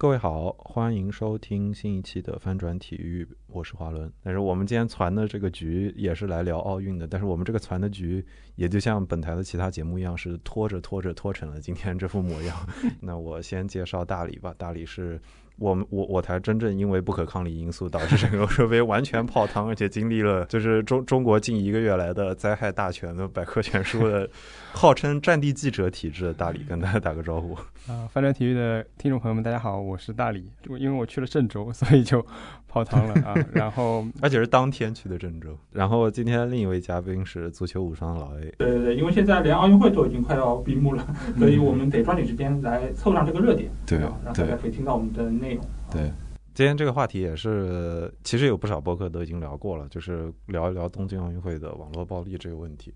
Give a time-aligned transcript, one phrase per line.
[0.00, 4.10] 各位好，欢迎收听新一期的翻转体育，我是华伦。
[4.22, 8.24] 但是我们今天传的这个局也是来聊奥运的，但是我们这个传的局
[8.54, 12.56] 也就像本台的其他节目一样，是拖着拖着拖成了今天这副模样。
[12.98, 15.20] 那我先介绍大理吧，大理是。
[15.60, 24.26] 我们我我才真正因为不可抗力因素导致整个 设备完全泡汤，而且经历了就是中中国近一个月来的灾害大全的百科全书的，
[24.72, 27.52] 号称战地记者体质的大理，跟大家打个招呼。
[27.86, 30.50] 啊，翻转体育的听众朋友们，大家好，我是大理。
[30.78, 32.24] 因为我去了郑州，所以就
[32.70, 33.34] 泡汤了啊。
[33.52, 35.58] 然后 而且是当天去的郑州。
[35.72, 38.54] 然后今天另一位嘉宾是足球无双老 A。
[38.56, 41.06] 对对对，因为现在连奥运会都已经快要闭幕了，
[41.36, 45.64] 所以我们得抓紧时间来凑上这个热点，对，让大家可以听到我们的内容。
[45.90, 46.12] 对，
[46.54, 52.94] 今天这个话题也是，其实有不少博客都已经聊过了，就是聊一聊东京奥运会的网络暴力这个问题。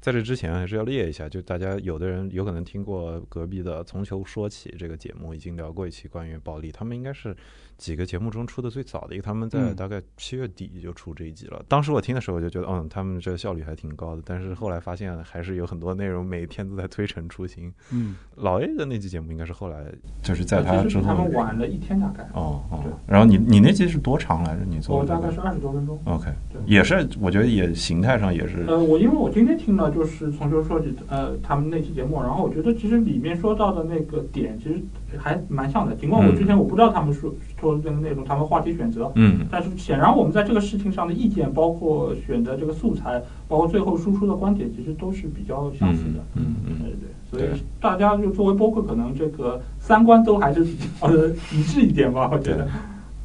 [0.00, 7.34] 在这之前，还是要列一下，就大家有的人有可能听过隔壁的《从球说起》这个节目，已经聊过一期关于暴力，他们应该是。
[7.78, 11.62] 几个节目中出的最早的一个，他们在大概七月底就出这一集了。
[11.68, 14.22] 当时我听的时候，我就觉得，嗯，他们这个效率还挺高的。
[14.24, 17.72] 但是后来发现，还是有很多内容每天都在推陈出新。
[17.92, 19.84] 嗯，老 A 的那期节目应该是后来，
[20.22, 22.22] 就是在他之后，他们晚了一天大概。
[22.32, 22.84] 哦哦。
[23.06, 24.64] 然后你你那期是多长来着？
[24.64, 24.98] 你做？
[24.98, 26.00] 我大概是二十多分钟。
[26.06, 28.64] OK，对也是，我觉得也形态上也是。
[28.66, 34.82] 呃，我因为我今天听了就是从头说起，呃，他们那期节目，然后我觉得其实里面说到的那个点，其实。
[35.18, 46.76] 还蛮像的，尽管我之前我不知道他们说说这个内容，他们话题选择，嗯，但是显然我们在这个事情上的意见，包括选择这个素材，包括最后输出的观点，其实都是比较相似的，嗯嗯，
[47.30, 51.08] 对对，所以大家就作为播客，可能这个三观都还是比较
[51.52, 52.66] 一致一点吧，我觉得。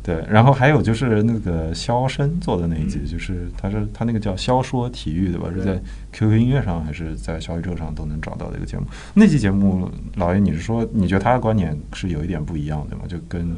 [0.04, 5.50] 对，然后还有就是那个肖申做的那一集，就是他是他那个叫肖说体育，对吧？
[5.54, 5.80] 是在
[6.12, 8.86] QQ 音乐上还是在小宇宙上都能找到的一个节目。
[9.14, 13.06] 那期节目，老爷，你是说你觉得他的观点是有一点不一样，对吗？
[13.08, 13.56] 就跟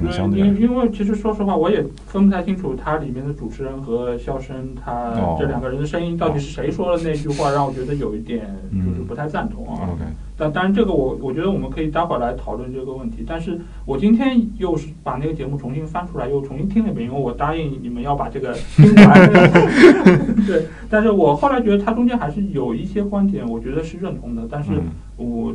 [0.00, 9.88] 嗯，因因为其实说实话，我也分不太清楚它里面的主持人和笑声他这两个人的声音到底是谁说的那句话，让我觉得有一点就是不太赞同啊。
[10.36, 13.24] 但当然，这个我我觉得我们可以待会儿来讨论这个问题。
[13.24, 19.30] 但是我今天又是把那个节目重新翻出来，又重新听了一遍，因为我答应你们要把这个 听完。
[20.44, 24.42] 对，但是我后来觉得他中间还是有一些观点，我觉得是认同的。
[24.50, 24.72] 但是
[25.16, 25.54] 我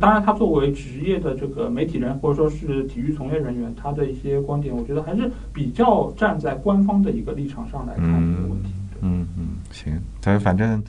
[0.00, 8.70] 当然，他作为职业的这个媒体人或者说是体育从业人员，他的一些观点，我觉得还是比较站在官方的一个立场上来看这个问题。
[9.02, 10.82] 嗯嗯，行，但反正。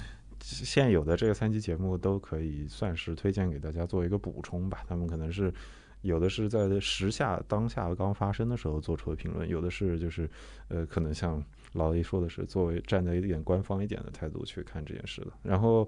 [0.43, 4.79] 现有的这个三期节目都可以算是推荐给大家做一个补充吧。
[4.85, 5.53] 他们可能是
[6.01, 10.29] 有的是在时下当下刚发生的时候做出的评论，有的是就是
[10.67, 11.41] 呃，可能像
[11.71, 15.27] 老 A 说的是作为站在一点官方一点的态度去看这件事的。
[15.41, 15.87] 然后。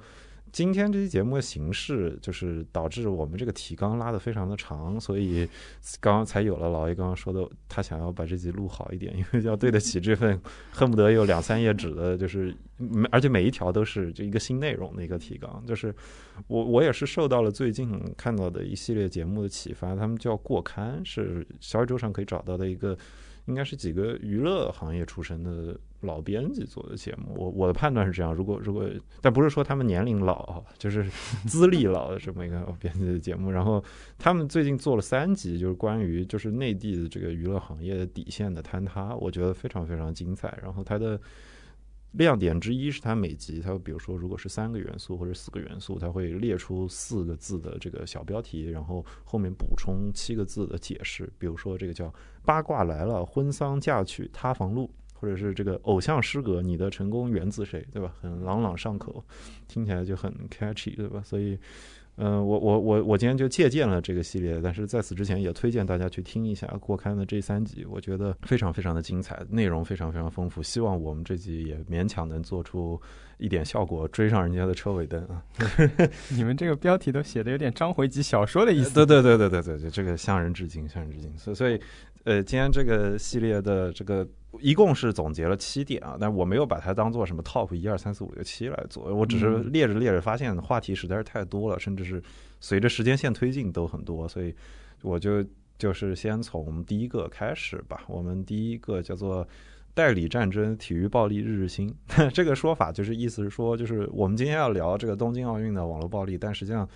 [0.53, 5.49] 今天这期节目的形式，就是导致我们这个提纲拉得非常的长，所以
[5.99, 10.39] 刚刚才有了老 A 刚刚说的，他想要把这集录好一点，因为要对得起这份
[10.71, 12.55] 恨不得有两三页纸的，就是
[13.09, 15.63] 而且每一条都是就一个新内容的一个提纲。
[15.65, 15.91] 就是
[16.45, 22.95] 我我也是受到了最近看到的一系列节目的启发，他们叫过刊，是小宇宙上可以找到的一个。
[23.45, 28.33] 应该是几个娱乐行业出身的老编辑做的节目，我我的判断是这样。
[28.33, 28.89] 如果如果，
[29.21, 31.03] 但不是说他们年龄老，就是
[31.47, 33.51] 资历老的这么一个编辑的节目。
[33.51, 33.83] 然后
[34.17, 40.57] 他们最近做了三集，就是关于就是内地的这个娱乐行业的底线的坍塌，我觉得非常非常精彩。
[40.61, 41.19] 然后他的。
[42.13, 51.31] 亮点之一是它每集，它比如说如果是三个元素或者四个元素，它会列出四个字的这个小标题，然后后面补充七个字的解释。
[51.37, 52.13] 比如说这个叫
[52.45, 58.13] “八卦来了，婚丧嫁娶塌房路”，或者是这个偶像失格“你的成功源自谁”，对吧？
[58.21, 59.23] 很朗朗上口，
[59.67, 61.21] 听起来就很 catchy，对吧？
[61.23, 61.57] 所以。
[62.17, 70.61] 嗯，我我我我今天就借鉴了这个系列，但是在此之前也推荐大家去听一下郭刊的这三集，我觉得非常非常的精彩，内容非常非常丰富。
[70.61, 73.01] 希望我们这集也勉强能做出
[73.39, 75.43] 一点效果，追上人家的车尾灯啊！
[76.29, 78.93] 你们这个标题都写的有点章回集小说的意思。
[78.93, 81.35] 对对对对对对对，这个向人致敬，向人致敬。
[81.37, 81.79] 所以所以，
[82.25, 84.27] 呃，今天这个系列的这个。
[84.59, 92.21] 一共是总结了七点啊，但我没有把它当做什么 top 一二三四五六七来做，我只是列着列着发现话题实在是太多了，甚至是
[92.59, 94.53] 随着时间线推进都很多，所以
[95.01, 95.43] 我就
[95.77, 98.03] 就是先从第一个开始吧。
[98.07, 99.47] 我们第一个叫做
[99.93, 101.93] 代理战争，体育暴力日日新。
[102.33, 106.87] 这个说法就是意思是说，就是我们今天要聊这个东京奥运的网络暴力，但实际上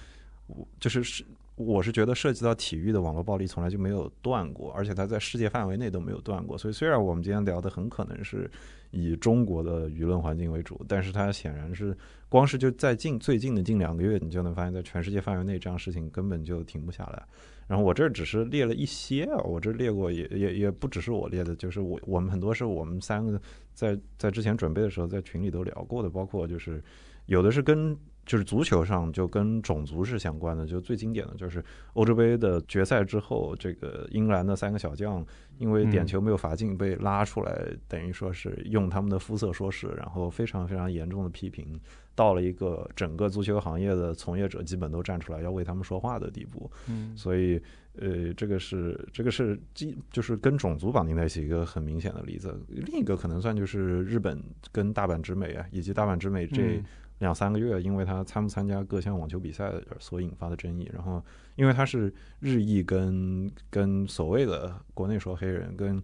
[0.79, 1.25] 就是是。
[1.57, 6.55] 我是觉得涉及到体育的网络暴力从来就没有断过，而且它在世界范围内都没有断过。
[6.55, 8.47] 所以虽然我们今天聊的很可能是
[8.91, 11.97] 以中国的舆论环境为主，但是它显然是
[12.29, 17.25] 光是就在近最近的近两个月，你就能发现，在全世界范围内这样事情根本就停不下来。
[17.65, 23.41] 然后我这只是列了一些啊，我这列过也也也不只是我列的，就是我我们很多是我们三个
[23.73, 26.83] 在在之前准备的时候在群里都聊过的，包括就是
[27.25, 27.97] 有的是跟。
[28.27, 31.63] 就是足球上就跟种族是相关的，就最经典的就是
[31.93, 35.25] 欧洲杯的决赛之后，这个英格兰的三个小将
[35.57, 41.79] 因为点球没有罚进被拉出来，等于说是用他们的肤色说事，然后非常非常严重的批评，
[42.13, 46.69] 到了一个整个足球行业的从业者基本都站出来要为他们说话的地步。
[46.89, 47.59] 嗯，所以
[47.93, 52.53] 呃，这个是这个是基就是跟种族绑定在一起一个很明显的例子。
[52.67, 56.83] 另一个可能算就是日本跟大阪直美啊，以及大阪直美这。
[57.19, 61.23] 两三个月，因为他参不参加各项网球比赛所引发的争议，然后
[61.55, 66.01] 因为他是日裔跟跟所谓的国内说黑人跟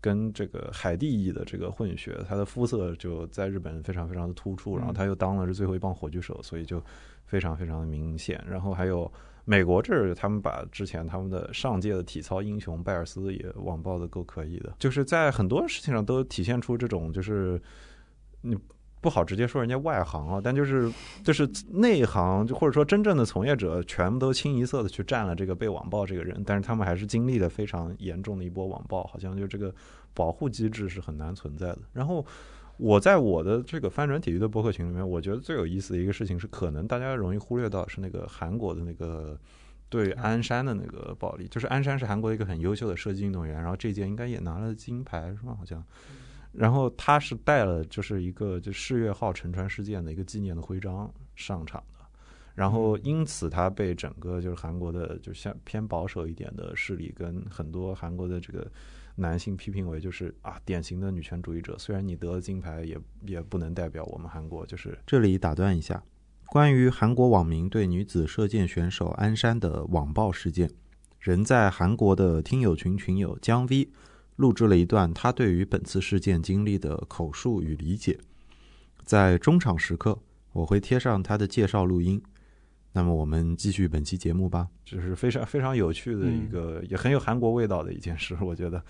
[0.00, 6.80] 跟这个海地裔的这个混血，他的肤色就在日本非常非常的突出，然后他又当了是最后一棒火炬手，所以就
[7.26, 8.40] 非常非常的明显。
[8.48, 9.10] 然后还有
[9.44, 17.60] 美国这儿，他们把之前他们的上届的体操英雄拜尔斯也网暴的够可以的，就是在很多事情上都体现出这种就是
[18.42, 18.56] 你。
[19.02, 20.90] 不好直接说人家外行啊，但就是
[21.24, 29.74] 就是内行，就或者说真正的从业者，全部都清一色的去占了这个被网暴这个人，但是他们还是经历了非常严重的一波网暴，好像就这个
[30.14, 31.78] 保护机制是很难存在的。
[31.92, 32.24] 然后
[32.76, 39.36] 我在我的这个翻转体育的博客群里面，我觉得最有意思的一个事情是，可能大家容易忽略到是那个韩国的那个
[39.88, 45.56] 对鞍山的那个暴力，就是鞍山是韩国一个很优秀的射击运动员，然后这届应该也拿了金牌是吗？
[45.58, 45.84] 好像。
[46.52, 52.04] 然后他是带了就是一个就世越号沉船事件的一个纪念的徽章上场的，
[52.54, 58.70] 然后因此他被整个就是韩国的就像偏保守一点的势力跟很多韩国的这个
[59.14, 61.74] 男性批评为就是啊典型的女权主义者。
[61.78, 64.66] 虽然你得了金牌，也也不能代表我们韩国。
[64.66, 66.02] 就是这里打断一下，
[66.46, 70.70] 关于韩国网民对女子射箭选手安山的网暴事件，
[71.18, 73.88] 人在韩国的听友群群友姜 V。
[74.42, 78.18] 录制了一段他对于本次事件经历的口述与理解，
[79.04, 80.18] 在中场时刻
[80.52, 82.20] 我会贴上他的介绍录音。
[82.94, 88.82] 那么我们继续本期节目吧，就是非常非常有趣的一个，也很有韩国味道的一件事，我觉得。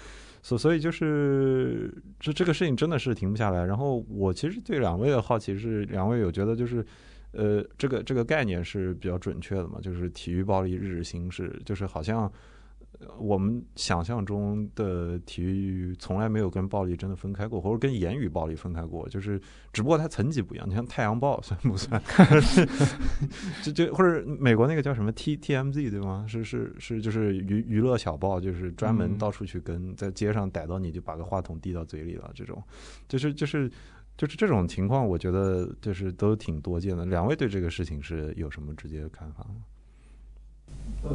[0.42, 3.62] 所所以就是这这个事情真的是停不下来。
[3.64, 6.84] 然后我其实对两位的好奇是，两位有觉得就是
[7.32, 9.78] 呃，这个这个概念是比较准确的嘛？
[9.82, 12.32] 就是体育暴力日日新是，就是好像。
[13.18, 19.40] 我们想象中的体育从来没有跟暴力真的分开过，或者跟言语暴力分开过，就是
[19.72, 20.68] 只不过它层级不一样。
[20.68, 22.02] 你像《太阳报》算不算？
[23.62, 26.24] 就就或者美国那个叫什么 T T M Z 对吗？
[26.28, 32.62] 是是是，就是娱娱乐小报，就是专门到处去跟在街上逮到你就把个话筒递到嘴里了，这种
[33.08, 33.70] 就是就是
[34.16, 37.06] 就是这种情况，我觉得就是都挺多见的。
[37.06, 39.56] 两位对这个事情是有什么直接的看法吗？
[41.04, 41.10] 呃，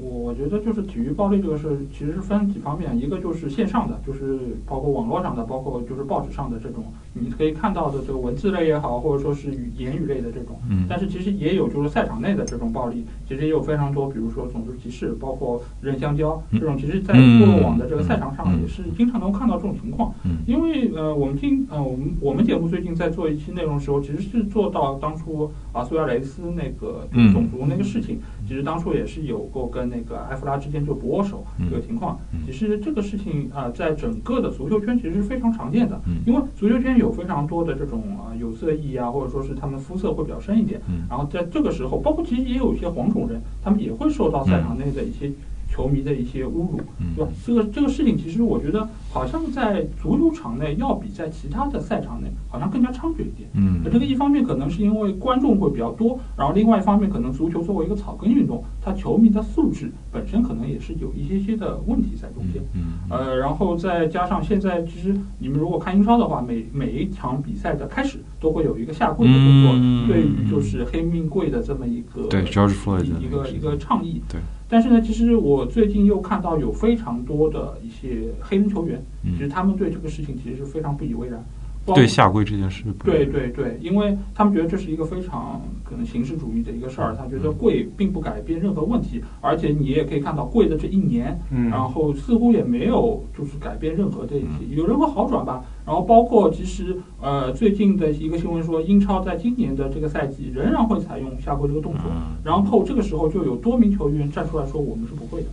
[0.00, 10.56] 我觉得就是体育暴力这个事，其实是分几方面，一个就是线上的，就是包括网络上的，包括就是报纸上的这种，你可以看到的这个文字类也好，或者说是语言语类的这种。
[10.70, 10.86] 嗯。
[10.88, 20.14] 但是其实也有就是赛场内的这种暴力，其实也有非常多，比如说种族歧视，包括人香蕉这种，其实在部落网的这个赛场上也是经常能看到这种情况。
[20.24, 20.38] 嗯。
[20.46, 29.16] 因为呃，我们今呃，我们我们节目最近在做一期内容的时候，其实是做到当初啊苏亚雷斯那个种族那个事情，其实当初也是。
[29.26, 45.32] 有过跟那个埃弗拉之间就不握手这个情况，其实这个事情啊，在整个的足球圈其实是非常常见的，因为足球圈有非常多的这种啊有色裔啊，或者说是他们肤色会比较深一点，然后在这个时候，包括其实也有一些黄种人，他们也会受到赛场内的一些。
[45.68, 46.80] 球迷的一些侮辱，
[47.16, 47.30] 对吧？
[47.44, 53.48] 这个这个事情，其实我觉得好像在足球场内要比在其他的赛场内好像更加猖獗一点。
[53.54, 62.62] 嗯，这个一方面可能是因为观众会比较多，然后另外一方面可能足球作为一个草根运动，它球迷的素质本身可能也是有一些些的问题在中间。
[62.74, 69.72] 嗯，呃，然后再加上现在其实你们如果看英超的话，每每一场比赛的开始都会有一个下跪的动作，
[70.08, 74.22] 对于就是黑命贵的这么一个对 George Floyd 一个一个倡议。
[74.28, 74.40] 对。
[74.68, 81.44] 但是呢，其实我最近又看到有非常多的一些黑人球员，其实他们对这个事情其实是非常不以为然。
[81.86, 94.34] 包对下跪这件事，对对对，因为他们觉得这是一个非常可能形式主义的一个事儿，他觉得跪并不改变任何问题，而且你也可以看到跪的这一年，嗯，然后似乎也没有就是改变任何的
[94.70, 95.64] 有任何好转吧。
[95.86, 102.02] 然后包括其实呃最近的一个新闻说，英超在今年的这个赛季仍然会采用下跪这个动作，
[102.42, 105.46] 然后这个时候就有多名球员站出来说我们是不会的。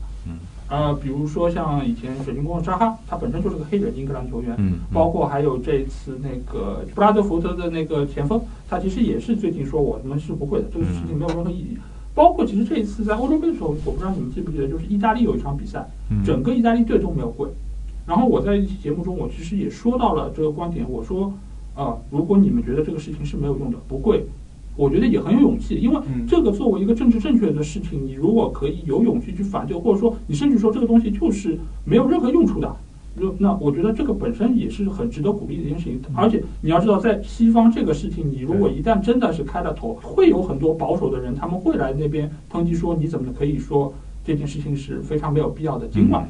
[0.74, 0.86] 嗯。
[0.88, 11.78] 呃，比如说像以前水晶宫的扎哈，他本身就是个黑人英格兰球员，嗯，包括还有这次那个布拉德福德的那个前锋，他其实也是最近说我们是不会的，这个事情没有任何意义。
[12.16, 15.88] 包括其实这一次在欧洲杯的时候，我不知道你们记不记得，就是意大利有一场比赛，
[16.26, 17.50] 整个意大利队都没有跪。
[18.06, 21.34] 然后我在一期节目中，我其实也说到了这个观点，我说
[21.76, 24.26] 啊，如果你们觉得这个事情是没有用的，不跪。
[24.76, 32.76] 我觉得也很有勇气，因为这个作为一个政治正确的事情，你如果可以有勇气去反对，或者说你甚至说这个东西就是没有任何用处的，
[33.20, 36.02] 就那我觉得这个本身也是很值得鼓励的一件事情。
[36.16, 43.94] 而且你要知道，在西方这个事情，你如果一旦真的是开了头，会有很多保守的人，他们会来那边抨击说，你怎么可以说
[44.26, 45.88] 这件事情是非常没有必要的？
[45.88, 46.28] 尽管。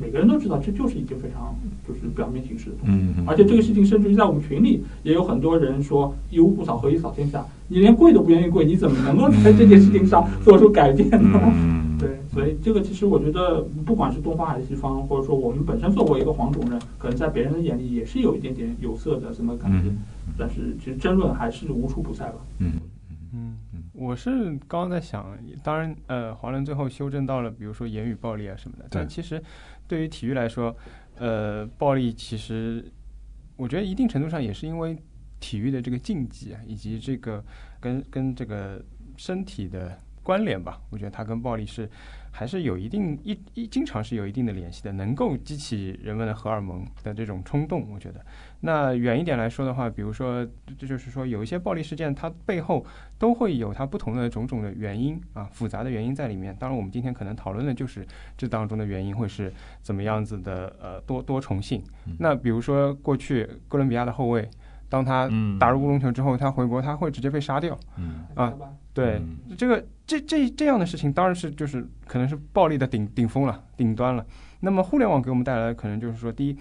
[0.00, 1.54] 每个人都知道，这就是一件非常
[1.86, 3.00] 就是表面形式的东西。
[3.18, 7.44] 嗯而且这个事情，甚至于在我们群里也有很多人说“一屋不扫，何以扫天下”。
[7.68, 11.38] 你连跪都不愿意跪，你怎么能够在这件事情上做出改变呢？
[12.00, 19.90] 对，所以这个其实我觉得，不管是东方还是西方，或者说我们本身作为一个黄种人，可能在别人的眼里也是有一点点有色的什么感觉。
[20.36, 22.36] 但是其实争论还是无处不在吧。
[22.58, 22.72] 嗯
[23.32, 23.54] 嗯，
[23.92, 24.30] 我是
[24.66, 25.24] 刚刚在想，
[25.62, 29.40] 当然，呃，华伦最后修正到了，比如说言语暴力啊什么的，但其实。
[29.90, 30.76] 对于体育来说，
[31.18, 32.84] 呃，暴力其实，
[33.56, 34.96] 我觉得一定程度上也是因为
[35.40, 37.44] 体育的这个竞技啊，以及这个
[37.80, 38.80] 跟跟这个
[39.16, 40.80] 身体的关联吧。
[40.90, 41.90] 我觉得它跟暴力是
[42.30, 47.90] 还是有一定一一经常是有一定的联系的，能够激起人们的荷尔蒙的这种冲动。
[47.90, 48.24] 我觉得。
[48.62, 50.46] 那远一点来说的话，比如说，
[50.78, 52.84] 这就是说，有一些暴力事件，它背后
[53.18, 56.54] 都会有它不同的种种的原因啊，复杂的原因在里面。
[56.58, 59.50] 当然，我们今天可能讨论的就是这当中的原因会是
[59.80, 61.82] 怎么样子的，呃，多多重性。
[62.18, 64.46] 那比如说，过去哥伦比亚的后卫，
[64.90, 65.26] 当他
[65.58, 67.78] 打入乌龙球之后，他回国他会直接被杀掉。
[67.96, 68.52] 嗯啊，
[68.92, 69.22] 对，
[69.56, 74.26] 这个这这这样的事情当然是就是可能是暴力的顶顶峰了，顶端了。
[74.60, 76.56] 那么互联网给我们带来的可能就是说，第一，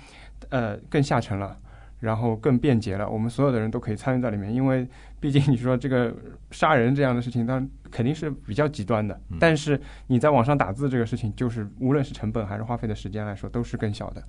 [0.48, 1.58] 呃，更下沉了。
[2.00, 4.88] 然后更便捷了，我们所有的人都可以参与在里面，因为
[5.20, 6.16] 毕竟你说这个
[6.52, 9.20] 杀人这样的事情，当然肯定是比较极端的。
[9.40, 14.24] 但是你在网上打字这个事情，就是无论是成本还是花费的时间来说，都是更小的。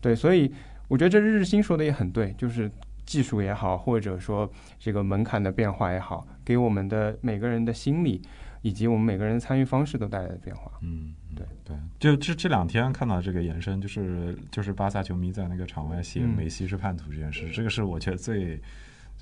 [0.00, 0.52] 对，所以
[0.86, 2.70] 我觉得这日日新说的也很对，就是
[3.04, 4.48] 技术也好，或者说
[4.78, 8.22] 这个门槛的变化也好，给我们的每个人的心理
[8.62, 10.70] 以及我们每个人的参与方式都带来的变化。
[10.82, 11.14] 嗯。
[11.36, 18.58] 对对，就这这两天看到这个延伸，就是就是巴萨球迷在那个场外写梅西是叛徒这件事，这个是我觉得最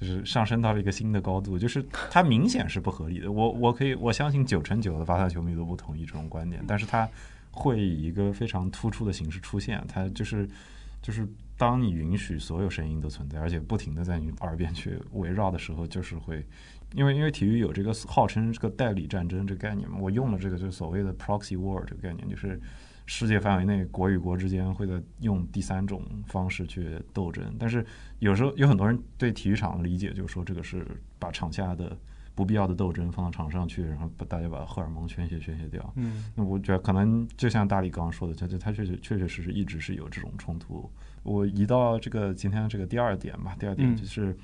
[0.00, 3.30] 就是上升到了一个新的高度，就是它明显是不合理的。
[3.30, 7.08] 我我可以我相信九成九的巴萨球迷都不同意这种观点，但是它
[7.50, 10.48] 会以一个非常突出的形式出现，它就是
[11.02, 11.26] 就是
[11.58, 16.44] 当你允许所有声音都存在，而且不停的在你耳边去围绕的时候，就是会。
[16.94, 22.60] 因为因为体育有这个号称这个代理战争这个概念嘛，我用了这个就是所谓的 proxy war 这个概念，就是
[23.04, 27.54] 世界范围内国与国之间会在用第三种方式去斗争。
[27.58, 27.84] 但是
[28.20, 30.86] 有时候有很多人对体育场的理解就是说，这个是
[31.18, 31.96] 把场下的
[32.34, 35.92] 不必要的斗争放到场上去，然后把大家把荷尔蒙宣泄宣泄掉。
[35.96, 40.90] 嗯，那我觉得可能就像大力刚刚说的，他他确确确确实实一直是有这种冲突。
[41.22, 44.36] 我移到这个今天这个第二点吧，第二点就是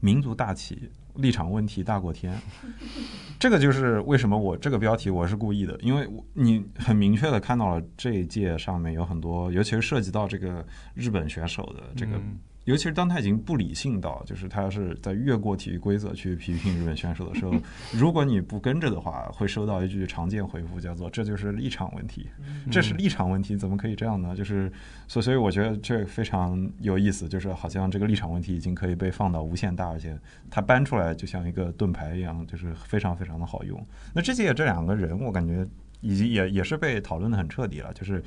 [0.00, 0.90] 民族大旗。
[1.18, 2.36] 立场问题大过天，
[3.38, 12.20] 这个就是为什么我这个标题我是故意的，因为你很明确的看到了这一届上面有很多，尤其是涉及到这个日本选手的这个。
[12.66, 17.54] 尤其是当他已经不理性到，就是他是在越过体育规则去批评日本选手的时候，
[17.92, 22.28] 如果你不跟着的话，会收到一句常见回复，叫做“这就是立场问题”。
[22.68, 24.34] 这是立场问题，怎么可以这样呢？
[24.34, 24.70] 就是
[25.06, 30.18] 所所以，我觉得这非常有意思，就是好像这个立场问题已经可以被放到无限大，而且
[30.50, 33.80] 他搬出来就像一个盾牌一样，就是非常非常的好用。
[34.12, 35.64] 那这届这两个人，我感觉
[36.00, 38.20] 已经也也是被讨论的很彻底了，就是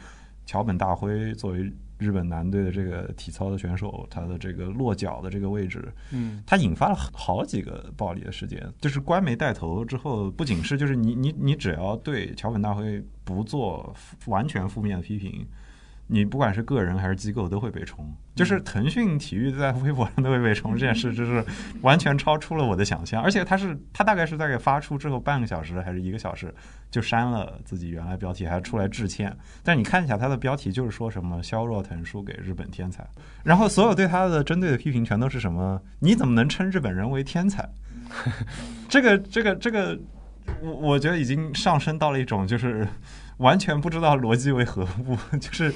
[0.46, 1.70] 桥本大辉作为。
[2.00, 8.66] 日本男队的这个体操的选手，他的这个落脚的这个位置，嗯，他引发了好几个暴力的事件。
[8.80, 13.94] 就是官媒带头之后，不仅是就是你你你只要对桥本大辉不做
[14.28, 15.46] 完全负面的批评，
[16.12, 21.46] 你不管是个人还是机构都会被冲，就是腾讯体育在微博上都会被冲这件事，就是
[21.82, 23.22] 完全超出了我的想象。
[23.22, 26.52] 而且他是他大概是在给发出之后半个小时还是一个小时
[26.90, 29.32] 就删了自己原来标题，还出来致歉。
[29.64, 33.08] 但你看一下他的标题，就是说什么肖若腾输给日本天才，
[33.44, 35.80] 然后所有对他的针对的批评全都是什么？
[36.00, 37.70] 你怎么能称日本人为天才？
[38.90, 39.96] 这个这个这个，
[40.64, 42.88] 我我觉得已经上升到了一种就是
[43.38, 45.72] 完全不知道逻辑为何物， 就是。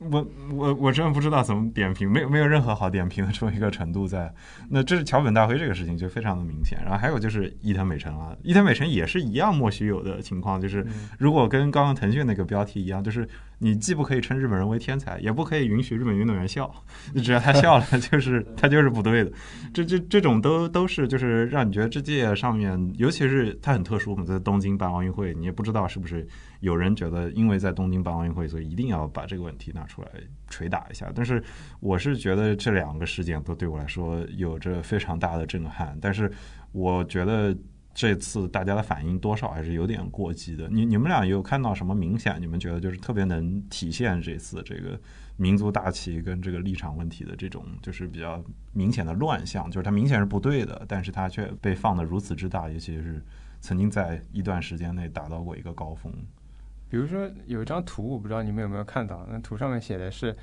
[0.00, 4.32] 我我我真的不知道怎么点评，没有没有任何好点评的这么一个程度在。
[4.70, 10.86] 那这是桥本大辉这个事情就非常的明显，然后还有就是伊藤美诚啊，伊藤美诚也是一样莫须有的情况，就是
[11.18, 13.28] 如果跟刚刚腾讯那个标题一样，就是
[13.62, 16.68] 你既不可以称日本人为天才，也不可以允许日本运动员笑，
[17.14, 19.30] 你只要他笑了， 就是他就是不对的。
[19.72, 26.26] 这这这种都都是就是让你觉得这届上面，尤其是他很特殊，我们在东京办奥运会，你也不知道是不是。
[26.60, 30.08] 有人觉得，因为在东京办奥运会，所以一定要把这个问题拿出来
[30.48, 31.10] 捶打一下。
[31.14, 31.42] 但是，
[31.80, 35.96] 我是觉得这两个事件都对我来说有着非常大的震撼。
[36.00, 36.30] 但是，
[36.72, 37.56] 我觉得
[37.92, 40.68] 这次大家的反应多少还是有点过激的。
[40.68, 42.40] 你你们俩有看到什么明显？
[42.40, 44.98] 你们觉得就是特别能体现这次这个
[45.36, 48.42] 民族大旗跟这个立场问题的这种，就是比较
[48.72, 49.70] 明显的乱象？
[49.70, 53.22] 就是它明显是不对的，但是它却被放得如此之大，尤其是
[53.60, 56.12] 曾经在一段时间内达到过一个高峰。
[56.88, 60.36] 比如说有一张图，我不知道你们有没有看到，那图上面写的是，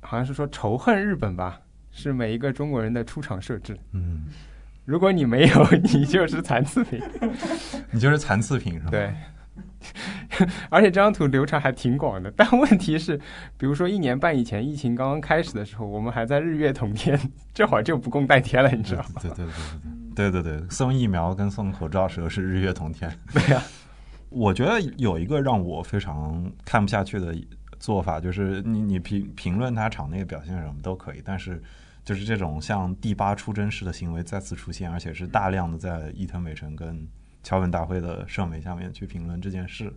[0.00, 3.78] 好像是说仇恨日本吧，是每一个中国人的出场设置。
[3.92, 4.24] 嗯，
[4.86, 7.02] 如果你没有， 你就是残次品。
[7.92, 8.90] 你就是残次品是吧？
[8.90, 9.12] 对。
[10.70, 13.16] 而且这张图流传还挺广的，但问题是，
[13.56, 17.18] 比如说一年半以前疫情刚刚开始的时候，我们还在日月同天，
[17.54, 19.20] 这会儿就不共戴天了，你知道吗？
[19.22, 19.52] 对对对
[20.14, 23.10] 对对对对，送疫苗跟送口罩时候是日月同天。
[23.32, 23.62] 对呀。
[24.28, 27.34] 我觉得有一个让我非常看不下去的
[27.78, 31.62] 做法，就是你你评评论他场内表现什么都可以，但是
[32.06, 37.06] 就是这种像第八出征式的行为再次出现，而且是大量的在伊藤美诚跟
[37.42, 39.92] 桥本大辉的社媒下面去评论这件事，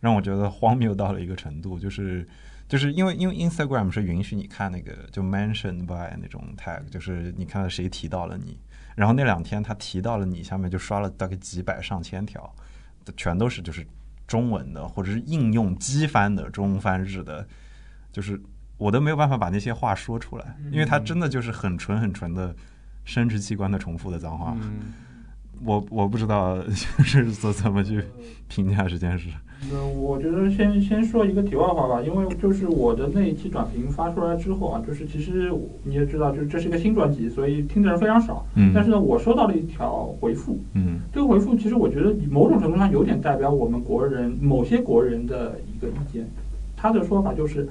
[0.00, 2.26] 让我觉得荒谬到了一个程度，就是
[2.66, 8.58] 就是因为因为 Instagram 是允许你看那个就 mentioned by 那种 tag，就是你看到谁提到了你，
[8.96, 12.52] 然后那两天他提到了你，下面就刷了大概几百上千条。
[13.16, 13.84] 全都是就是
[14.24, 17.44] 中文的，或者是应用机翻的中翻日的，
[18.12, 18.40] 就是
[18.80, 22.54] 我都没有办法把那些话说出来，因为它真的就是很纯很纯的
[23.04, 24.56] 生殖器官的重复的脏话。
[25.62, 28.02] 我我不知道是怎怎么去
[28.48, 29.28] 评价这件事。
[29.70, 35.52] 嗯，我觉得先先说一个题外话吧，因为就是我的那一期短评发出来之后啊，就是其实
[35.84, 38.42] 你也知道，就是这是一个新专辑，所以听的人非常少。
[38.54, 38.72] 嗯。
[38.74, 40.58] 但是呢，我收到了一条回复。
[40.72, 41.00] 嗯。
[41.12, 46.26] 这个回复其实我觉得某种程度上有点代表我们国人某些国人的一个意见。
[46.74, 47.68] 他的说法就是，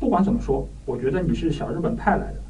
[0.00, 2.40] 不管怎么说，我觉得你是小日本派来的。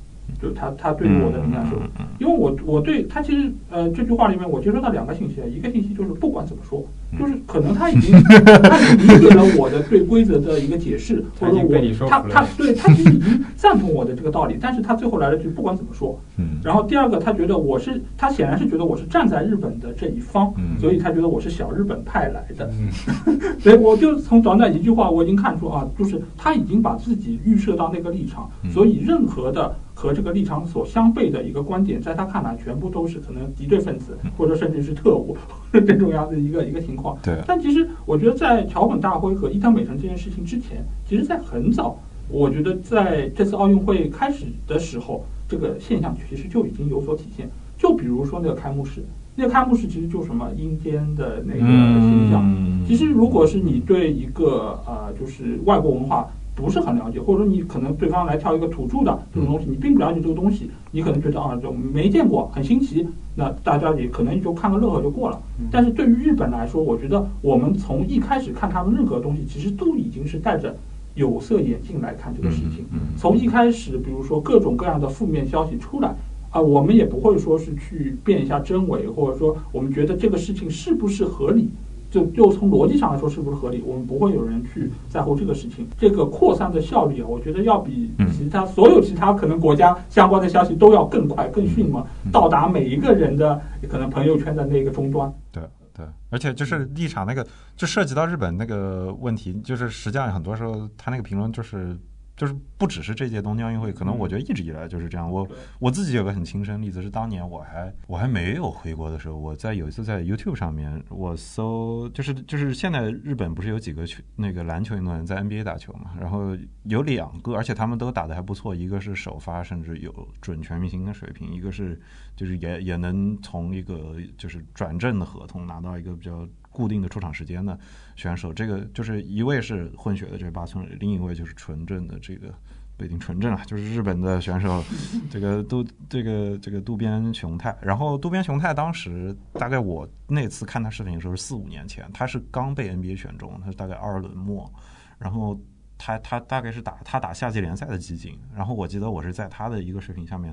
[0.40, 1.78] 就他他对于我的评价说，
[2.18, 6.86] 因为我我对他其实呃这句话里面我接收到两个信息，一个信息就是不管怎么说，
[7.18, 8.12] 就是可能他已经
[8.62, 16.18] 他已经理解了我的对规则的一个解释， 或者我他他对他其实已经赞同我的这个道理，但是他最后来了句不管怎么说，
[16.62, 22.70] 然后第二个他觉得我是他显然是觉得我是站在日本的这一方，所以他觉得我是小日本派来的，
[23.58, 29.74] 所以我就从短短一句话我已经看出啊，就是他已经把自己预设到那个立场，所以任何的。
[29.98, 35.36] 和这个立场所相悖的一个观点，在他看来，全部都是可能敌对分子，或者甚至是特务
[35.74, 37.18] 这种样的一个一个情况。
[37.20, 37.34] 对。
[37.48, 47.50] 但其实，我觉得在桥本大辉和伊藤美诚这件事情之前，其实，在很早，我觉得在这次奥运会开始的时候，这个现象其实就已经有所体现。
[47.76, 49.02] 就比如说那个开幕式，
[49.34, 52.86] 那个开幕式其实就什么阴间的那个形象。
[52.86, 56.30] 其实，如果是你对一个呃，就是外国文化。
[56.58, 65.40] 不是很了解，或者说你可能对方来跳一个土著的这种东西，你并不了解这个东西，你可能觉得啊，就没见过，很新奇，那大家也可能就看个乐呵就过了。
[65.70, 70.76] 但是对于日本来说，我觉得我们从一开始看他们任何东西，其实都已经是带着
[71.14, 72.84] 有色眼镜来看这个事情。
[73.16, 76.12] 从一开始，比如说各种各样的负面消息出来
[76.50, 81.70] 啊，我们也不会说是去辨一下真伪，或者说我们觉得这个事情是不是合理。
[82.10, 83.82] 就就从逻辑上来说，是不是合理？
[83.84, 85.86] 我们不会有人去在乎这个事情。
[85.98, 95.32] 这个扩散的效率啊，我觉得要比其他所有其他可能国家相关的消息都要更快、更迅猛，到达每一个人的可能朋友圈的那个终端。
[95.52, 95.62] 对
[95.94, 101.94] 对，而且就是立场那个，就涉及到日本那个问题，就是实际上很多时候他那个评论就是
[102.38, 105.28] 就是不只是这届东京奥运会，可能我觉得一直以来就是这样。
[105.30, 105.46] 我
[105.80, 122.00] 我自己有个很亲身例子，是当年我还我还没有回国的时候，我在有一次在 YouTube 上面我搜，就是就是现在日本不是有几个球那个篮球运动员在 NBA 打球嘛，然后有两个，而且他们都打得还不错，一个是首发甚至有准全明星的水平，一个是
[122.36, 126.48] 就是也也能从一个就是转正的合同拿到一个比较。
[126.70, 127.76] 固定的出场时间的
[128.18, 132.52] 选手，这个就是一位是混血的这八村，另一位就是纯正的这个
[132.96, 134.82] 不一定纯正啊，就是日本的选手，
[135.30, 137.74] 这个渡这个这个渡边雄太。
[137.80, 144.68] 然后渡边雄太当时大概我那次看他视频的时候是四五年前，他是刚被 NBA 选中，他是大概二轮末，
[145.16, 145.56] 然后
[145.96, 150.52] 他他大概是打他打夏季联赛的集锦，然后我记得我是在他的一个视频下面，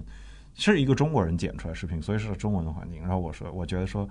[0.54, 4.08] 是一个中国人剪出来视频，所以是中文的环境，然后我说我觉得说。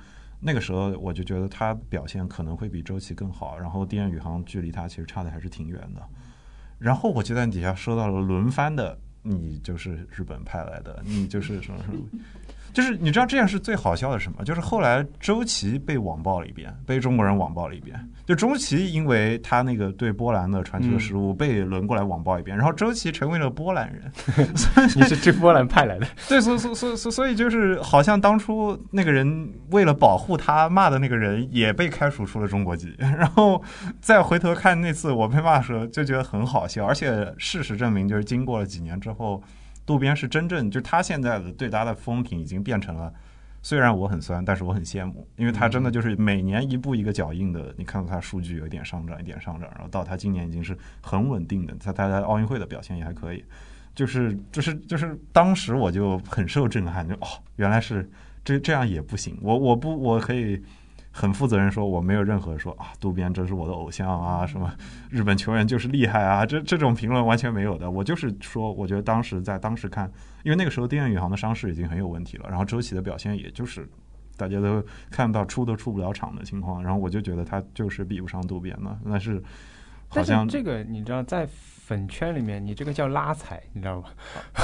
[0.47, 6.07] 那个时候我就觉得他表现可能会比周琦更好，然后电宇航距离他其实差的还是挺远的。
[6.79, 12.05] 然后我就在底下收到了轮番的，你就是日本派来的，你就是什么什么。
[12.75, 14.45] 就是你知道这件事最好笑的什么？
[14.45, 17.97] 就是后来周琦被网暴了一遍，被中国人网暴了一遍。
[18.27, 24.11] 就周琦因为他那个对波兰的传球失误被轮过来网暴一遍，然后周琦成为了波兰人。
[24.97, 26.07] 你是这波兰派来的？
[26.29, 33.63] 对，所所所所所以就是好像当初那个人为了保护他骂的那个人也被开除出了中国籍， 然后
[34.01, 39.41] 再回头看那次我被骂的时候就觉得很好笑，而且事实证明就是经过了几年之后。
[39.87, 43.13] 渡边是真正，就他现在的对他的风评已经变成了，
[43.63, 53.45] 虽然我很酸，但是我很羡慕，因为他真的就是每年一步一个脚印的，你看到他数据有一点上涨，一点上涨，然后到他今年已经是很稳定的，他他在奥运会的表现也还可以，
[53.95, 58.09] 就是就是就是当时我就很受震撼，就哦，原来是
[58.45, 60.63] 这这样也不行，我我不我可以。
[61.17, 64.69] 很负责任说，我没有任何说啊，渡边这是我的偶像啊，什么
[65.09, 67.89] 日本球员就是厉害啊，这这种评论完全没有的。
[67.89, 70.11] 我就是说，我觉得当时在当时看，
[70.43, 73.89] 因为那个时候丁彦宇航的伤势已经很有问题了，然后周琦的表现也就是
[74.37, 78.99] 大家都看到出都出不了场的情况，然后我就觉得他就是比不上渡边了。
[79.09, 79.41] 但是
[80.09, 84.09] 好像这个你知道，在粉圈里面，你这个叫拉踩，你知道吗？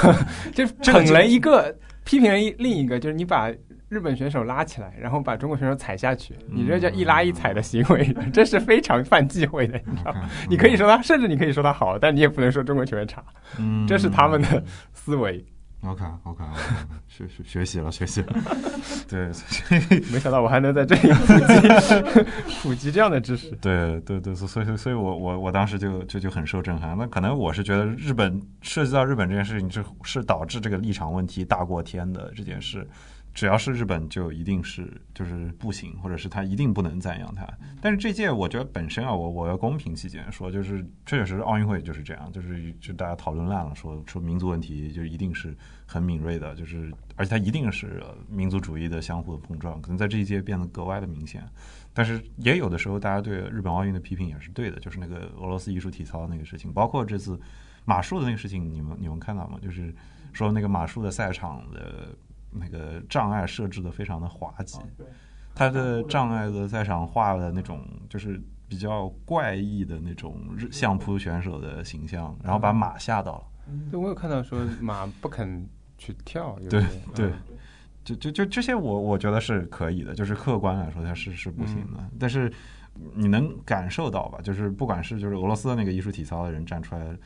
[0.53, 1.73] 就捧了一个，
[2.05, 3.49] 批评了一另一个，就是你把。
[3.91, 10.31] 日本选手拉起来，然后把中国选手踩下去，你这叫一拉一踩的行为，这是非常犯忌讳的，你知道吗？
[10.49, 13.21] 你可以说他，甚至你可以说他好，但你也不能说中国球员差，
[13.59, 15.45] 嗯， 这是他们的思维。
[15.83, 16.45] OK，OK，
[17.09, 18.35] 学学学习了，学习了。
[19.09, 19.29] 对，
[20.13, 22.25] 没想到我还能在这里普及
[22.63, 23.51] 普及这样的知识。
[23.63, 26.95] 对，对，对，所以，所以我我我当时就就就很受震撼。
[26.99, 32.87] 那可能我是觉得日本涉及到日本这件事情，是是导致这个立场问题大过天的这件事。
[33.33, 37.47] 只要是日本，就一定是就是不行，或者是他一定不能赞扬他。
[37.81, 51.43] 但是这届我觉得本身啊，我我要公平起见说，就是确确实实奥运会就是这样，就是就大家讨论烂了，说说民族问题就一定是很敏锐的，就是而且它一定是民族主义的相互的碰撞，可能在这一届变得格外的明显。
[51.95, 57.41] 但是也有的时候，大家对日本奥运的批评也是对的，就是那个俄罗斯艺术体操那个事情，包括这次
[57.85, 59.59] 马术的那个事情，你们你们看到吗？
[59.63, 59.95] 就是
[60.33, 62.09] 说那个马术的赛场的。
[62.53, 64.79] 那个障碍设置的非常的滑稽，
[65.55, 70.37] 他的障碍的赛场画的那种就是比较怪异的那种
[70.71, 73.45] 相扑选手的形象，然后把马吓到了。
[73.91, 76.57] 对，我有看到说马不肯去跳。
[76.69, 76.85] 对
[77.15, 77.33] 对，
[78.05, 82.01] 就就就这些，我我觉得是可以的，就是客观来说它是是不行的。
[82.19, 82.53] 但是
[83.15, 84.41] 你能感受到吧？
[84.43, 87.17] 就是不管是就是俄罗斯的那个艺术体操的人站出来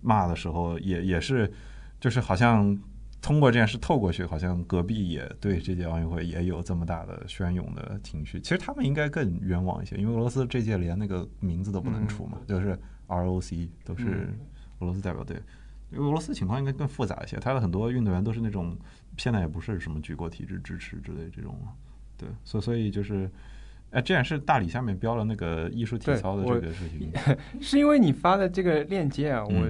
[0.00, 1.52] 骂的时候，也也是
[1.98, 2.78] 就是好像。
[3.22, 8.40] 通过这件事透过去，好像隔壁也对这届奥运会也有这么大的宣勇的情绪。
[8.40, 12.78] 其实他们应该更冤枉一些，因为俄罗斯这届连那个名字都不能出嘛，就是
[13.08, 14.28] ROC 都是
[14.78, 15.36] 俄罗斯代表队。
[15.92, 18.74] 因为俄罗斯情况应该更复杂一些，他的很多运动员都是那种
[19.18, 21.54] 现在也不是什么举国体制支持之类这种。
[22.16, 23.30] 对，所所以就是，
[23.90, 27.12] 哎，这件事大理下面标了那个艺术体操的这个事情，
[27.60, 29.68] 是因为你发的这个链接啊，我。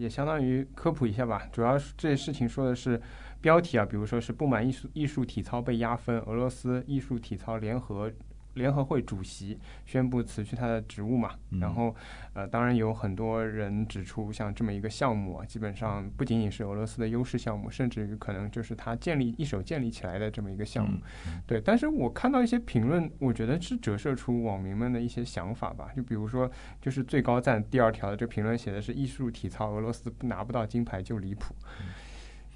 [0.00, 2.98] 也相当于科普一下吧，主要是这些事情说的是
[3.42, 8.10] 标题啊，比如说是不满艺术艺术体操被压分，俄罗斯艺术体操联合。
[8.54, 11.34] 联合会主席宣布辞去他的职务嘛？
[11.60, 11.94] 然后，
[12.34, 20.98] 呃，当然有很多人指出，像这么一个项目啊，基本上不仅仅是俄罗斯的优势项目，甚至于可能就是他建立一手建立起来的这么一个项目。
[21.46, 25.90] 对，但是我看到一些评论，我觉得是折射出网民们的一些想法吧。
[25.94, 31.54] 就比如说，就是最高赞第二条的这评论写的是“艺术体操，俄罗斯拿不到金牌就离谱”。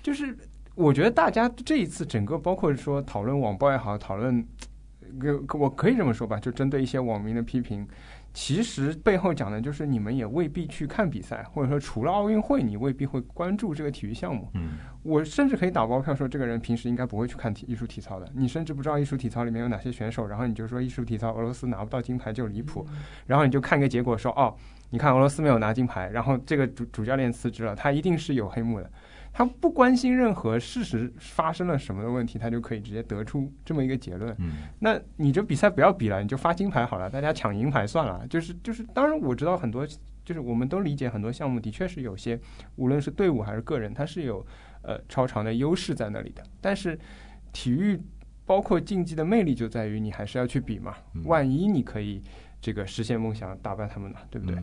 [0.02, 0.37] 就是
[0.74, 4.44] 我觉得大家这一次整个包括说讨论网暴也好，讨论。
[5.59, 7.87] 我可以这么说吧，就针对一些网民的批评，
[8.33, 14.51] 其实背后讲的就是你们也未必去看比赛，或者说除了奥运会，你未必会关注这个体育项目。
[14.55, 18.29] 嗯，我甚至可以打包票说，这个人平时应该不会去看体艺术体操的。
[18.35, 22.87] 你甚至不知道艺术体操里面有哪些选手，然后你就说艺术体操俄罗斯拿不到金牌就离谱，
[23.27, 24.55] 然后你就看个结果说，哦，
[24.90, 28.90] 你看俄罗斯没有拿金牌，然后这个主主教练辞职了，他一定是有黑幕的。
[29.37, 34.33] 他不关心任何事实发生了什么的问题，他就可以直接得出这么一个结论。
[34.38, 38.25] 嗯，那你这比赛不要比了，你就发金牌好了，大家抢银牌算了。
[38.29, 39.85] 就是就是，当然我知道很多，
[40.25, 42.38] 就是我们都理解很多项目的确是有些，
[42.77, 44.47] 无论是队伍还是个人，它是有
[44.83, 46.40] 呃超长的优势在那里的。
[46.61, 46.97] 但是
[47.53, 48.01] 体育
[48.47, 50.94] 包括竞技的魅力就在于你还是要去比嘛，
[51.25, 52.23] 万一你可以。
[52.64, 54.57] 这个实现梦想，打败他们呢，对不对？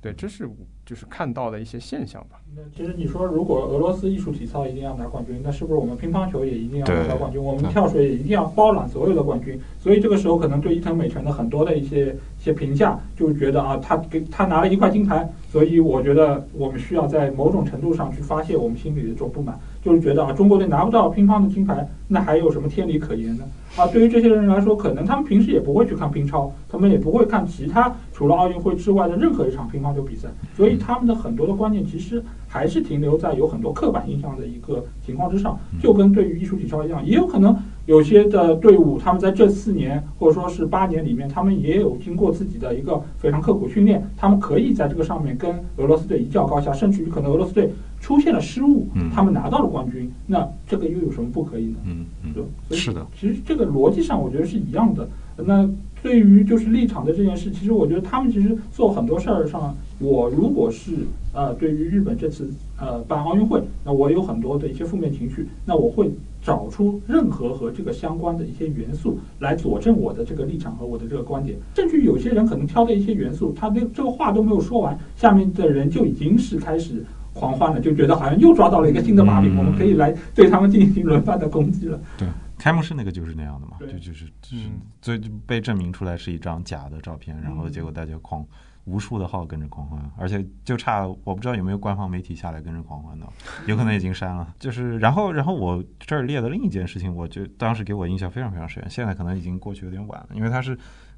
[0.00, 0.48] 对，这是
[0.86, 2.38] 就是看到的一些现象吧。
[2.54, 7.42] 那其实你说，如果俄罗斯艺术体操一定要拿冠军，那是不是我们乒乓球也一定要拿到冠军？
[7.42, 9.60] 我们跳水也一定要包揽所有的冠军？
[9.80, 23.44] 所以这个时候，可能对伊藤美诚的很多的一些一些评价，就觉得啊，他给他拿了一块金牌，所以我觉得我们需要在某种程度上去发泄我们心里的这种不满，就是觉得啊，中国队拿不到乒乓的金牌，那还有什么天理可言呢？
[23.76, 35.58] 啊，对于这些人来说，可能他们平时也不会去看乒超，他们也不会看其他除了奥运会之外的任何一场乒乓球比赛，所以他们的很多的观念其实还是停留在有很多刻板印象的一个情况之上。
[35.80, 47.70] 就跟对于艺术体操一样，也有可能有些的队伍，他们在这四年或者说是八年里面，他们也有经过自己的一个非常刻苦训练，他们可以在这个上面跟俄罗斯队一较高下，甚至于可能俄罗斯队。
[48.00, 51.76] 出现了失误，他们拿到了冠军，那这个又有什么不可以呢？
[51.84, 52.32] 嗯嗯，
[52.70, 53.06] 是的。
[53.14, 55.06] 其实这个逻辑上，我觉得是一样的。
[55.36, 55.68] 那
[56.02, 60.92] 对于就是立场的这件事，其实我觉得他们其实做很多事儿上，我如果是
[61.34, 66.10] 呃，对于日本这次呃办奥运会，那我有很多的一些负面情绪，那我会
[66.42, 71.58] 找出任何和这个相关的一些元素来佐证我的这个立场和我的这个观点。
[71.74, 77.04] 甚至有些人可能挑的一些元素，他那这个话都没有说完，下面的人就已经是开始。
[77.32, 81.98] 狂欢了，就觉得好像又抓到了一个新的把柄，我们可以来对他们进行轮番的攻击了。
[82.18, 82.26] 对，
[82.58, 84.68] 开幕式那个就是那样的嘛，就就是就是，
[85.00, 88.44] 最被证明出来是一张假的照片，然后结果大家狂
[88.90, 93.26] 无数的号跟着狂欢，而且就差我不知道有没有官方媒体下来跟着狂欢的，
[93.66, 94.54] 有可能已经删了。
[94.58, 100.76] 就是然后然后我这儿列的另一件事情，我就当时给我印象非常非常深，现在可能已经过去有点晚了，因为它是。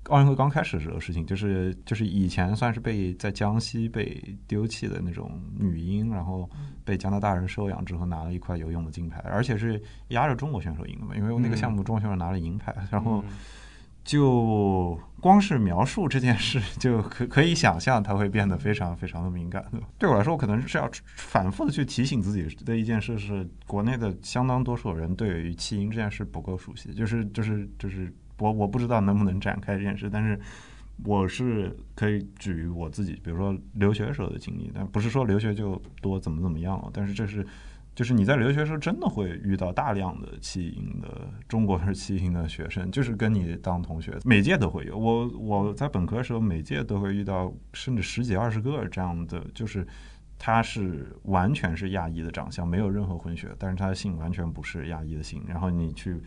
[0.09, 6.51] 奥运会刚开始的时候事情，就是就是以前算是被在江西被丢弃的那种女婴，然后
[6.85, 13.23] 被加拿大人收养之后拿了一块游泳的金牌，而且是压着中国选手赢的嘛，因为那个项目中国选手拿了银牌，然后
[14.05, 19.65] 就光是描述这件事 就可可以想象它会变得非常非常的敏感。
[19.99, 28.12] 对我来说，我可能是要反复的去提醒自己的一件事是，国内的相当多数人对于弃婴这件事不够熟悉，就是就是就是。
[28.38, 30.41] 我我不知道能不能展开这件事，但是
[31.05, 36.91] 我是可以举我自己，比如说留学时候的经历，但不是说留学就多怎么怎么样了。
[36.93, 37.47] 但是这是
[37.94, 44.96] 就是你在留学时候真的会遇到大量的弃婴的中国是弃婴的学生，就是跟你当同学，每届都会有。
[44.98, 49.87] 我我在本科的时候，每届都会遇到，甚至十几二十个这样的，就是
[50.38, 56.20] 他是完全是亚裔的长相，没有任何混血，但是他的姓完全不是亚裔的姓，然后你去。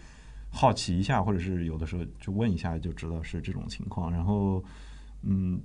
[0.51, 4.09] 好奇一下，或者是有的时候就问一下，就知道是这种情况。
[4.09, 4.63] 然后，
[5.23, 5.59] 嗯，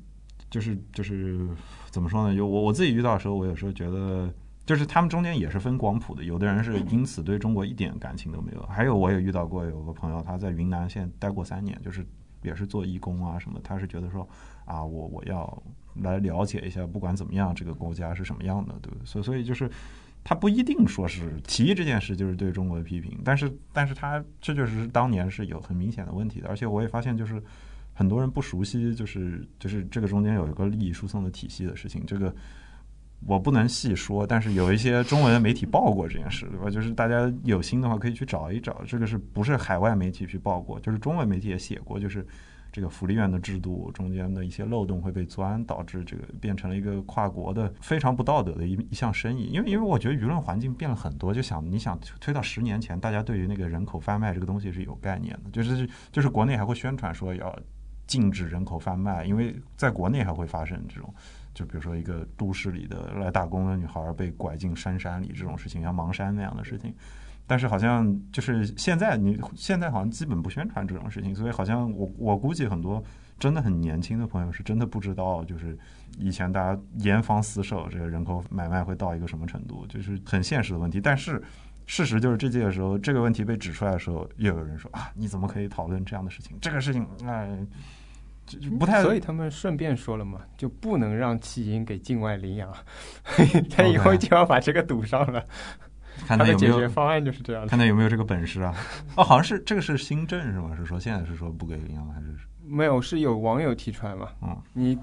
[0.50, 1.48] 就是就是
[1.90, 2.34] 怎么说呢？
[2.34, 4.28] 就我我自己遇到的时候，我有时候觉得，
[4.70, 6.22] 就是他们中间也是分光谱的。
[6.22, 12.06] 有的人是因此对中国一点感情都没有，还有我也遇到过有个朋友，他在云南县待过三年，就是
[12.42, 13.58] 也是做义工啊什么。
[13.64, 14.28] 他是觉得说
[14.64, 15.62] 啊，我我要
[15.96, 19.04] 来了解一下，不管怎么样，这个国家是什么样的，对不对？
[19.04, 19.68] 所所以就是。
[20.22, 27.42] 他不一定说是提议这件事就是对中国的批评，但是，但是他这就是当年是有很明显的问题的，而且我也发现就是
[27.94, 32.36] 很多人不熟悉，就是就是这个中间有一个利益输送的体系的事情，这个
[33.26, 36.70] 我不能细说，但是有一些中文媒体报过这件事，对吧？
[36.70, 40.78] 就是大家有心的话可以去找一找，这个是不是海外媒体去报过？
[40.80, 42.26] 就是中文媒体也写过，就是。
[42.72, 49.46] 这个福利院的制度中间的一些漏洞会被钻，导致这个变成了一个跨国的非常不道德的一一项生意。
[49.46, 51.34] 因为，因为我觉得舆论环境变了很多。
[51.34, 57.58] 就想你想推到十年前，大家对于那个人口贩卖这个东西是有概念的，就是就是国内还会宣传说要
[58.06, 61.12] 禁止人口贩卖，因为在国内还会发生这种，
[61.54, 66.94] 就比如说一个都市里的来打工的女孩被拐进深山里这种事情，像盲山那样的事情。
[67.46, 73.02] 但是好像就是现在，你现在好像基本不宣传这种事情，所以好像我我估计很多
[73.40, 75.76] 真的很年轻的朋友是真的不知道，就是
[76.16, 81.00] 以前大家严防死守这个人口买卖会到一个什么程度，就是很现实的问题。
[81.00, 81.42] 但是
[81.86, 86.56] 事实就是这届的时候，这个问题被指出来的时候，又有人说啊，你怎么可以讨论这样的事情？
[86.60, 87.66] 这个事情，哎，
[88.78, 89.02] 不太。
[89.02, 92.72] 所以他们顺便说了嘛，就不能让弃婴给境外领养，
[93.70, 95.44] 他以后就要把这个堵上了。
[96.26, 98.74] 看他有没有方案就是这样的，看他有没有这个本事啊！
[99.16, 100.74] 哦，好像是这个是新政是吗？
[100.76, 102.26] 是说现在是说不给领养还是？
[102.66, 104.28] 没有，是有网友提出来嘛？
[104.42, 104.98] 嗯，你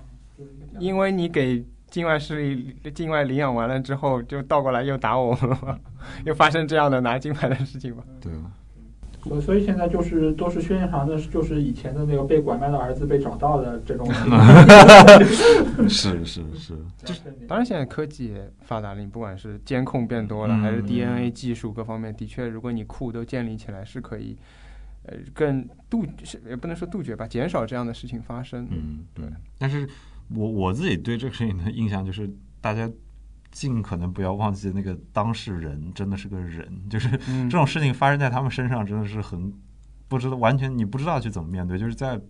[0.80, 5.80] 因为你给境外势力境外领养完了之后，就倒过来又打我们了，
[6.26, 8.04] 又发生这样的拿金牌的事情吗？
[8.22, 8.32] 对。
[9.28, 14.08] 所所以现在就是都是宣传的，就是以前的那个被拐卖的儿子被找到的这种。
[15.90, 24.38] 是是是， 就是当然现在科技发达了，你不管是监控变多了，还是 DNA 技术各方面，的确，如果你库都建立起来，是可以，
[25.04, 28.68] 呃，更杜是也不能说杜绝吧，减少这样的事情发生。
[28.72, 29.26] 嗯，对。
[29.58, 29.88] 但是
[30.34, 32.30] 我我自己对这个事情的印象就是，
[32.62, 32.90] 大家。
[33.58, 39.52] 尽可能不要忘记那个当事人真的是个人， 就是这种事情发生在他们身上，真的是很
[40.08, 41.76] 不知道，完全你不知道去怎么面对。
[41.76, 42.22] 就是在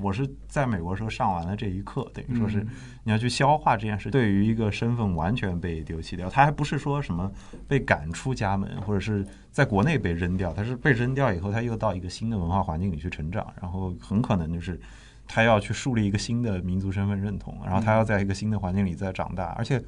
[0.00, 2.66] 我是在美国时候上完了这一课，等于说是
[3.04, 4.10] 你要去消化这件事。
[4.10, 7.30] 对于一个身份完全被丢弃掉，他还不是说什么
[7.68, 14.80] 被赶出家门，或者是在国内被扔掉，他是被扔掉以后，他又到一个新的文化环境里去成长，然后很可能就是
[15.28, 19.80] 他要去树立一个新的民族身份认同，然后他要在一个新的环境里再长大，而且。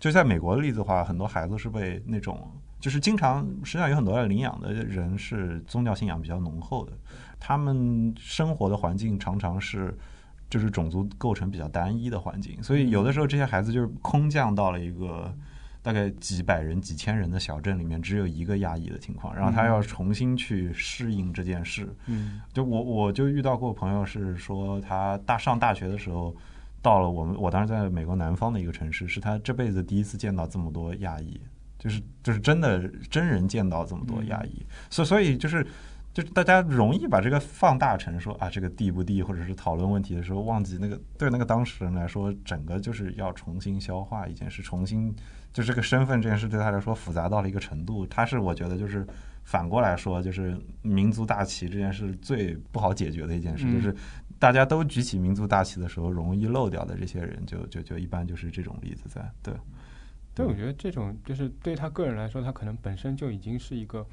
[0.00, 6.92] 就在美国的例子的话，很多孩子是被那种，就是经常实际上有很多要领养的人是宗教信仰比较浓厚的，
[7.38, 9.94] 他们生活的环境常常是
[10.48, 15.30] 就是种族构成比较单一的环境，所以有的时候这些孩子就是空降到了一个
[15.82, 21.94] 大概几百人、几千人的小镇里面，只有一个亚裔的情况，然后他要重新去适应这件事。
[22.06, 26.34] 嗯，就我我就遇到过朋友是说他大上大学的时候。
[26.82, 31.38] 到了我们，我当时在美国南方的一个城市，是他这辈子第一次见到这么多亚裔，
[31.78, 35.62] 就是就是真的真人见到这么多亚裔，所所以就是
[36.14, 45.14] 就是大家容易把这个放大成说啊这个地不地，或者是讨论问题的时候忘记那个对那个当事人来说，整个就是要重新消化一件事，重新
[45.52, 49.06] 就这个身份这件事对他来说复杂到了一个程度，他是我觉得就是
[49.44, 53.94] 反过来说，就是民族大旗这件事最不好解决的一件事，就是。
[54.40, 59.54] 大家都举起民族大旗的时候，容易漏掉的这些人，就就就一般就是这种例子在对。
[60.34, 64.04] 对，我觉得这种就是对他个人来说，他可能本身就已经是一个，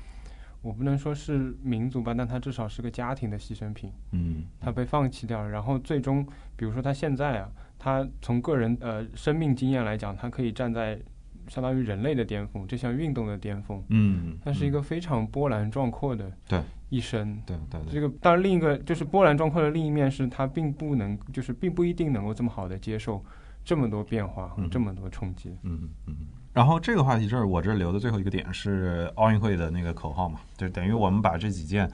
[0.61, 3.91] 我不能说是民族吧，但他至少是个家庭的牺牲品。
[4.11, 10.99] 嗯，他被放弃掉了，然后最终，比如说他现在啊，他从个人呃生命经验来讲，他可以站在。
[11.49, 13.81] 相当于人类的巅峰，这项运动的巅峰。
[13.87, 17.41] 嗯，它是一个非常波澜壮阔的对一生。
[17.45, 17.93] 对对对。
[17.93, 23.23] 这个当然，另一个就是波澜壮阔的另一面是，他并不能，就是并不一定能够这么好的接受
[23.63, 25.49] 这么多变化和这么多冲击。
[25.63, 26.15] 嗯嗯嗯。
[26.53, 31.89] 然后这个话题这儿，我这留的最后一个点是奥运会的那个口号嘛，就等于我们把这几件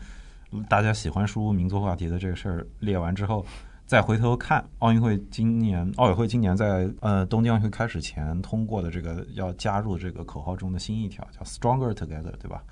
[0.69, 3.45] 大家喜欢输入民族话题的这个事儿列完之后。
[3.85, 12.63] 再回头看奥运会，今年奥委会今年在呃东京奥运会开始前通过的这个要加入这个口号中的新一条，叫 “Stronger Together”，对吧？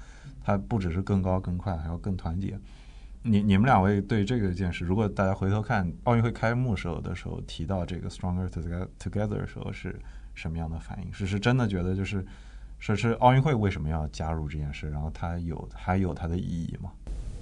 [0.44, 2.60] 它不只是更高更快，还要更团结。
[3.24, 10.00] 你你们两位对这个件事，如果大家回头看奥运会开幕时候的时候提到这个 “Stronger Together” 的时候是
[10.34, 11.14] 什么样的反应？
[11.14, 12.26] 是是真的觉得就是
[12.80, 14.90] 说是奥运会为什么要加入这件事？
[14.90, 16.92] 然后它有还有它的意义吗？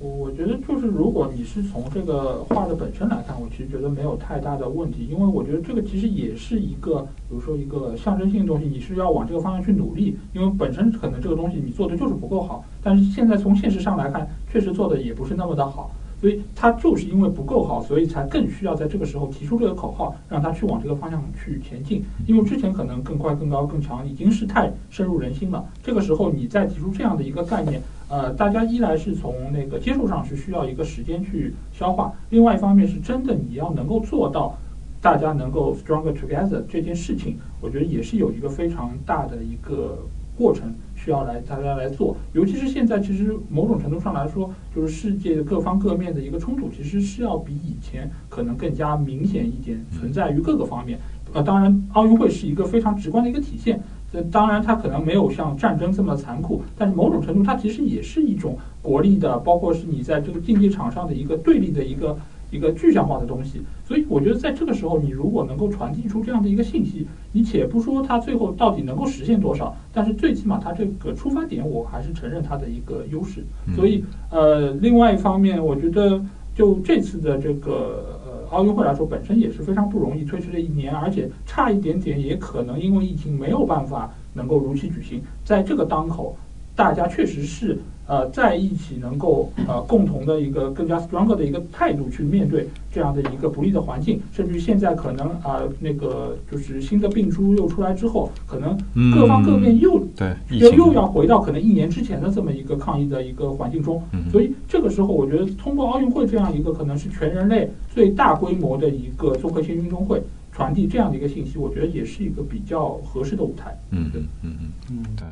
[0.02, 27.82] 我我觉得就是，如果你是从这个画的本身来看，我其实觉得没有太大的问题，因为我觉得这个其实也是一个，比如说一个象征性的东西，你是要往这个方向去努力，因为本身可能这个东西你做的就是不够好，但是现在从现实上来看，确实做的也不是那么的好，所以它就是因为不够好，所以才更需要在这个时候提出这个口号，让它去往这个方向去前进，因为之前可能更快、更高、更强已经是太深入人心了，这个时候你再提出这样的一个概念。
[28.10, 34.58] 呃，大家一来是从那个接受上是需要一个时间去消化，另外一方面是真的你要能够做到，
[35.00, 40.00] 大家能够 stronger together 这件事情，我觉得也是有一个非常大的一个
[40.36, 42.18] 过程需要来大家来做。
[42.34, 50.98] 尤其是现在，其实某种程度上来说，就是世界各方各面的一个冲突，其实是要比以前可能更加明显一点，存在于各个方面。
[51.32, 53.80] 呃，当然奥运会是一个非常直观的一个体现。
[54.12, 62.18] 这当然，它可能没有像战争这么残酷，但是某种程度，它其实也是一种国力的，包括是你在这个竞技场上的一个对立的一个
[62.50, 63.62] 一个具象化的东西。
[63.88, 73.44] 所以，我觉得在这个时候，你如果能够传递出这样的一个信息，你且不说它最后到底能够实现多少，但是最起码它这个出发点，我还是承认它的一个优势。
[73.76, 76.20] 所以，呃，另外一方面，我觉得
[76.56, 78.19] 就这次的这个。
[78.50, 85.22] 奥运会来说，本身也是非常不容易，推迟了一年，而且差一点点，也可能因为疫情没有办法能够如期举行。
[85.46, 86.36] 在这个当口，
[86.76, 87.78] 大家确实是
[88.10, 98.76] 呃在一起能够呃共同的一个更加 stronger 的一个态度去面对这样的一个不利的环境，甚至于现在可能啊那个就是新的病株又出来之后，可能
[99.14, 110.22] 各方各面又对又又要回到可能一年之前的这么一个抗疫的一个环境中，所以这个时候我觉得通过奥运会这样一个可能是全人类最大规模的一个综合性运动会。
[110.52, 113.74] 传递这样的一个信息，我觉得也是一个比较合适的舞台。
[113.92, 114.52] 嗯嗯嗯
[114.92, 115.26] 嗯，对。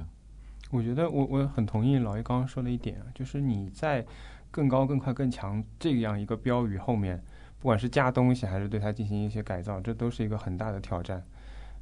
[0.70, 4.06] 我觉得我我很同意老爷刚刚说的一点啊，就是你在
[4.52, 7.22] 更高、更快、更强这样一个标语后面，
[7.60, 11.24] 不管是加东西还是对它进行一些改造，这都是一个很大的挑战。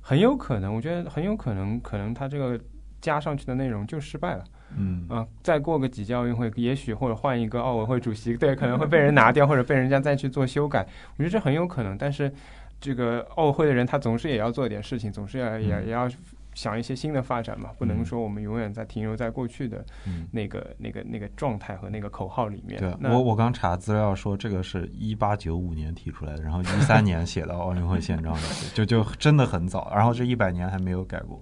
[0.02, 2.60] 很有可能，我觉得很有可能，可能它这个
[3.02, 4.44] 加上去的内容就失败了。
[4.78, 10.86] 嗯啊，再过个几届奥运会，也许或者换一个奥委会主席，对，可能会被人拿掉，或者被人家再去做修改。
[11.18, 12.32] 我觉得这很有可能，但是。
[12.78, 16.08] 这个奥委会的人，他总是也要做点事情，总是要也也要
[16.56, 19.86] 想一些新的发展嘛，不能说我们永远在停留在过去的
[20.32, 22.80] 那个那个那个状态和那个口号里面。
[22.80, 28.42] 对，我我刚查资料说，这个是一八九五年提出来的，然后一三年写到奥运会宪章的，
[28.74, 31.40] 就就真的很早，然后这一百年还没有改过。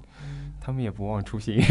[0.60, 1.62] 他们也不忘初心。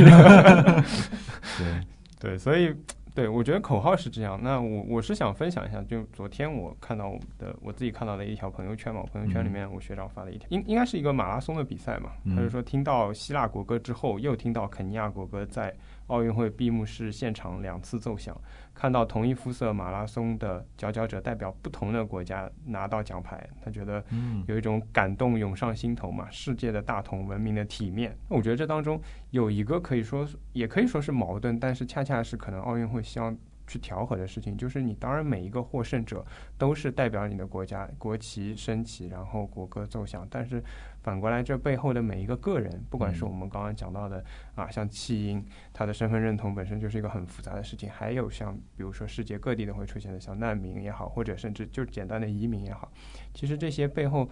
[1.58, 1.80] 对
[2.18, 2.74] 对，所以。
[3.14, 4.40] 对，我觉得口号是这样。
[4.42, 15.74] 那我我是想分享一下，就昨天我看到我的，我自己看到的一条朋友圈嘛，朋友圈里面我学长发了一条，应应该是一个马拉松的比赛嘛，他就说听到希腊国歌之后，又听到肯尼亚国歌在。
[16.08, 18.38] 奥运会闭幕式现场两次奏响，
[18.74, 24.02] 看到同一肤色马拉松的佼佼者代表不同的国家拿到奖牌，他觉得
[24.46, 26.28] 有一种感动涌上心头嘛。
[26.30, 28.16] 世界的大同，文明的体面。
[28.28, 29.00] 我觉得这当中
[29.30, 33.36] 有一个可以说，也可以说是矛盾，但是恰恰是可能奥运会希望。
[33.66, 36.24] 去调和的事情，就是你当然每一个获胜者
[36.58, 40.26] 都是代表你的国家，国旗升起，然后国歌奏响。
[40.30, 40.62] 但是
[41.02, 52.92] 反过来，这背后的每一个个人，不管是我们刚刚讲到的啊，像弃婴，他的身份认同本身就是一个很复杂的事情；还有像比如说世界各地都会出现的像难民也好，或者甚至就简单的移民也好，
[53.32, 54.28] 其实这些背后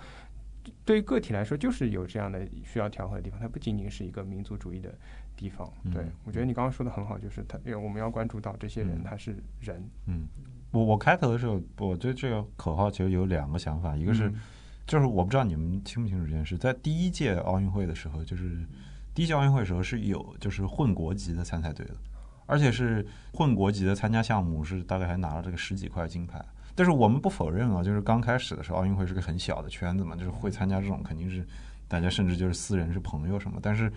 [0.84, 4.94] 对于个体来说就是有这样的需要调和的地方，它不仅仅是一个民族主义的。
[5.40, 9.82] 地方，对我觉得你刚刚说的很好，就是他，因为我们要关注到这些人，他是人。
[10.06, 10.26] 嗯，
[10.70, 14.30] 我我开头的时候，我对这个口号其实有两个想法，一个是，
[14.86, 18.66] 就是我不知道你们清不清楚这件事，在第一届奥运会的时候，就是
[19.14, 21.94] 第一届奥运会的时候是有就是混国籍的参赛队的，
[22.44, 26.44] 而且是混国籍的参加项目是大概还拿了这个十几块金牌。
[26.74, 31.42] 但是我们不否认啊，就是刚开始的时候，奥运会是个很小的圈子嘛，就是会参加这种肯定是
[31.88, 33.90] 大家甚至就是私人是朋友什么，但是。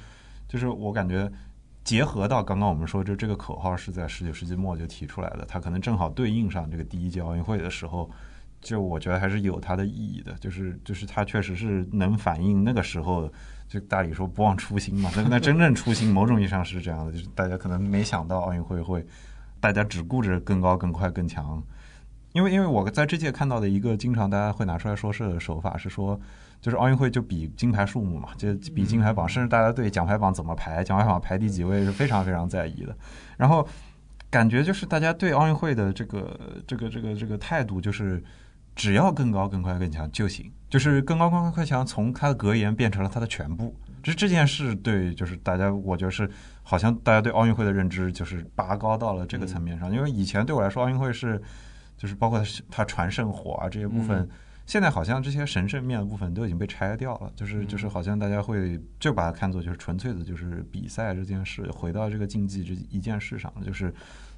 [0.53, 1.27] 就是我感觉，
[1.83, 8.07] 结合到刚刚我们说，就这个口号是在十九世纪末就提出来的，它可能正好对应上这个第一届奥运会的时候，
[8.61, 10.31] 就我觉得还是有它的意义的。
[10.33, 13.27] 就是就是它确实是能反映那个时候，
[13.67, 15.09] 就大理说不忘初心嘛。
[15.15, 19.03] 那那真正初心，某种意义上是这样的，就是大家可能没想到奥运会会，
[19.59, 21.63] 大家只顾着更高、更快、更强。
[22.33, 26.21] 因为因为我在这届看到的一个经常大家会拿出来说事的手法是说。
[26.63, 32.95] 就是奥运会就比金牌数目嘛，就比金牌榜，甚至大家对奖牌榜怎么排，奖牌榜排第几位是非常非常在意的。
[33.35, 33.67] 然后
[34.29, 38.23] 感觉就是大家对奥运会的这个这个这个这个态度，就是
[38.77, 40.49] 只要更高、更快、更强就行。
[40.69, 43.75] 就是更高、更快、更强，从它的格言变成了它的全部。
[44.01, 46.29] 就是这件事对，就是大家，我觉得是
[46.63, 49.93] 好像大家对奥运会的认知就是拔高到了这个层面上。
[49.93, 51.41] 因为以前对我来说，奥运会是
[51.97, 52.41] 就是包括
[52.71, 54.29] 它传圣火啊这些部分。
[54.65, 63.93] 现在好像这些神圣面的部分都已经被拆掉了，就是就是好像大家会就把它看作就是纯粹的，就是比赛这件事，回到这个竞技这一件事上，就是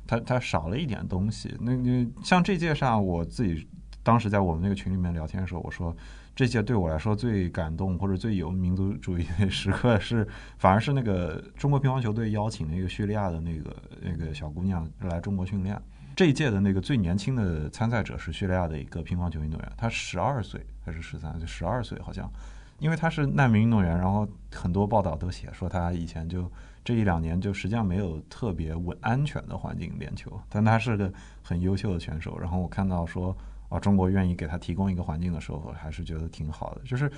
[0.08, 1.56] 它它少了一点东西。
[1.60, 3.68] 那那像这届上，我自己
[4.02, 5.96] 当时在我们那个群里面聊天的时候，我说
[6.36, 15.80] 这届对我来说最感动或者最有民族主义的时刻是，反而是那个中国乒乓球队邀请那个叙利亚的那个那个小姑娘来中国训练。
[16.16, 21.46] 这一届的那个最年轻的参赛者是叙利亚的一个乒乓球运动员，他十二岁还是十三岁？
[21.46, 22.32] 十二岁好像，
[22.80, 26.50] 因为他是难民运动员，然后很多报道都写说他以前就
[26.86, 31.12] 这一两年就实际上没有特别稳安全的环境练球，但他是个
[31.44, 32.40] 很优秀的选手。
[32.40, 33.36] 然后我看到说
[33.68, 36.82] 啊，中国愿意给他提供一个环境的时候，还是觉得挺好的。
[36.86, 37.12] 就是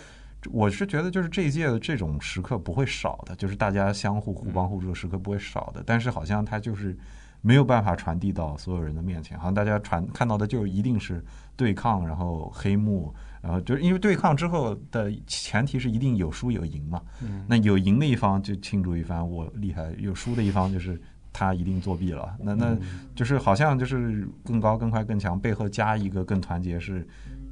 [0.51, 5.83] 我是觉得，就是这一届的这种时刻不会少的，就是大家相互互帮互助的时刻不会少的。
[5.85, 6.97] 但是好像他就是。
[7.41, 11.23] 没有办法传递到所有人的面前，好像大家传看到的就一定是
[11.55, 17.01] 对抗，然后黑幕，然后就是因为对抗之后的前提是一定有输有赢嘛。
[17.47, 20.99] 那有赢的一方就庆祝一番，我厉害；有输的一方就是
[21.31, 22.35] 他一定作弊了。
[22.39, 22.77] 那那
[23.15, 27.07] 就是好像就是更高、更快、更强背后加一个更团结，是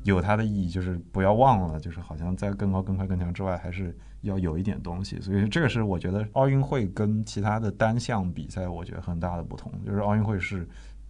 [0.06, 5.20] 有它的意义，就是不要忘了，就是好像在更高、更快、更强之外，还是要有一点东西。
[5.20, 10.66] 所以这个是我觉得奥运会跟其他的单项比赛，我觉得很大的不同，就是奥运会是。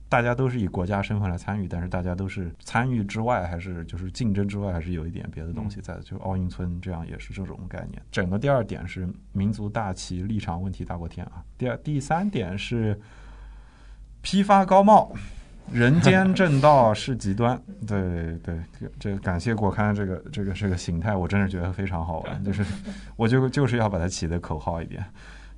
[0.07, 5.97] 大家都是以国家身份来参与，但是大家都是参与之外，还是就是竞争之外，还是有一点别的东西在。
[6.01, 7.99] 就奥运村这样也是这种概念。
[8.11, 11.43] 整个第二点是民族大旗立场问题大过天啊。
[11.57, 12.97] 第二第三点是
[14.21, 15.11] 批发高帽，
[15.71, 17.59] 人间正道是极端。
[17.87, 18.59] 对对，
[18.99, 22.41] 这感谢果刊这个这个这个形态，我真是觉得非常好玩。
[22.45, 22.65] 就是
[23.15, 25.03] 我就就是要把它起的口号一点，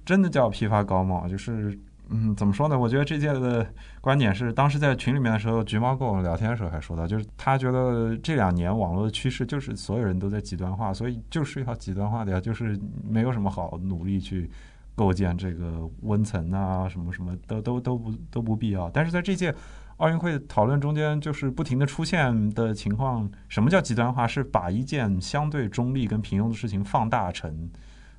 [0.06, 1.78] 真的叫批发高帽，就是。
[2.10, 2.80] 嗯，怎么说呢？
[2.80, 3.68] 我觉得这届的
[4.00, 14.50] 观点是，当时在群里面的时候，橘猫跟我聊天的时候还说到，就是他觉得这两年网络的趋势就是所有人都在极端化，所以就是要极端化的呀，就是没有什么好努力去
[14.96, 18.90] 构建这个温层啊，什么什么都都都不都不必要。
[18.92, 19.54] 但是在这届
[19.98, 24.28] 奥运会讨论中间，就是不停的出现的情况，什么叫极端化？
[24.28, 27.70] 是把一件相对中立跟平庸的事情放大成。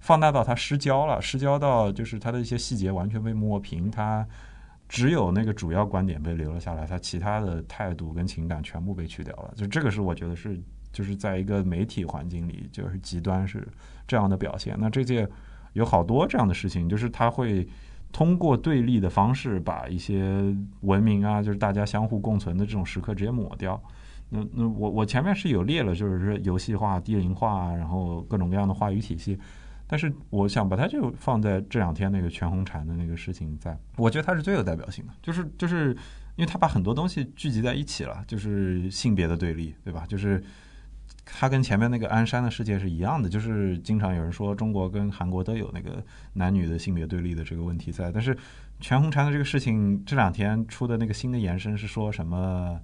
[0.00, 4.26] 放大到它失焦了，失焦到就是它的一些细节完全被抹平，它
[4.88, 9.52] 只有那个主要观点被留了下来，它其他的态度跟情感全部被去掉了。
[9.56, 10.60] 就这个是我觉得是
[10.92, 13.66] 就是在一个媒体环境里，就是极端是
[14.06, 14.76] 这样的表现。
[14.78, 15.28] 那这届
[15.72, 17.68] 有好多这样的事情，就是他会
[18.12, 23.80] 通过对立的方式把一些文明啊，就是大家相互共存的这种时刻直接抹掉。
[24.30, 29.38] 那那我我前面是有列了，就是说游戏化、低龄化，然后各种各样的话语体系。
[29.86, 35.96] 但是我想把它就放在这两天那个全红婵的那个事情，在我觉得它是最有代表性的，就是就是
[36.36, 40.04] 因为它把很多东西聚集在一起了，就是性别的对立，对吧？
[40.06, 40.44] 就是
[41.30, 46.02] 它跟前面那个鞍山的世界是一样的，就是经常有人说中国跟韩国都有那个
[46.34, 48.36] 男女的性别对立的这个问题在，但是
[48.80, 52.80] 全红婵的这个事情这两天出的那个新的延伸是说什么？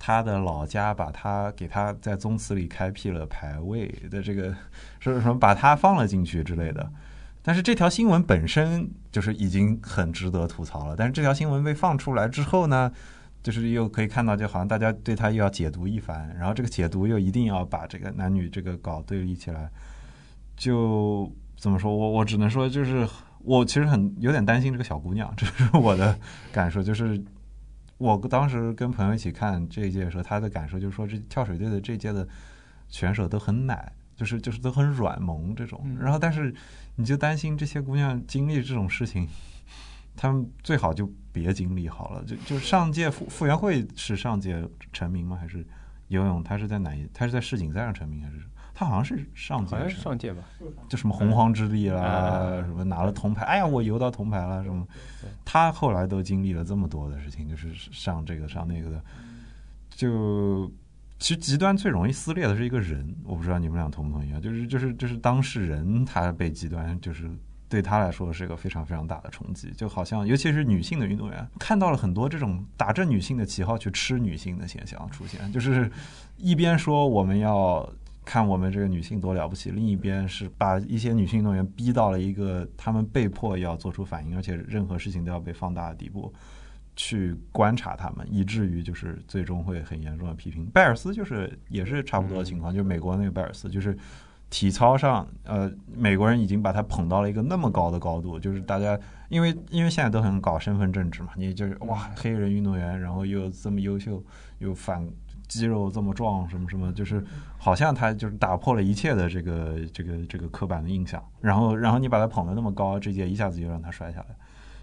[0.00, 4.54] 他的老家把他给他在宗祠里开辟了牌位的这个
[5.00, 6.88] 是什么把他放了进去之类的，
[7.42, 10.94] 但是这条新闻本身就是已经很值得吐槽了。
[10.96, 12.92] 但是这条新闻被放出来之后呢，
[13.42, 19.70] 就是又可以看到，就好像大家对他又要解读一番，然后这个解读又一定要把这个男女这个搞对立起来，
[20.56, 23.08] 就怎么说我我只能说就是
[23.40, 26.18] 我其实很有点担心这个小姑娘，这是我的
[26.52, 27.22] 感受，就是。
[27.98, 32.24] 我当时跟朋友一起看这一届的时候，他的感受就是说，这跳水队的这届的
[32.86, 35.96] 选手都很奶，就是就是都很软萌这种。
[35.98, 36.54] 然后，但是
[36.94, 39.26] 你就担心这些姑娘经历这种事情，
[40.18, 42.24] 她们最好就别经历好了。
[42.24, 45.38] 就就上届傅傅园慧是上届成名吗？
[45.40, 45.64] 还是
[46.08, 46.42] 游泳？
[46.42, 46.90] 他是在哪？
[47.14, 48.38] 他是在世锦赛上成名还是？
[48.74, 50.42] 他好像是上届，好像是上届吧，
[50.88, 54.86] 就什么洪荒之力啦，什么拿了铜牌，哎呀，我游到铜牌了，什么？
[55.44, 59.04] 他后来都经历了这么多的事情，就是上这个上那个的，
[59.90, 60.70] 就
[61.18, 64.38] 其实极端最容易撕裂的是一个人，我不知道你们俩同不同意啊？
[64.38, 67.28] 就是就是就是当事人他被极端，就是
[67.68, 75.90] 对他来说是一个非常非常大的冲击，就好像尤其是女性的运动员看到了很多这种打着女性的旗号去吃女性的现象出现，就是
[76.36, 77.88] 一边说我们要。
[78.24, 86.30] 看我们这个女性多了不起，另一边是把一些女性运动员逼到了一个他们被迫要做出反应，而且任何事情都要被放大的地步，
[86.94, 90.66] 去观察他们，以至于就是最终会很严重的批评。
[90.66, 93.96] 拜尔斯就是也是差不多的情况，就是美国那个拜尔斯，就是
[94.50, 104.22] 体操上，呃，美国人已经把他捧到了一个那么高的高度，就是大家因为因为现在都很搞身份政治嘛，你就是哇，黑人运动员，然后又这么优秀，
[104.58, 105.08] 又反。
[105.46, 107.24] 肌肉这么壮，什么什么，就是
[107.56, 111.26] 好像他就是打破了一切的这个这个这个刻板的印象。
[111.40, 114.26] 然后，然后你把他捧得那么高，这届一下子就让他摔下来。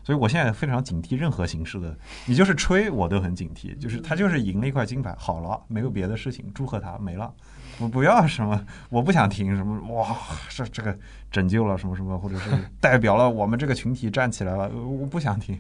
[0.03, 1.95] 所以我现在非常警惕任何形式的，
[2.25, 3.77] 你就是吹我都很警惕。
[3.77, 7.31] 就是他就是赢了一块金牌，好了，没有别的事情，祝贺他没了。
[7.79, 8.59] 我不要什么，
[8.89, 10.15] 我不想听什么哇，
[10.49, 10.97] 这这个
[11.29, 12.49] 拯救了什么什么，或者是
[12.79, 15.57] 代表了我们这个群体站起来了，我不想听。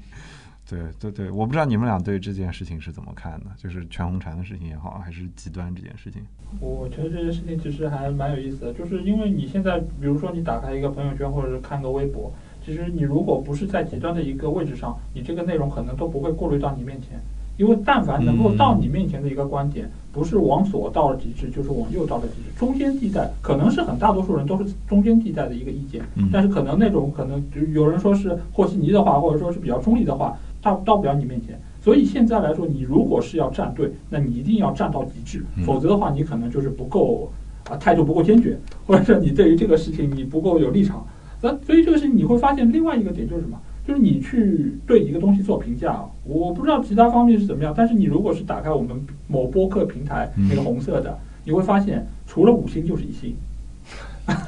[0.67, 6.23] 对对对，我不知道你们俩对这件事情是怎么看的，就是全红婵的事情也好，还是极端这件事情。
[6.59, 12.33] 我觉得这件事情其实还蛮有意思的，就是因为你现在，比如说你打开一个朋友圈或者是看个微博，
[12.65, 17.19] 其实你如果不是在极端的一个位置上，你这个内容可能都不会过滤到你面前，
[17.57, 26.01] 因为但凡能够到你面前的一个观点，不是往左到了极致，就是往右到了极致，中间地带可能是很大多数人都是中间地带的一个意见，
[26.31, 27.43] 但是可能那种可能
[27.73, 30.37] 有人说是和稀泥的话，或者说是比较中立的话。
[30.61, 37.31] 到到不了你面前，所以现在来说，你如果是要站队，那你一定要站到极致，否则的话，你可能就是不够
[37.69, 41.05] 啊，态度不够坚决，或者说你对于这个事情你不够有立场。
[41.39, 43.59] 那所以这个事情你会发现另外一个点就是什么？
[43.87, 53.35] 就是你去对一个东西做评价，我不知道其他方面是怎么样，但是你如果是打开我们某播客平台那个红色的，你会发现除了五星就是一星。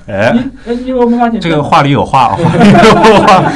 [0.08, 0.36] 哎，
[0.66, 3.52] 你你有没有发现这个话里有话，话里有话。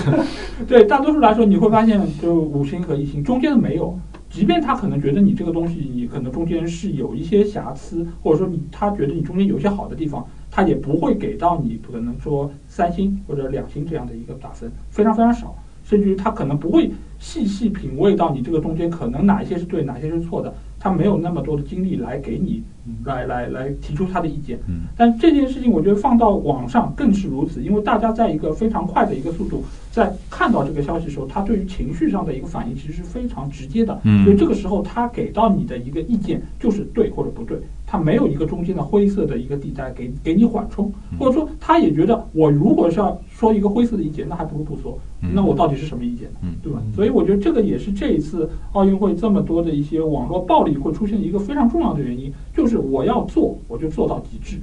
[0.68, 3.98] 对，大多数来说你会发现，就五星和一星中间的没有。
[4.28, 22.62] 即便他可能觉得你这个东西，你可能中间是有一些瑕疵，或者说你他觉得你中间有一些好的地方，他也不会给到你可能说三星或者两星这样的一个打分，非常非常少，甚至于他可能不会细细品味到你这个中间可能哪一些是对，哪些是错的，他没有那么多的精力来给你
[23.04, 24.58] 来来来提出他的意见。
[24.68, 29.64] 嗯，但这件事情我觉得放到网上更是如此，因为大家在一个非常快的一个速度。
[29.92, 34.00] 在看到这个消息的时候，他对于情绪上的一个反应其实是非常直接的。
[34.04, 44.98] 嗯，所以这个时候他给到你的一个意见就是对或者不对，他没有一个中间的灰色的一个地带给给你缓冲，或者说他也觉得我如果是要说一个灰色的意见，那还不如不说。
[45.34, 46.48] 那我到底是什么意见呢？
[46.62, 46.82] 对吧？
[46.96, 54.56] 所以我觉得这个也是这一次奥运会这么多的一些网络暴力会出现一个非常重要的原因，就是我要做我就做到极致。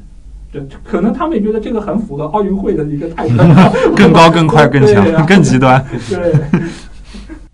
[0.51, 3.35] 对，可能他们也觉得这个很符合奥运会的一个态度，
[3.95, 5.83] 更高、更快、更强、更极端。
[6.09, 6.33] 对，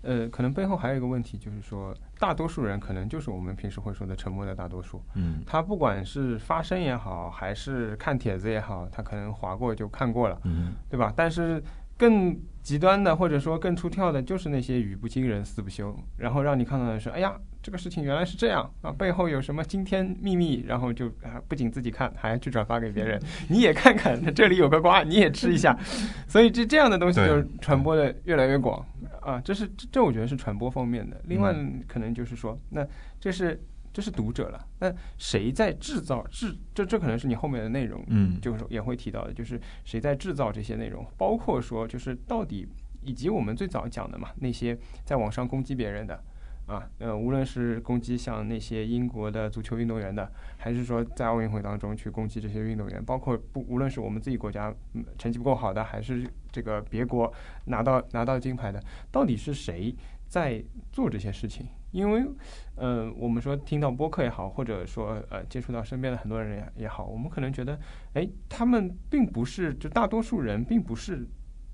[0.02, 5.02] 呃，可能背后还有一个问题，就是说，大多数人可能就是我们平时会说的沉默的大多数。
[5.14, 11.12] 嗯，他不管是发声也好，还是看帖子也好，他可能划过就看过了，嗯，对吧？
[11.14, 11.62] 但是
[11.98, 17.34] 更极端的，或者说更出挑的，就是那些语不惊人死不休，然后让你看到的是，哎呀。
[17.66, 20.62] 这个事情原来是这样啊，背后有什么惊天秘密？
[20.68, 25.76] 然后就啊，不仅自己看，还去转发给别人， 你也看看，这里有个瓜，你也吃一下。
[26.28, 28.86] 所以这这样的东西就传播的越来越广
[29.20, 31.20] 啊，这是这我觉得是传播方面的。
[31.24, 31.52] 另外
[31.88, 32.86] 可能就是说，那
[33.18, 33.60] 这是
[33.92, 36.56] 这是读者了，那谁在制造制？
[36.72, 42.68] 这这可能是你后面的内容，嗯，就是也会提到的，就是谁在制造这些内容，包括说就是到底
[43.02, 46.22] 以及我们最早讲的嘛，那些在网上攻击别人的。
[46.66, 54.74] 啊，呃，无论是攻击像那些英国的足球运动员的，还是说在奥运会当中去攻击这些运动员，包括不无论是我们自己国家
[55.16, 57.32] 成绩不够好的，还是这个别国
[57.66, 59.94] 拿到拿到金牌的，到底是谁
[60.26, 60.60] 在
[60.90, 61.66] 做这些事情？
[61.92, 62.26] 因为，
[62.74, 67.78] 呃，我们说听到播客也好，或者说呃接触到身边的很多人也也好，我们可能觉得，
[68.14, 71.26] 哎，他们并不是，就大多数人并不是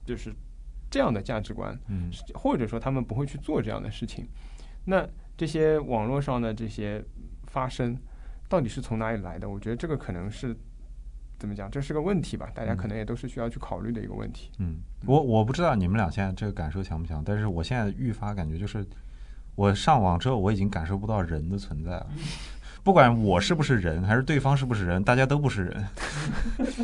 [0.04, 0.32] 就是
[0.90, 4.28] 这样的价值观，嗯，或者说他们不会去做这样的事情。
[4.84, 7.04] 那这些网络上的这些
[7.46, 7.96] 发声，
[8.48, 9.48] 到底是从哪里来的？
[9.48, 10.56] 我觉得这个可能是
[11.38, 12.50] 怎么讲，这是个问题吧。
[12.54, 14.50] 大家可能也都是需要去考虑的一个问题。
[14.58, 14.76] 嗯，
[15.06, 18.84] 我我不知道你们俩现在这个感受强不强，但是我现在愈发感觉就是，
[19.54, 22.06] 我上网之后我已经感受不到人的存在了。
[22.84, 25.86] 不管我是不是人，还是对方是不是人，大家都不是人，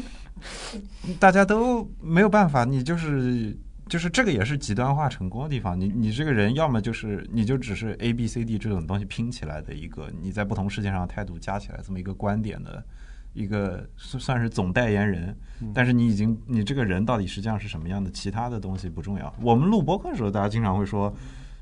[1.18, 3.56] 大家都没有办法，你就是。
[3.88, 5.78] 就是这个也是极端化成功的地方。
[5.78, 12.84] 你你这个人要么就是你就只是 A B C D 这种东西拼起来的一个你在不同事件上的态度加起来这么一个观点的
[13.32, 15.36] 一个算是总代言人。
[15.74, 19.34] 但是你已经你这个人到底实际上是什么样的，其他的东西不重要。
[19.40, 21.12] 我们录播客的时候，大家经常会说，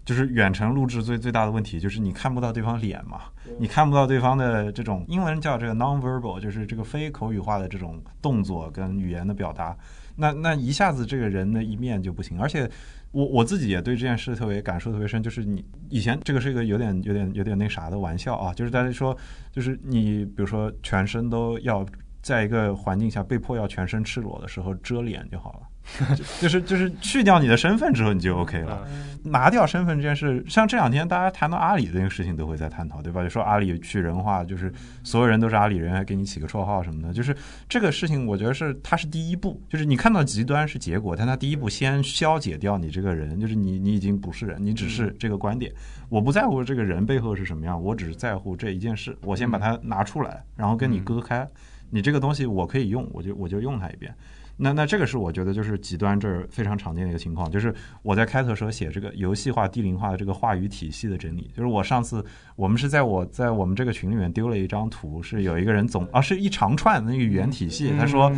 [0.07, 3.23] 就是远程录制最最大的问题就是你看不到对方脸嘛，
[3.59, 9.77] 你看不到对方的这种英文叫这个 nonverbal，就是这个非口语化的这种动作跟语言的表达。
[10.15, 12.71] 那那一下子这个人的一面就不行，而且
[13.11, 19.15] 我我自己也对这件事特别感受特别深，就是你以前这个是一个有点有点有点那啥的玩笑啊，就是大家说，
[19.51, 21.85] 就是你比如说全身都要
[22.23, 25.67] 在一个环境下被迫要全身赤裸的时候遮脸就好了。
[26.41, 28.87] 就是就是去掉你的身份之后你就 OK 了，
[29.22, 33.22] 拿掉身份这件事，像这两天大家谈到阿里的那个事情都会在探讨，对吧？
[33.22, 34.72] 就说阿里去人化，就是
[35.05, 37.34] 所有人都是阿里人，还给你起个绰号什么的，就是
[37.68, 45.72] 这个事情，我觉得是它是第一步，就是你看到极端是结果，但它第一步先消解掉你这个人，就是你你已经不是人，你只是这个观点，
[46.09, 51.49] 我不在乎这个人背后是什么样，我只是在乎这一件事，我先把它拿出来，然后跟你割开，
[51.91, 54.14] 你这个东西我可以用，我就我就用它一遍。
[54.59, 62.25] 那那这个是我觉得就是极端这儿非常常见的一个情况，就是我在开头时候写这个游戏化、低龄化的这个话语体系的整理，就是我上次
[62.57, 68.33] 我们是在我在我们这个群里面丢了一张图，是有一个人总啊是一长串的那个语言体系，他说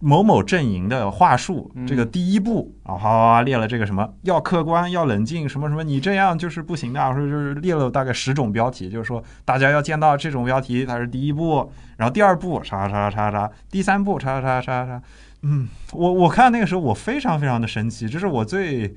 [0.00, 15.00] 某某阵营的话术，这个第一步啊，好列了这个什么要客观要冷静什么什么，你这样就是不行的，说就是列了大概十种标题，就是说大家要见到这种标题，它是第一步，然后第二步叉叉叉叉叉，第三步叉叉叉叉。
[15.46, 18.94] 嗯，我我看那个时候我非常非常的生气，这是我最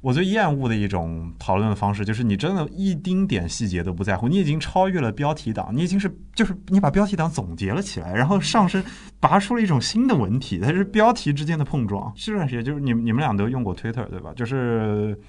[0.00, 8.82] 我最厌恶的一种讨论的方式，就是你真的一丁点细节都不在乎，你已经超越了标题党，你已经是就是你把标题党总结了起来，然后上升
[9.20, 12.10] 拔出了一种新的文体，它是标题之间的碰撞。
[12.16, 14.32] 这段时间就是你你们俩都用过 Twitter 对吧？
[14.34, 15.20] 就是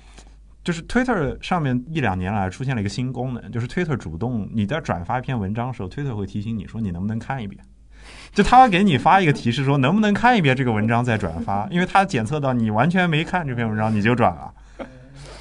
[0.63, 7.61] 就是 Twitter 上面一两年来出现了一个新功能，就是 Twitter 主动你在转发一篇文章的时候，Twitter 会提醒你说你能不能看一遍。
[8.31, 14.53] 就他给你发一个提示说能不能看一遍这个文章再转发，因为他检测到你完全没看这篇文章你就转了。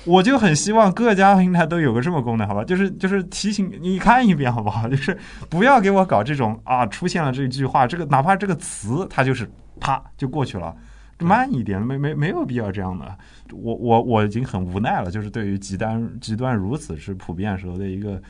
[0.04, 2.64] 我就很希望各家平台都有个这么功能，好吧？
[2.64, 4.88] 就是就是提醒你看一遍，好不好？
[4.88, 5.16] 就是
[5.50, 9.46] 不要给我搞这种啊，出现了这句话，这个哪怕这个词，它就是
[9.78, 10.74] 啪就过去了，
[11.18, 13.06] 慢一点，没没没有必要这样的。
[13.52, 18.20] 我我我已经很无奈了，就是对于极端极端如此之普遍时候的一个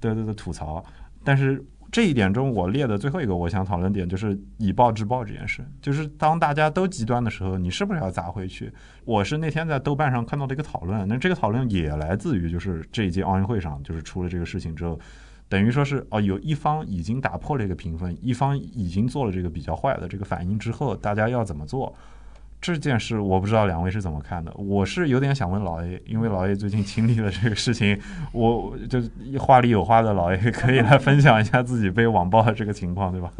[0.00, 0.82] 对对的吐槽，
[1.22, 1.62] 但是。
[1.96, 5.64] 这一点中，我列的最后一个我想讨论点就是以暴制暴这件事。
[5.80, 8.70] 就是当大家都极端的时候，你是不是要砸回去？
[9.06, 15.00] 我是那天在豆瓣上看到的一个讨论，那这个讨论也来自于就是这一届奥运会上，就是出了这个事情之后，
[15.48, 21.96] 等于说是哦，有一方已经打破了一个评分，一方已经做了这个比较坏的这个反应之后，大家要怎么做？
[22.72, 27.98] 这件事我不知道两位是怎么看的，我是有点想问老 A，因为老 A 最近经历了这个事情，
[28.32, 29.00] 我就
[29.38, 33.30] 话里有话的老 A 可以来分享一下自己被网暴的这个情况，对吧？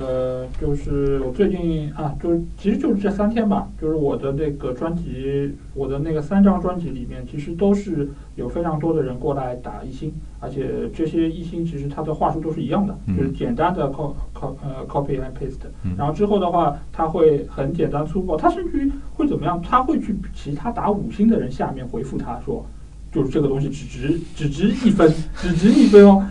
[0.00, 19.60] 呃，就是我最近啊，就是其实就是这三天吧，就是我的那个专辑，我的那个三张专辑里面，其实都是有非常多的人过来打一星，而且这些一星其实他的话术都是一样的，就是简单的 cop cop 呃 copy and paste，然后之后的话，他会很简单粗暴，他甚至于会怎么样？
[19.60, 22.64] 他会去其他打五星的人下面回复他说。
[23.10, 26.22] 就是这个东西只值只值一分，只值一分哦。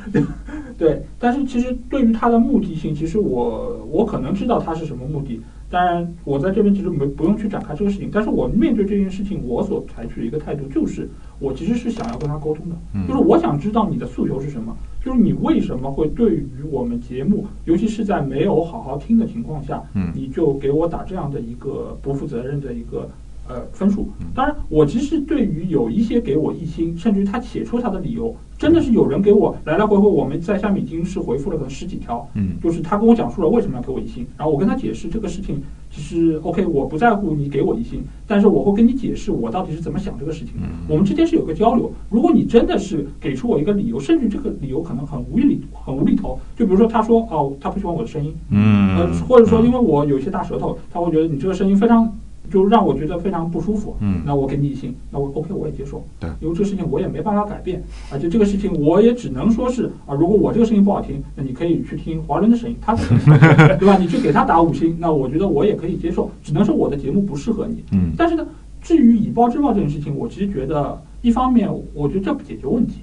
[0.78, 5.41] 对，但是其实对于它的目的性，其实我我可能知道它是什么目的。
[5.69, 8.09] 当然，我在这边其实没不用去展开这个事情。
[8.09, 11.09] 但是我面对这件事情，我所采取的一个态度就是，
[11.39, 12.75] 我其实是想要跟他沟通的，
[13.05, 14.73] 就是我想知道你的诉求是什么，
[15.03, 19.84] 就是你为什么会对于我们节目，尤其是在没有好好听的情况下，
[20.15, 23.09] 你就给我打这样的一个不负责任的一个。
[23.48, 24.10] 呃，分数。
[24.36, 32.28] 当然，我其实对于有一些给我一星，甚至于他写出他的理由，真的是有人给我来来回回，我们在下面已经是回复了可能十几条。
[32.36, 40.54] 嗯，就是他跟我讲述了为什么要给我一星，然后我跟他解释这个事情，其实 OK，我不在乎你给我一星，但是我会跟你解释我到底是怎么想这个事情。
[40.58, 41.91] 嗯，我们之间是有个交流。
[42.10, 52.14] 如果你真的是给出我一个理由，甚至这个理由可能很无理很无厘头，就比如说他说哦，他不喜欢我的声音，嗯，呃，或者说因为我有一些大舌头，他会觉得你这个声音非常。
[52.52, 62.95] 就让我觉得非常不舒服，嗯，那我给你一星，那我 OK 我也接受，对，因为这个事情我也没办法改变，而且这个事情我也只能说是啊，如果我这个声音不好听，那你可以去听华伦的声音，他
[63.78, 63.98] 对吧？
[63.98, 68.45] 你去给他打五星，那我觉得我也可以接受，只能说我的节目不适合你，嗯，但是呢，
[68.82, 73.02] 至于以暴制暴这件事情，我其实觉得一方面我觉得这不解决问题，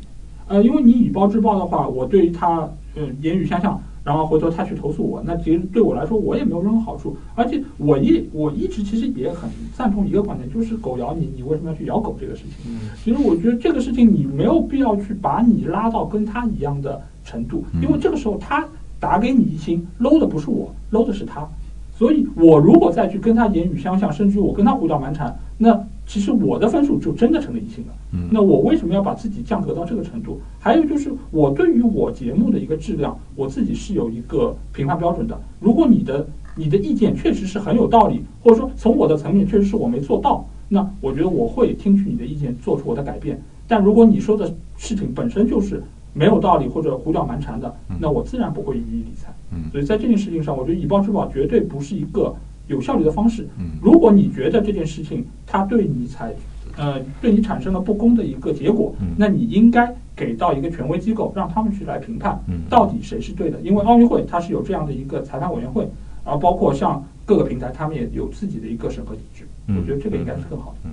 [0.49, 3.81] 呃，因为你以暴制暴的话，我对于他嗯言语相向。
[4.05, 12.71] 然后回头他去投诉我，那其实对我来说我也没有任何好处，而且我一我一直其实也很赞同一个观点，就是狗咬你，你为什么要去咬狗这个事情？
[13.03, 18.67] 其实我觉得这个事情你没有必要去把你拉到跟他一样的程度，因为这个时候他
[19.01, 21.49] 打给你一星搂的不是我，搂的是他，
[21.97, 25.83] 所以我如果再去跟他言语相向，甚至我跟他胡搅蛮缠，那。
[26.07, 27.93] 其实我的分数就真的成了一星了。
[28.13, 30.39] 嗯，那我为什么要把自己降格到这个程度？
[30.61, 35.41] 还有就是，我对于我节目的一个质量，我自己是有一个评判标准的。
[35.61, 36.27] 如果你的
[36.57, 43.41] 你的意见确实是很有道理，或者说从我的层面确实是我没做到，那我觉得我会听取你的意见，做出我的改变。
[43.67, 45.83] 但如果你说的事情本身就是
[46.13, 49.33] 没有道理或者胡搅蛮缠的，那我自然不会予以理睬。
[49.53, 52.35] 嗯，所以在这件事情上，我觉得以暴制暴绝对不是一个。
[52.67, 53.49] 有效率的方式。
[53.59, 56.35] 嗯，如果你觉得这件事情它对你才，
[56.77, 63.61] 呃，对你产生了不公的一个结果，嗯，那你应该给到一个权威机构，让他们去来评判，嗯，到底谁是对的。
[63.61, 65.89] 因为奥运会它是有这样的一个裁判委员会，
[66.25, 69.47] 然后包括像各个平台，他们也有自己的一个审核机制。
[69.67, 70.91] 嗯，我觉得这个应该是更好的。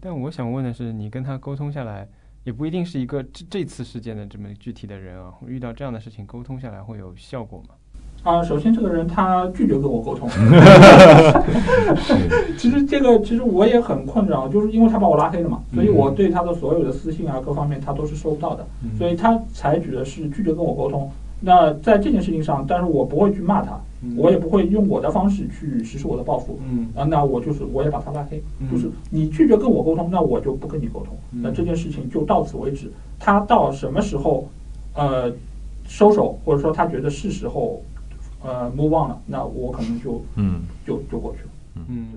[0.00, 2.08] 但我想问的是，你跟他沟通下来，
[2.42, 7.74] 也不一定是一个这这次事件的这么具体的人啊，遇到这样的事情沟通下来会有效果吗？
[8.26, 10.28] 啊，首先这个人他拒绝跟我沟通。
[12.58, 18.66] 其实这个其实我也很困扰，就是因为他把我拉黑了嘛，所以我对他的所有的私信啊各方面他都是收不到的，
[18.98, 21.08] 所以他采取的是拒绝跟我沟通。
[21.38, 23.78] 那在这件事情上，但是我不会去骂他，
[24.16, 26.58] 我也不会用我的方式去实施我的报复。
[26.68, 31.16] 嗯啊，那我就是我也把他拉黑，就是你拒绝跟我沟通，那我就不跟你沟通。
[31.30, 32.90] 那这件事情就到此为止。
[33.20, 34.48] 他到什么时候
[34.96, 35.30] 呃
[35.86, 37.80] 收手，或者说他觉得是时候。
[38.46, 41.50] 呃，move on 了，那我可能就嗯，就就过去了。
[41.88, 42.12] 嗯，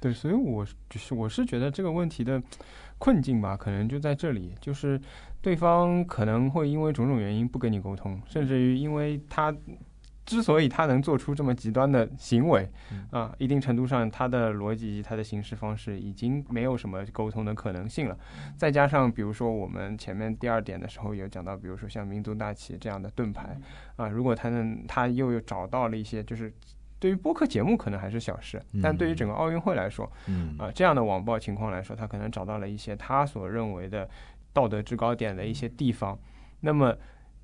[0.00, 2.42] 对，所以我就是我是觉得这个问题的
[2.98, 5.00] 困境吧，可能就在这里，就是
[5.40, 9.54] 对方可能会因为种种原因不跟你沟通，甚至于因为他。
[10.26, 12.66] 之所以他能做出这么极端的行为，
[13.10, 18.18] 啊，一定程度上他的逻辑、他的行事方式已经没有什么沟通的可能性了。
[18.56, 23.54] 再加上，比如说我们前面第二点的时候有讲到，比如说像民族大旗这样的盾牌，
[23.96, 26.50] 啊，如果他能，他又又找到了一些，就是
[26.98, 30.10] 对于播客节目可能还是小事，但对于整个奥运会来说，
[30.58, 34.08] 啊，这样的网暴情况来说，他可能找到了一些他所认为的
[34.54, 36.18] 道德制高点的一些地方，
[36.60, 36.96] 那么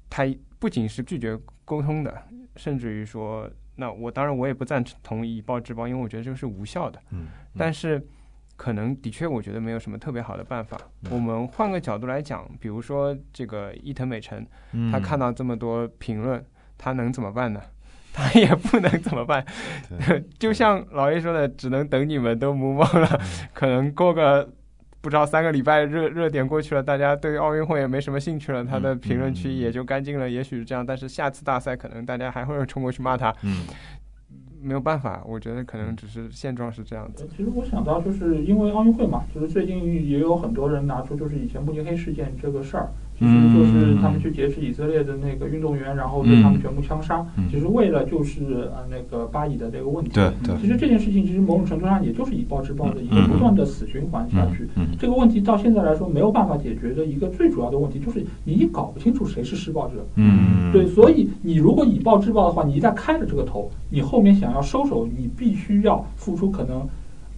[0.09, 0.25] 他
[0.59, 2.23] 不仅是拒绝沟通的。
[2.57, 7.01] 甚至于说，那我当然我也不赞同以暴制暴，因为我觉得这个是无效的。
[7.11, 8.05] 嗯，但是
[8.57, 10.77] 可能的确，我觉得没有什么特别好的办法。
[11.11, 14.47] 我们换个角度来讲，比如说这个伊藤美诚，
[14.93, 16.45] 他看到这么多评论，
[16.77, 17.61] 他能怎么办呢？
[18.13, 19.45] 他也不能怎么办。
[20.39, 23.21] 就像老爷说的，只能等你们都目忘了，
[23.55, 24.51] 可能过个。
[25.01, 30.29] 不知道三个礼拜热热点过去了，大家对奥运会也没什么兴趣了，他的评论区也就干净了。
[30.29, 33.35] 也许是这样，但是下次大赛可能大家还会冲过去骂他。
[33.43, 33.65] 嗯，
[34.63, 37.27] 没有办法，我觉得可能只是现状是这样子。
[37.35, 42.91] 其实我想到，就是因为奥运会嘛，就是最近也有很多人拿出就是以前慕尼黑事件这个事儿。
[43.21, 50.11] 其实就是他们去劫持以色列的那个运动员，然后对他们全部枪杀，其实为了就是呃那个巴以的这个问题。
[50.15, 50.57] 对对。
[50.59, 54.67] 其实这件事情其实某种程度上也就是以暴制暴的一个不断的死循环下去。
[54.99, 59.97] 这个问题到现在来说没有办法解决的一个最主要的问题就是你搞不清楚谁是施暴者。
[60.15, 60.73] 嗯。
[60.73, 66.89] 对，所以你如果以暴制暴的话，你一旦开了这个头，你后面想要收手，你必须要付出可能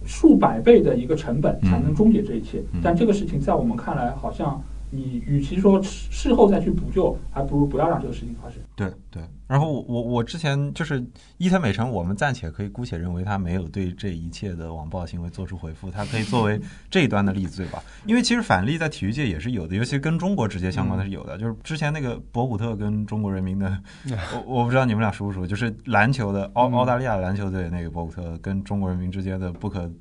[0.05, 2.63] 数百倍的一个成本才能终结这一切。
[2.81, 4.61] 但这个事情在我们看来好像。
[4.93, 8.59] 你与其说事后再去补救，还不如不要让这个事情发生。
[8.75, 11.03] 对对，然后我我之前就是
[11.37, 17.83] 伊藤美诚，我们暂且可以姑且认为他没有对这一切的网暴行为做出回复，他可以作为 这一端的例子，对吧？
[18.05, 21.37] 因为其实反例在体育界也是有的，尤其跟中国直接相关的是有的。
[21.37, 23.77] 就是之前那个博古特跟中国人民的，
[24.33, 29.91] 我我不知道你们俩熟不熟，就是篮球的澳澳大利亚篮球队那个博古特跟中国人民之间的不可，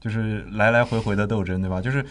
[0.00, 1.80] 就是来来回回的斗争，对吧？
[1.80, 2.04] 就是。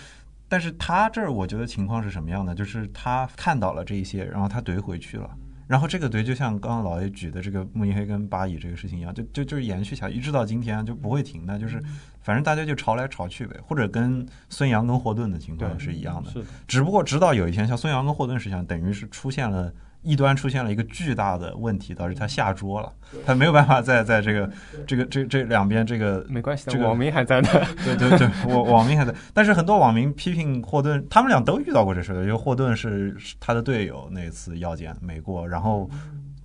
[0.50, 2.54] 但是他这儿我觉得情况是什么样的？
[2.56, 5.30] 就是他看到了这一些，然后他怼回去了，
[5.68, 11.80] 然后这个怼就像刚刚老爷举的这个慕尼黑跟巴以这个事情一样，就就就是延续下去，一直到今天就不会停的，就是
[12.22, 16.32] 反正大家就吵来吵去呗，或者跟孙杨跟霍顿的情况是一样的，
[16.68, 19.72] 只不过直到有一天像孙杨跟霍顿实际上，等于是出现了。
[20.02, 22.92] 一端出现了一个巨大的问题，导致他下桌了，
[23.26, 24.50] 他没有办法再在这个
[24.88, 27.50] 这个这这两边这个没关系，这个网民还在呢，
[27.84, 35.90] 对对对，网网民还在，但是很多网民批评霍顿，他们俩都遇到过这事，因为霍顿是他的队友，那次要见美国，然后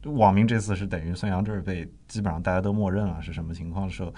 [0.03, 4.13] 网民这次是等于孙杨这儿被基本上大家都默认了是什么情况的时候，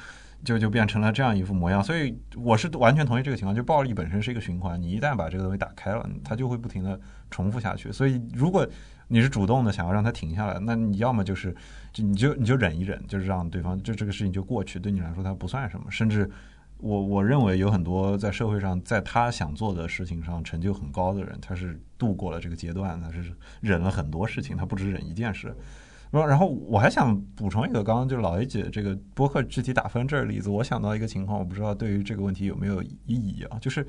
[0.44, 6.98] 就就变成了这样一副模样，所以我是完全同意这个情况，就暴力本身是一个循环，你一旦把这个东西打开了，它就会不停的
[7.30, 8.66] 重复下去，所以如果。
[9.08, 11.54] 你是主动的想要让他停下来，那你要么就是，
[11.92, 15.90] 就你就你就忍一忍，就是让对方就这个事情就过去，对你来说他不算什么。
[15.90, 16.28] 甚至
[16.78, 25.54] 我我认为有很多在社会上，在他想做的事情上成就很高的人，他是度过了这个阶段，他是忍了很多事情，他不止忍一件事。
[26.10, 33.58] 然后我还想补充一个，刚刚就老 A 姐这个播客具体打分这儿例子，我想到一个情况，我不知道对于这个问题有没有意义啊？
[33.60, 33.86] 就是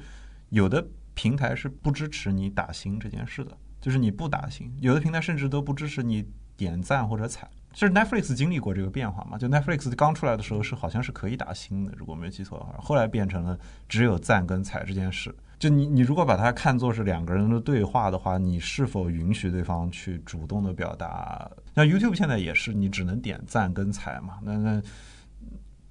[0.49, 3.57] 有的平台是不支持你打星这件事的。
[3.79, 6.25] 就是你不打星，有的平台甚至都不支持你
[6.55, 7.47] 点赞或者踩。
[7.73, 9.37] 就是 Netflix 经历过这个变化嘛？
[9.37, 13.57] 就 Netflix 刚出来的时候是好像是可以打星的，如果没记错的话，后来变成了
[13.87, 15.35] 只有赞跟踩这件事。
[15.59, 21.49] 就你你如果把它看作是两个人的对话的话，你是否允许对方去主动的表达？
[21.75, 24.39] 那 YouTube 现在也是，你只能点赞跟踩嘛？
[24.41, 24.81] 那那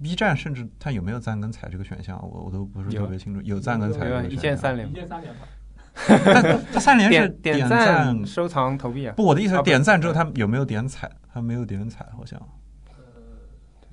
[0.02, 2.20] B 站甚至它有没有赞跟踩这个选项？
[2.20, 3.40] 我我都不是特别清楚。
[3.42, 5.40] 有赞跟踩，一键三连，一键三连吧。
[5.96, 9.14] 他他三连是点赞、收藏、投币啊？
[9.16, 11.10] 不，我的意思是点赞之后他有没有点踩？
[11.32, 12.40] 他没有点踩，好像。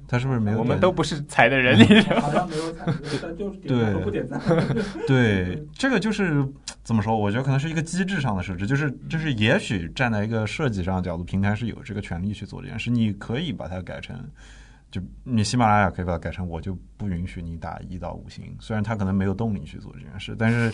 [0.06, 0.60] 他是不是没有？
[0.60, 1.78] 我们都不是踩的人，
[2.22, 2.86] 好像没有踩，
[3.38, 4.40] 就是点不点赞。
[5.08, 6.46] 对，这个就是
[6.84, 7.18] 怎么说？
[7.18, 14.16] 我觉得可能是一个机制上的设置，就是就是也许站在一个设计上的角度，平台是有这个权利去做这件事，你可以把它改成。
[14.94, 18.56] 就你喜马拉雅可以把它改成，我就不允许你打一到五星。
[18.60, 20.72] 虽然他可能没有动力去做这件事，但是，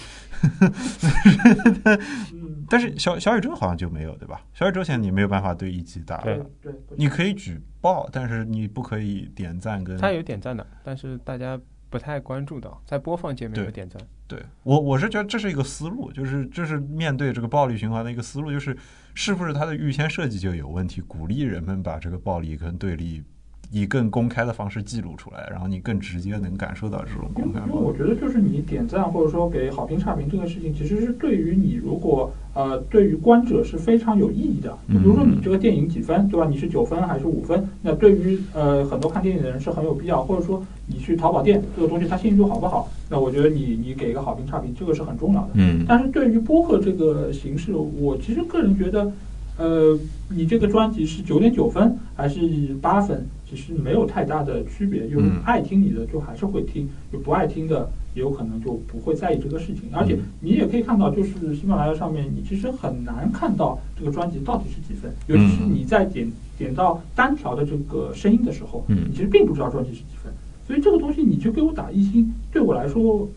[2.68, 4.42] 但是小小宇宙好像就没有，对吧？
[4.54, 9.98] 小宇宙现在你没有办法对一级打，对对，你可以举报，但是你不可以点赞跟。
[9.98, 11.58] 他有点赞的，但是大家
[11.90, 14.06] 不太关注到，在播放界面有点赞。
[14.28, 18.78] 对我我是觉得这是一个思路，就是这是面对这个暴力循环的一个思路，就是
[19.14, 23.24] 是不是它的预先设计就有问题，鼓励人们把这个暴力跟对立。
[23.72, 27.60] 以更公开的方式记录出来，然后你更直接能感受到这种公开。
[27.68, 34.76] 因为我觉得就是你点赞或者说给好评差评这个事情，其实是对于你如果呃对于观者是非常有意义的。
[34.88, 36.48] 比如说你这个电影几分，对吧？
[36.50, 37.68] 你是九分还是五分？
[37.84, 40.24] 那对于呃很多看电影的人是很有必要。
[40.24, 42.90] 或者说你去淘宝店这个东西它信誉度好不好？
[43.08, 45.50] 那我觉得你你给一个好评差评，这个是很重要的。
[45.54, 45.86] 嗯。
[45.88, 49.12] 但是对于播客这个形式，我其实个人觉得，
[49.58, 49.98] 呃，
[50.30, 52.40] 你这个专辑是九点九分还是
[52.82, 53.28] 八分？
[53.50, 59.90] 其实没有太大的区别，就是爱听你的就还是会听，就不爱听的也有可能就不会在意这个事情。
[59.92, 70.32] 而且你也可以看到，就是喜马拉雅上面，你其实很难看到这个专辑到底是几分，尤其是你在点点到单条的这个声音的时候，你其实并不知道专辑是几分。
[70.68, 73.28] 所以这个东西你就给我打一星，对我来说，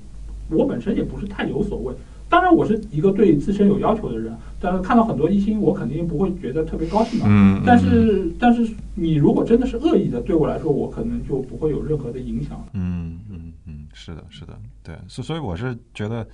[0.51, 1.95] 我本身也不是太有所谓。
[2.33, 7.27] 当然，我是一个对自身有要求的人，但是看到很多一星，我肯定不会觉得特别高兴嘛。
[7.29, 7.63] 嗯。
[7.67, 12.67] 但是，但是你如果真的是恶意的，对我来说，我可能就不会有任何的影响。
[12.73, 16.27] 嗯嗯嗯，是的，是的，对，所所以我是觉得，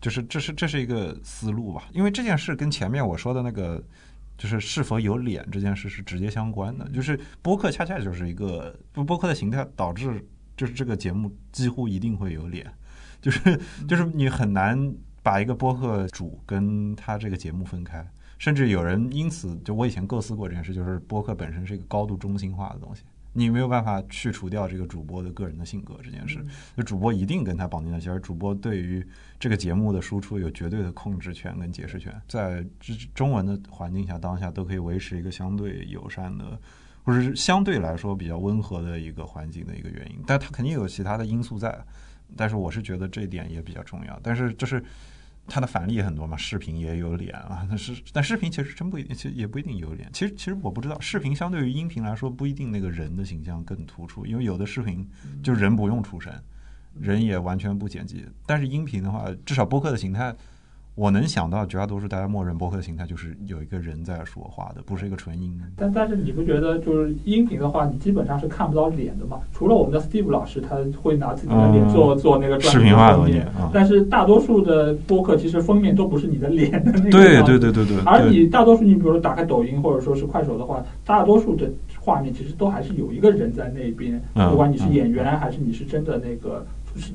[0.00, 3.80] 就是这是这是一个思路吧，因为这件事跟前面我说的那个，
[4.36, 6.88] 就是是否有脸这件事是直接相关的。
[6.88, 8.74] 就是播客恰恰就是一个
[9.06, 10.26] 播客的形态导致，
[10.56, 12.66] 就是这个节目几乎一定会有脸，
[13.20, 14.92] 就是就是你很难。
[15.26, 18.08] 把一个播客主跟他这个节目分开，
[18.38, 23.02] 甚至有人因此就我以前构思过这件事，就是播客本身是一个高度中心化的东西，
[23.32, 26.38] 你没有办法去除掉这个主播的个人的性格这件事，
[26.76, 29.04] 就主播一定跟他绑定在一起，而主播对于
[29.40, 32.64] 这个节目的输出有绝对的控制权跟解释权，在
[33.12, 36.56] 中文的环境下，当下都可以维持一个相对友善的，
[37.02, 41.76] 或者是相对来说比较温和的一个环境的一个原因，但它肯定有其他的因素在，
[42.36, 44.80] 但是我是觉得这一点也比较重要，但是就是。
[45.46, 50.10] 它的反例也很多嘛，视频也有脸啊，但是但视频其实真不一定，其实也不一定有脸。
[50.12, 55.08] 其实其实我不知道，视频相对于音频来说，不一定那个人的形象更突出，因为有的视频
[55.42, 56.32] 就人不用出声，
[56.98, 58.26] 人也完全不剪辑。
[58.44, 60.34] 但是音频的话，至少播客的形态。
[60.96, 65.54] 我能想到绝大多数大家默认播客的形态就是有一个人在说话的，不是一个纯音。
[65.76, 69.38] 但但是你不觉得就是音频的话，你基本上是看不到脸的嘛？
[69.52, 77.10] 除了我们的 Steve 老师，他会拿自己的脸做做那个视频化封面，但是大多数的播客其实封面都不是你的脸的那个。
[77.10, 77.98] 对对对对对。
[78.06, 81.70] 而你大多数你比如说打开抖音或者说是快手的话，大多数的
[82.00, 86.66] 画面其实都还是有一个人在那边，不管你是演员还是你是真的那个。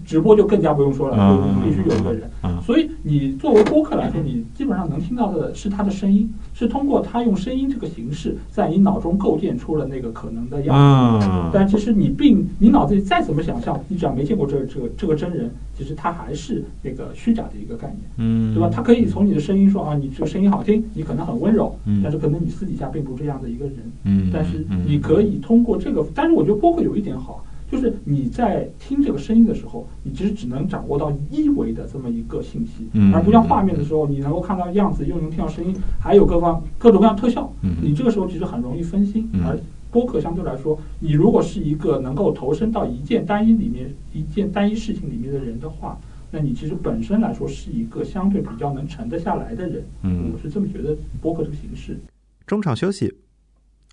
[0.05, 2.29] 直播就更加不用说了，就必须有一个人。
[2.65, 11.27] 所以你作为播客来说，你基本上能听到的是他的声音，是通过他用声音这个形式，在你脑中构建出了那个可能的样子。
[11.53, 18.69] 但其实你并你脑子里再怎么想象，你只要没见过这这个这个真人，其实他还是那个虚假的一个概念，对吧？
[18.71, 24.31] 他可以从你的声音说啊，你这个声音好听，你可能很温柔，但是可能你私底下并不这样的一个人。
[24.31, 27.43] 但是你可以通过这个，但是我觉得播客有一点好。
[27.71, 37.51] 就是你在听这个声音的时候，你其实只能掌握到一维的这么一个信息，而不像画面的时候，你能够看到样子，又能听到声音，还有各方各种各样特效。
[37.81, 39.29] 你这个时候其实很容易分心。
[39.45, 39.57] 而
[39.89, 45.97] 播客相对来说，你如果是一个能够投身到一件单一里面、一件单一事情里面的人的话，
[46.29, 49.83] 那你其实本身来说是一个相对比较能沉得下来的人。
[50.03, 51.97] 我是这么觉得播客这个形式。
[52.45, 53.13] 中场休息。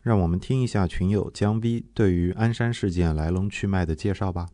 [0.02, 4.48] 让我们听一下群友姜 V 对于鞍山事件来龙去脉的介绍吧。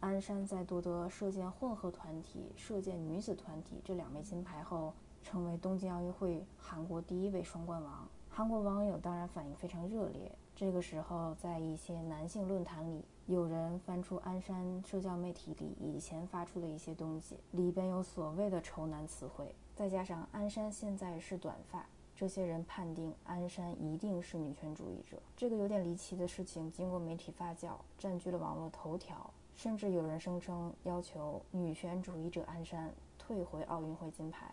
[0.00, 8.08] 鞍山在夺得射箭混合团体、射箭女子团体这两枚金牌后，成为东京奥运会韩国第一位双冠王。
[8.28, 10.30] 韩国网友当然反应非常热烈。
[10.54, 21.86] 这个时候，在一些男性论坛里，有人翻出鞍山社交媒体里以前发出的一些东西，里边有所谓的丑男词汇，再加上鞍山现在是短发。
[22.16, 34.50] 这些人判定鞍山一定是女权主义者，这个有点离奇的事情，经过媒体发酵，占据了网络头条，甚至有人声称要求女权主义者鞍山退回奥运会金牌。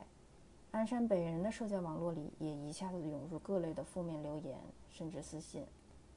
[0.71, 4.59] 鞍山本人的社交网络里也一下子涌入各类的负面留言，
[4.89, 5.65] 甚至私信。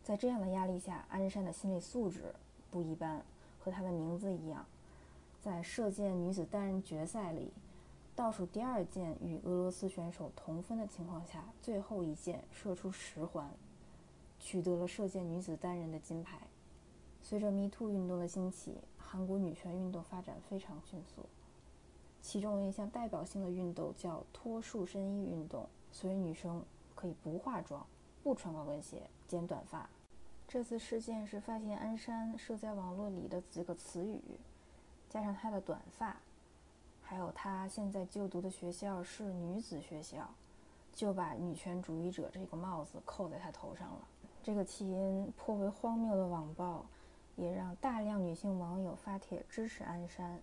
[0.02, 2.34] 在这样的压力下，鞍山的心理素质
[2.72, 3.22] 不一般，
[3.60, 4.66] 和她的名字一样，
[5.40, 7.52] 在射箭女子单人决赛里。
[8.16, 13.50] 倒数第二箭与俄罗斯选手同分的情况下，最后一箭射出十环，
[14.40, 16.40] 取得了射箭女子单人的金牌。
[17.22, 21.26] 随着 MeToo 运动的兴起，韩国女权运动发展非常迅速。
[22.22, 26.64] 其中一项代表性的运动叫脱束身衣运动，所以女生
[26.94, 27.86] 可以不化妆、
[28.22, 29.90] 不穿高跟鞋、剪短发。
[30.48, 34.22] 这次事件是发现鞍山设在网络里的几个词语，
[35.10, 36.16] 加上她的短发。
[37.08, 40.28] 还有他现在就读的学校是女子学校，
[40.92, 44.08] 就把女权主义者这个帽子扣在他头上了。
[44.42, 46.84] 这个起因颇为荒谬的网暴，
[47.36, 50.40] 也让大量女性网友发帖支持鞍山，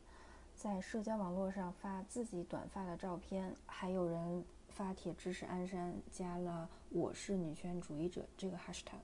[0.55, 9.03] 在社交网络上发自己短发的照片，还有人发帖支持鞍山，加了“我是女权主义者”这个 hashtag，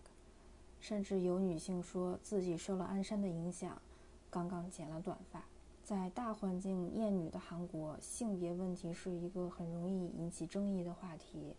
[0.79, 3.81] 甚至有女性说自己受了鞍山的影响，
[4.29, 5.43] 刚刚剪了短发。
[5.89, 11.55] 在大环境厌女的韩国，性别问题是一个很容易引起争议的话题。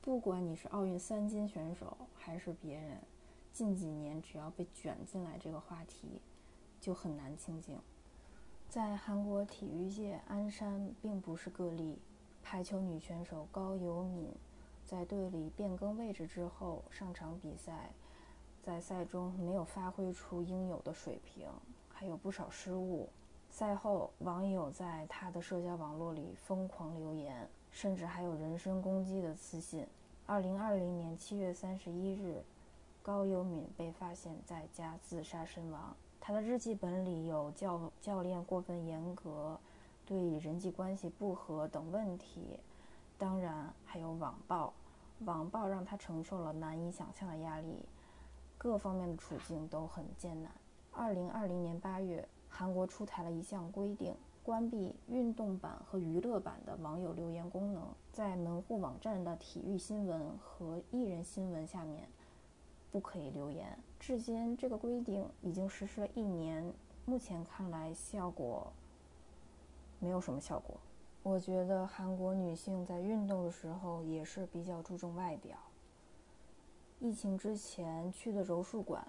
[0.00, 2.96] 不管你是奥运三金选手还是别人，
[3.52, 6.22] 近几年只要被卷进来这个话题，
[6.80, 7.78] 就很难清静。
[8.70, 11.98] 在韩国体育界，鞍山并不是个例。
[12.42, 14.32] 排球女选手高友敏
[14.86, 17.90] 在队里变更位置之后上场比赛，
[18.62, 21.46] 在赛中没有发挥出应有的水平，
[22.00, 23.10] 还有不少失误。
[23.50, 27.46] 赛后，网友在他的社交网络里疯狂留言。
[27.70, 29.86] 甚至还有人身攻击的私信。
[30.24, 32.42] 二零二零年七月三十一日，
[33.02, 35.94] 高优敏被发现在家自杀身亡。
[36.18, 39.60] 他的日记本里有教教练过分严格、
[40.06, 42.58] 对人际关系不和等问题，
[43.18, 44.72] 当然还有网暴。
[45.26, 47.84] 网暴让他承受了难以想象的压力，
[48.56, 50.50] 各方面的处境都很艰难。
[50.92, 54.14] 二零二零年八月，韩国出台了一项规定。
[54.42, 62.08] 关闭运动版和娱乐版的网友留言功能，在门户网站的体育新闻和艺人新闻下面
[62.90, 63.78] 不可以留言。
[64.00, 66.72] 至今，这个规定已经实施了一年，
[67.04, 68.72] 目前看来效果
[69.98, 70.80] 没有什么效果。
[71.22, 75.56] 我觉得韩国女性在运动的时候也是比较注重外表。
[76.98, 79.06] 疫情之前去的柔术馆。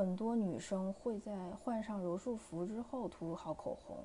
[0.00, 3.98] 很多女生会在换上柔术服之后涂好口红，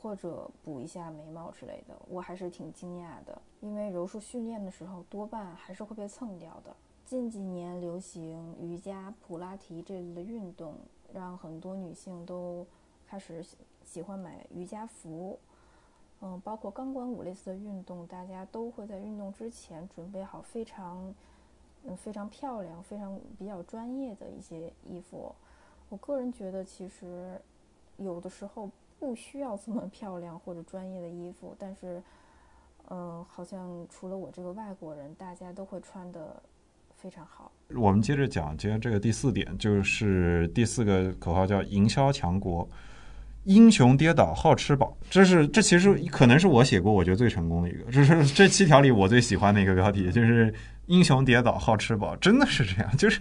[0.00, 1.94] 或者补一下眉毛之类的。
[2.08, 6.74] 我还是挺惊讶的，因为柔术训练的时候多半还是会被蹭掉的。
[7.04, 10.74] 近几年流行瑜伽、普拉提这类的运动，
[11.12, 12.66] 让很多女性都
[13.06, 13.44] 开始
[13.84, 15.38] 喜欢买瑜伽服。
[16.22, 21.14] 嗯，包括钢管舞类似的运动，大家都会在运动之前准备好非常。
[21.86, 25.34] 嗯，非常漂亮，非常比较专业的一些衣服。
[25.88, 27.40] 我个人觉得，其实
[27.98, 32.02] 有的时候不需要这么 漂亮或者专业的衣服，但是，
[32.88, 36.42] 嗯，好像除了我这个外国人，大家都会穿的
[36.94, 37.52] 非常好。
[37.76, 42.66] 我们接着讲，今天这个第四点，就是第四个口号叫“营销强国”。
[43.44, 50.52] 英雄跌倒好吃饱，这是这其实可能是我写过我觉得最成功的一个，这是这七条里我最喜欢的一个标题，就是
[50.86, 53.20] 英雄跌倒好吃饱，真的是这样，就是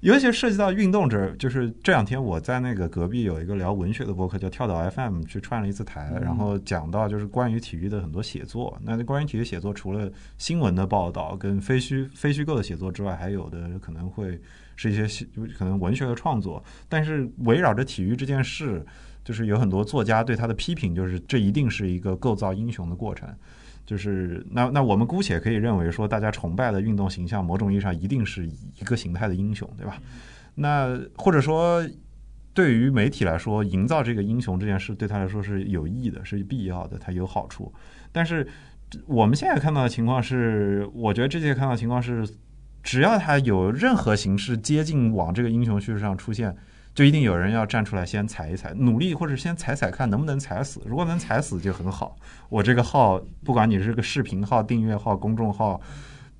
[0.00, 14.38] 尤其涉及到运动这，就是这两天我在那个隔壁有一个聊文学的博客叫跳岛 FM 去串了一次台，然后讲到就是关于体育的很多写作，那关于体育写作除了新闻的报道跟非虚非虚构的写作之外，还有的可能会
[14.76, 15.26] 是一些
[15.58, 18.84] 可能文学的创作，但是围绕着体育这件事。
[19.28, 23.28] 就是有很多作家对他的批评，就是这一定是一个构造英雄的过程。
[23.84, 30.00] 就是那那我们姑且可以认为说，大家崇拜的运动形象，某种意义上一定是一个形态的英雄，对吧？
[30.54, 31.86] 那或者说，
[32.54, 37.70] 对于媒体来说，营造这个英雄这件事对他来说是有益的，是必要的，它有好处。
[38.10, 38.48] 但是
[39.04, 42.26] 我们现在看到的情况是，我觉得这届看到情况是，
[42.82, 46.56] 只要他有任何形式接近往这个英雄叙事上出现。
[46.98, 50.82] 就一定有人要站出来先踩一踩，努力或者先踩踩看能不能踩死。
[50.84, 52.16] 如果能踩死就很好。
[52.48, 55.80] 我这个号，不管你是个视频号、订阅号、公众号、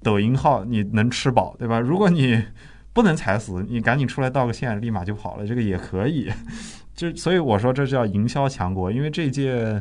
[0.02, 1.78] 抖音号，你能吃饱，对吧？
[1.78, 2.42] 如果你
[2.92, 6.28] 不能踩死，你赶紧出来道个歉，立马就跑了，这个也可以。
[6.92, 8.90] 就所以我说这叫营销强国。
[8.90, 9.80] 因为这届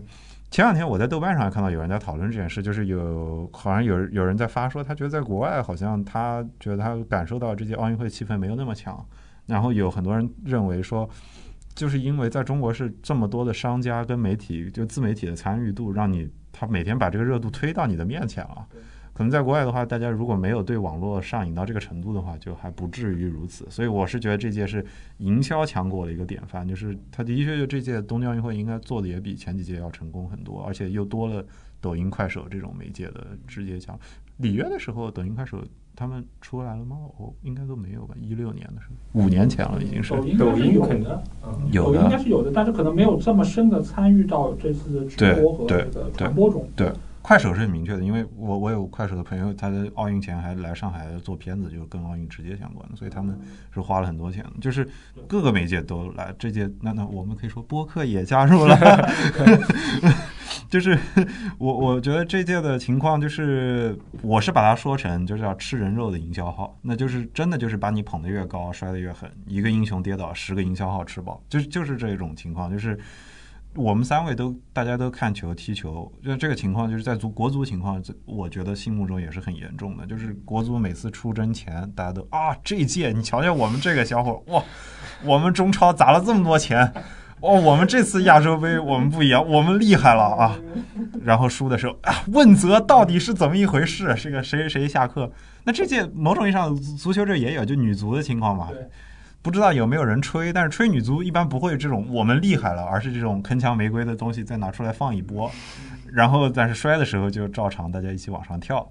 [0.51, 9.03] 前两天我在豆瓣上看到有人在讨论这件事，就是有好像有有人在发说，他觉得在国外好像他觉得他感受到这届奥运会气氛没有那么强。
[9.47, 11.09] 然后有很多人认为说，
[11.73, 18.67] 就是因为在中国是这么多的商家跟媒体，就自媒体的参与度，让你他每天把这个热度推到你的面前了。
[19.13, 23.65] 可能在国外的话，大家如果没有对网络上瘾到这个程度的话，就还不至于如此。
[23.67, 24.85] 所以我是觉得这届是
[25.17, 31.43] 营销强国的一个典范，就是他的确就这届东京奥运会应该做的也比前几届要成功很多，而且又多了
[31.81, 33.99] 抖音、快手这种媒介的直接强。
[34.37, 35.63] 里约的时候，抖音、快手。
[35.99, 36.95] 他们出来了吗？
[37.17, 38.13] 我应该都没有吧。
[38.21, 40.13] 一六年的时候，五年前了，已经是。
[40.13, 41.23] 抖音抖音有的，
[41.73, 46.69] 抖音应该是有的，但是可能没有这么深的参与到这次的直播和这个传播中。
[46.75, 46.93] 对，
[47.23, 53.35] 快手是很明确的，因为我我有快手的朋友，他在奥运前还来上海做片子，就是跟奥运直接相关的，所以他们
[53.73, 54.51] 是花了很多钱的。
[54.61, 54.87] 就是
[55.27, 58.77] 各个媒介都来，这届那那我们可以说播客也加入了。
[60.69, 60.97] 就是
[61.57, 72.99] 我我觉得这届的情况就是，我是把它说成就是要吃人肉的营销号，那就是真的就是把你捧得越高，摔得越狠，一个英雄跌倒，十个营销号吃饱，就就是这种情况，就是。
[73.75, 80.03] 我们三位都大家都看球踢球，就这个情况就是在足国足情况，我觉得心目中也是很严重的。
[80.07, 84.63] 就是国足每次出征前，大家都啊，这届你瞧瞧我们这个小伙哇，
[85.23, 86.91] 我们中超砸了这么多钱，
[87.39, 90.59] 哦，我们这次亚洲杯我们不一样，我们厉害了啊。
[91.23, 94.15] 然后输的时候啊，问责到底是怎么一回事？
[94.17, 95.31] 这个谁谁下课？
[95.63, 98.69] 那这届某种意义上足球这也有就女足的情况嘛。
[99.43, 105.49] 不知道有没有人吹，但是吹女足一般不会这种我们厉害了，而是这种铿锵玫瑰的东西再拿出来放一波，
[106.11, 108.85] 然后但是摔的时候就照常大家一起往上跳。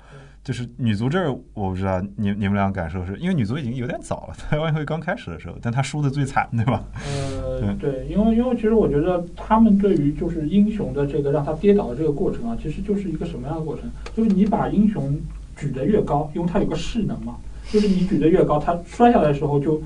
[0.46, 6.84] 就是女足这儿，我不知道你你们俩感受是因为女足已经有点早了，在奥运会刚开始的时候，但她输的最惨，对吧？
[7.04, 13.90] 呃，对，因为因为其实我觉得他们对于就是英雄的这个让他跌倒的这个过程啊，其实就是一个什么样的过程？
[14.14, 15.18] 就是你把英雄
[15.56, 17.34] 举得越高，因为他有个势能嘛，
[17.72, 19.82] 就是你举得越高，他摔下来的时候就。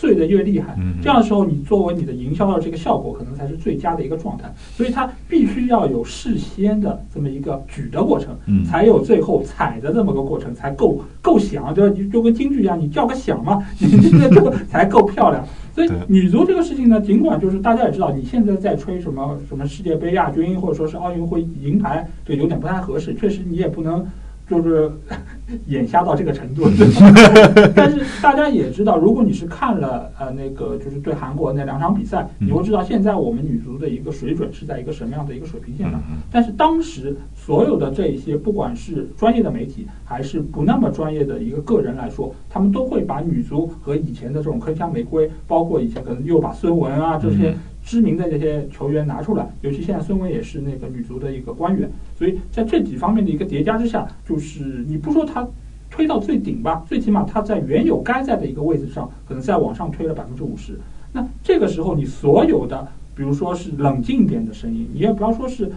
[0.00, 4.50] 碎的越厉害，这样的时候，你作为你的营销的这个效果，可能才是最佳的一个状态。
[4.74, 15.44] 所以它必须要有事先的这么一个举的过程，才有最后踩的这么个过程，才够够响，就就跟京剧一样，你叫个响嘛， 你这个这个才够漂亮。
[15.74, 23.14] 所以女足这个事情呢，尽管就是大家也知道，你现在在吹什么什么世界杯亚军，或者说是奥运会银牌，这有点不太合适。
[23.14, 24.06] 确实，你也不能。
[24.50, 24.90] 就是
[25.68, 26.64] 眼瞎到这个程度，
[27.74, 36.02] 但是大家也知道，如果你是看了呃那个就是对韩国那两场比赛，你会知道现在我们女足的一个水准是在一个什么样的一个水平线上。
[36.32, 47.54] 但是当时所有的这一些，不管是专业的媒体还是不那么专业的一个个人来说，他们都会把女足和以前的这种铿锵玫瑰，包括以前可能又把孙雯啊这些。
[47.84, 55.46] 知名的这些球员拿出来，尤其现在孙雯也是那个女足的一个官员，所以在这几方面的一个叠加之下，就是你不说他
[55.90, 60.78] 推到最顶吧，最起码他在原有该在的一个位置上，可能再往上推了百分之五十。
[61.12, 65.72] 那这个时候，你所有的，比如说是冷静一点的声音，你也不要说是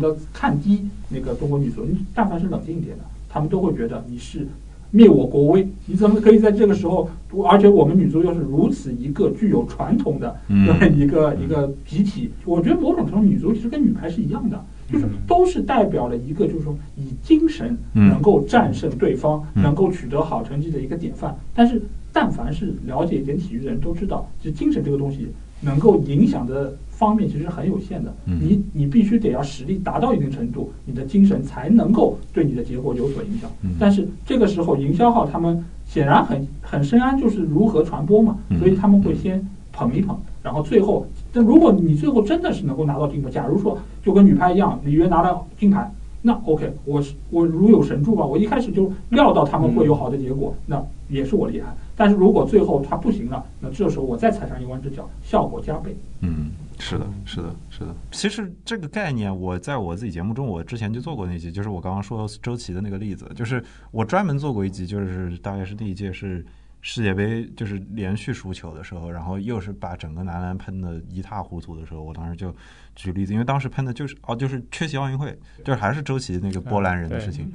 [0.00, 4.46] 的看低那个中国女足，你但凡是冷静一点的，他们都会觉得你是。
[4.92, 7.08] 灭我国威，你怎么可以在这个时候？
[7.48, 10.36] 而且我们女足又是如此一个具有传统的
[10.94, 14.62] 一个一个集体，我觉得某种程度女足其实跟女排是一样的，
[14.92, 21.34] 就是都是代表了一个就是说以精神能够战胜对方，能够取得好成绩的一个典范。
[21.54, 21.80] 但是，
[22.12, 25.28] 但凡是了解一点体育的人都知道，就精神这个东西
[25.62, 26.76] 能够影响的。
[27.02, 33.50] 方面其实很有限的，你你必须得要实力达到一定程度，你的精神才能够对你的结果有所影响。
[33.78, 45.90] 但是这个时候，营销号他们显然很很深谙就是如何传播嘛，所以他们会先捧一捧，然后最后，但如果你最后真的是能够拿到金牌，假如说就跟女排一样，里约拿了金牌，
[46.22, 51.74] 那 OK，我我如有神助吧，我一开始就料到他们会有好的结果，那也是我厉害。
[51.94, 55.94] 但是如果最后他不行了，那这时候我再踩上一万只脚，效果加倍。
[56.20, 56.50] 嗯。
[56.78, 57.94] 是的，是的，是的。
[58.10, 66.44] 其实这个概念，我在我自己节目中，我之前就做过那集，就是我刚刚说周琦的那个例子，就是我专门做过一集，就是大概是第一届是
[66.80, 72.54] 世界杯，就是连续输球的时候，然后又是把整个男篮喷的一塌糊涂的时候，我当时就
[72.96, 77.50] 举例子，因为当时喷的就是哦，就是缺席奥运会，就是还是周琦那个波兰人的事情。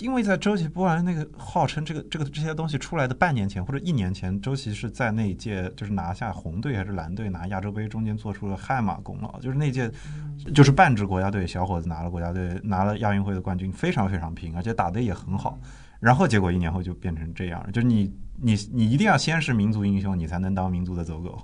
[0.00, 9.90] 因为在周琦波兰那个号称这个这个这些东西出来的半年前或者一年前，周琦是在那一届就是拿下红队还是蓝队拿亚洲杯中间做出了汗马功劳，就是那届
[10.54, 15.58] 就是半支国家队小伙子拿了国家队拿了亚运会的冠军，非常非常拼，而且打得也很好。
[15.98, 18.08] 然后结果一年后就变成这样，就是你
[18.40, 21.36] 你你一定要先是民族英雄，你才能当民族的走狗，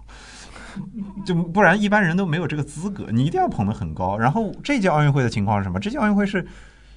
[1.26, 3.09] 就不然一般人都没有这个资格。
[3.10, 4.16] 你一定要捧得很高。
[4.16, 5.81] 然后这届奥运会的情况是什么？
[5.81, 6.47] 这届奥运会是。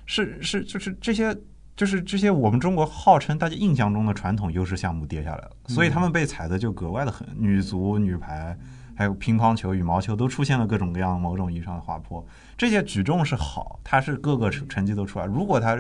[0.08, 1.38] 是是，就是这些，
[1.76, 7.28] 就是这些我们中国号称大家印象中的传统优势项目跌下来了，所以他们被踩的就格外的狠。
[7.36, 8.58] 女足、女排，
[8.96, 12.26] 还有乒乓球、羽毛球都出现了各种各样某种意义上的滑坡。
[12.58, 15.26] 这些举重是好，它是各个成成绩都出来。
[15.26, 15.80] 如果它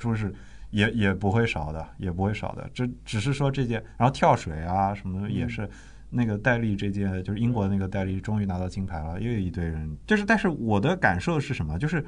[0.00, 0.34] 说是
[0.70, 2.68] 也也不会少的，也不会少的。
[2.72, 5.68] 这只是说这届，然后跳水啊什么的也是，
[6.08, 9.94] 那个戴笠这届就是英国那个戴笠终于拿到金牌了，又有一堆人。
[10.06, 11.78] 就是，但是我的感受是什么？
[11.78, 12.02] 就是。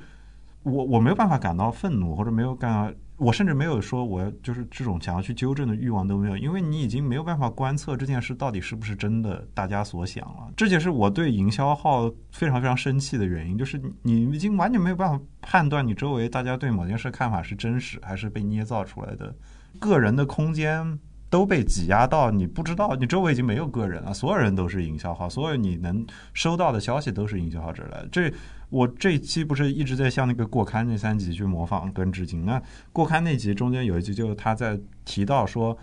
[0.69, 10.53] 我我没有办法感到愤怒，或者没有感，我甚至没有说我就是这种想要去纠正的欲望都没有，因为你已经没有办法观测这件事到底是不是真的，大家所想了。
[10.57, 19.35] 这就是我对营销号非常非常生气的原因，就是你已经完全没有办法判断你周围大家对某件事看法是真实还是被捏造出来的。
[19.79, 20.99] 个人的空间
[21.31, 28.09] 都被挤压到你不知道，你周围已经没有个人了，所有人都是营销号，所有你能收到的消息都是营销号这来的。
[28.11, 28.33] 这
[28.71, 32.45] 我这一期不是一直在向那个过刊那三集去模仿跟致敬。
[32.45, 32.63] 那
[32.93, 35.77] 过刊那集中间有一集，就是他在提到说，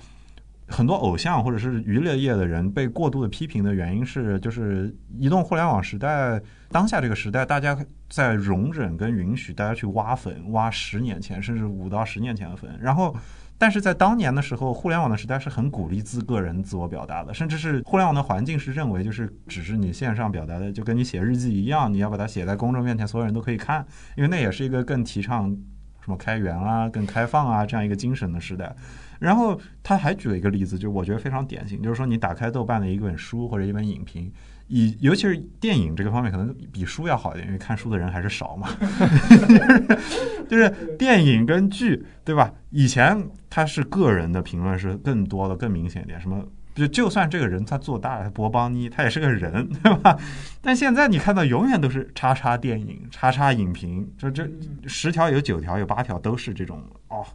[0.68, 7.78] 很多偶像或者是娱乐业的人被过度的批评的原因是，就是移动互联网时代当下这个时代，大家
[8.10, 13.16] 在容忍跟允许大家去挖粉，挖十年前甚至五到十年前的粉，然后。
[13.57, 23.86] 但是在当年的时候，互联网的时代是很鼓励自个人自我表达的，甚至是互联网的环境是认为就是只是你线上表达的，就跟你写日记一样，你要把它写在公众面前，所有人都可以看，
[24.18, 25.49] 因为那也是一个更提倡
[26.02, 28.76] 什么开源啊、更开放啊这样一个精神的时代。
[29.19, 34.32] 然后他还举了一个例子，就我觉得非常典型，就是说你打开豆瓣的一本书或者一本影评。
[34.68, 38.70] 以尤其是电影这个方面，可能比书要好一点，因为看书的人还是少嘛。
[40.50, 42.52] 就是电影跟剧，对吧？
[42.72, 46.20] 以前他是个人的评论是更多的、更明显一点。
[46.20, 46.44] 什么
[46.74, 50.18] 就就算这个人他做大了，博邦尼他也是个人，对吧？
[50.62, 54.50] 但现在你看到永远都是叉叉电影、叉叉影评，就这
[54.86, 57.26] 十条有九条有八条都是这种哦。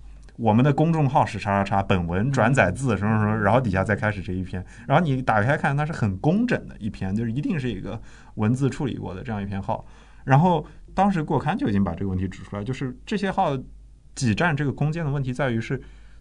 [0.41, 8.01] 我们的公众号是叉叉叉，本文转载自什么什么，然后底下再开始这一篇，然后你打开看，它是很工整的一篇，就是一定是一个
[8.37, 9.85] 文字处理过的这样一篇号。
[10.25, 13.55] 然后当时过刊就已经把这个问题指出来，就是这些号
[14.15, 15.79] 挤占这个空间的问题在于是，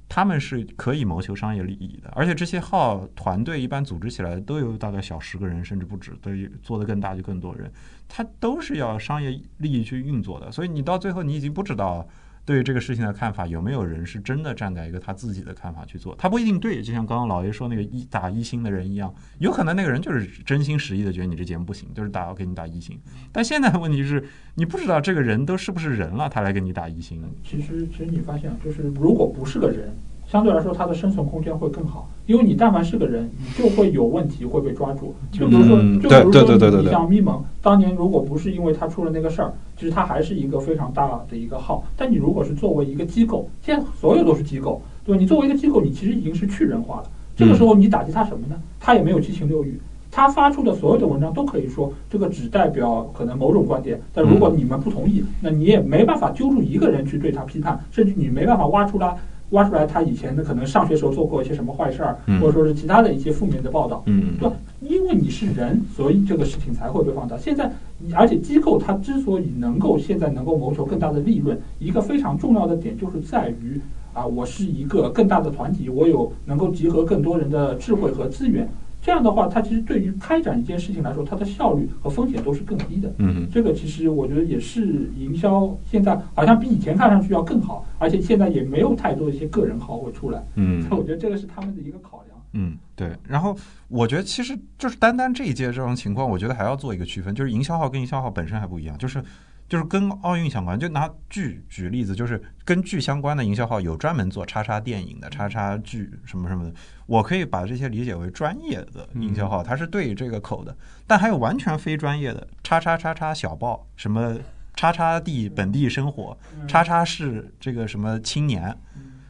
[0.09, 7.71] 他们是可以谋求商业利益的，而且这些号团队一般组织起来都有大概小十个人甚至不止，对于做的更大就更多人，
[8.09, 12.05] 它都是要商业利益去运作的，所以你到最后你已经不知道。
[12.45, 16.15] 对于这个事情的看法，有没有人是真的站在一个他自己的看法去做？
[16.15, 22.99] 他不一定对，就像刚刚老爷说那个一打一星的人一样，有可能那个人就是真心实意的觉得你这节目不行，就是打给你打一星。
[23.31, 24.23] 但现在的问题是
[24.55, 27.23] 你不知道这个人都是不是人了，他来给你打一星。
[27.43, 29.93] 其实，其实你发现，就是如果不是个人。
[30.31, 35.15] 相对来说，它的生存空间会更好，因为你但凡是个人，你就会有问题会被抓住。
[35.31, 41.83] 就比如说，就比如说，你像咪蒙，当年如果不是因为他出了那个事儿，其实他还是一个非常大的一个号。
[41.97, 45.19] 但你如果是作为一个机构，现在所有都是机构，对吧？
[45.19, 47.09] 你作为一个机构，你其实已经是去人化了。
[47.35, 48.55] 这个时候你打击他什么呢？
[48.79, 49.79] 他也没有七情六欲，
[50.11, 53.99] 他发出的所有的文章都可以说这个只代表可能某种观点。
[54.13, 59.17] 但如果你们不同意，那你也没办法揪住一个人去对他批判，甚至你没办法挖出来。
[59.51, 64.55] 挖出来他以前的可能上学时候做过一些什么坏事儿，或者说是其他的一些负面的报道，对吧？
[64.81, 67.37] 因为你是人，所以这个事情才会被放大。
[67.37, 67.71] 现在，
[68.13, 73.81] 而且机构它之所以能够现在能够谋求更大的利润，一个非常重要的点就是在于
[74.13, 78.69] 啊，我是一个更大的团体，我有能够集合更多人的智慧和资源。
[79.01, 83.13] 这样的话，它其实对于开展一件事情来说，它的效率和风险都是更低的。
[83.17, 90.43] 嗯，这个其实我觉得也是营销现在好像比以前看上去要更好，而且现在也没有太多一些个人号会出来。
[90.55, 92.37] 嗯，我觉得这个是他们的一个考量。
[92.53, 93.11] 嗯，对。
[93.27, 93.55] 然后
[93.87, 99.23] 我觉得其实就是单单这一届这种情况，我觉得还要做一个区分，就是营销号跟营销号本身还不一样，就是。
[99.69, 106.73] 就是跟奥运相关，就拿剧举例子，就是跟剧相关的营销号有专门做叉叉电影的、叉叉剧什么什么的，
[107.05, 110.75] 我可以把这些理解为专业的营销号，它是对这个口的。
[111.05, 114.35] 但还有完全非专业的叉叉叉叉小报，什么
[114.75, 116.35] 叉叉地本地生活，
[116.67, 118.75] 叉叉是这个什么青年。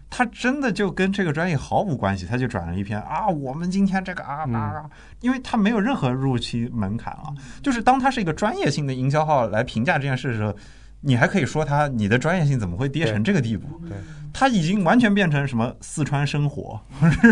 [0.10, 4.90] 他真的就跟这个专业毫无关系，他就转了一篇啊，我们今天这个啊啊，
[5.22, 7.32] 因为他没有任何入期门槛啊。
[7.62, 10.54] 就是当他是一个专业性的营销号来评价这件事的时候，
[11.02, 13.68] 你还可以说他你的专业性怎么会跌成这个地步？
[13.88, 13.96] 对，
[14.34, 16.80] 他已经完全变成什么四川生活，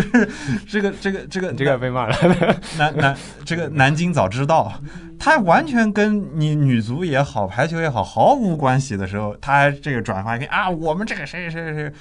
[0.69, 2.15] 这个这个这个这个被骂了。
[2.77, 4.71] 南南这个南京早知道，
[5.19, 11.93] 他完全跟你女足也好，排球也好毫无关系的时候，他还这个转发一篇啊，我们这个谁谁谁谁。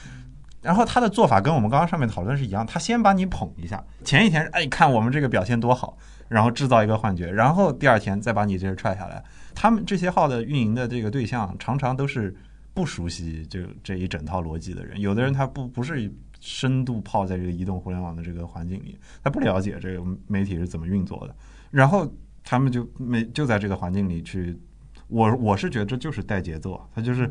[0.67, 9.23] 然后他的做法跟我们刚刚上面讨论是一样，他先把你捧一下，前一天哎看我们这个表现多好，然后制造一个幻觉，然后第二天再把你这踹下来。
[9.55, 12.35] 他们这些号的运营的这个对象常常都是
[12.75, 21.37] 不熟悉这这一整套逻辑的人，有的人他不不是深度泡在这个移动互联网的这个环境里，他不了解这个媒体是怎么运作的，
[21.71, 22.13] 然后
[22.43, 24.59] 他们就没就在这个环境里去，
[25.07, 27.31] 我我是觉得这就是带节奏，他就是。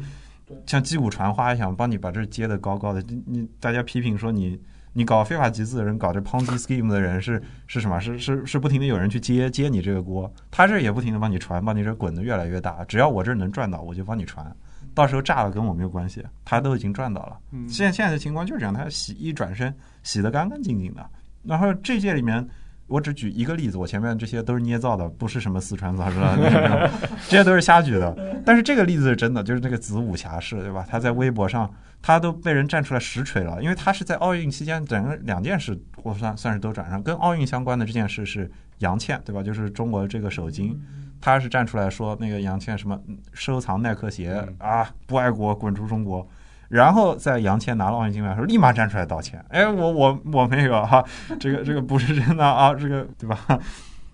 [0.66, 3.04] 像击鼓传花一样，帮你把这接的高高的。
[3.26, 4.60] 你大家批评说你
[4.94, 8.00] 你搞非法集资的人，搞这 Ponzi scheme 的人是是什么？
[8.00, 12.84] 是是是不停的有人去接接你这个锅，他这也不停的帮你传，帮你这滚的越来越大。
[12.86, 14.56] 只要我这能赚到，我就帮你传。
[14.94, 17.38] 到时候炸了跟我没有关系，他都已经赚到了。
[17.68, 19.74] 现现在的情况就是这样，他洗一转身
[20.04, 21.06] 洗得干干净净的。
[21.44, 22.48] 然后这届里面
[22.88, 26.38] 我只举一个例子，我前面这些都是捏造的，不是什么四川杂志啊，
[27.28, 28.16] 这些都是瞎举的。
[28.46, 30.86] 但是这个例子是真的，就是那个子午侠士，对吧？
[30.88, 31.68] 他在微博上，
[32.02, 38.50] 他都被人站出来实锤了，因为他是在奥运期间，整个两件事我算算是都转上，跟奥运相关的这件事是
[38.80, 39.42] 杨倩，对吧？
[39.42, 40.80] 就是中国这个首金，
[41.20, 43.00] 他是站出来说那个杨倩什么
[43.34, 46.28] 收藏耐克鞋啊，不爱国，滚出中国。
[46.70, 49.44] 然后在杨倩拿了奥运金牌的时候，立马站出来道歉。
[49.50, 51.04] 哎，我我我没有哈，
[51.40, 53.38] 这个这个不是真的啊，这个对吧？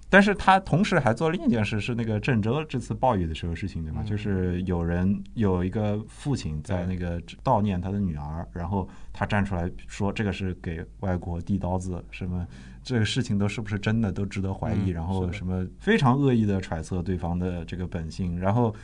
[0.10, 4.03] 但是他同时还做另一件事，是那个郑州这次暴雨的时候事情，对吗？
[4.06, 12.45] 就是有人有一个父亲在那个悼念他的女儿，然后他站出来说这个是给外国递刀子，什么
[12.84, 18.76] 这个事情都是不是真的都值得怀疑，然后什么非常恶意的揣测对方的这个本性，然后。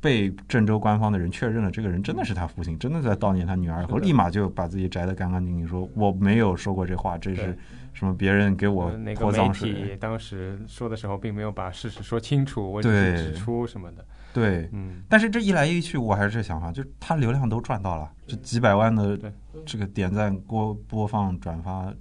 [0.00, 7.56] 被郑州官方的人确认了，这个人真的是他父亲，真的在悼念他女儿，后立马就把自己摘得干干净净，说我没有说过这话，这是
[7.92, 9.96] 什么别人给我泼脏水。
[9.98, 14.04] 当时说的时候，并没有把事实说清楚，我只是指出什么的。
[14.32, 15.02] 对，嗯。
[15.08, 19.18] 但是这一来一去，我还是这想法，就他流量都赚到了，就几百万的
[19.66, 21.92] 这个点赞、播播放、转发，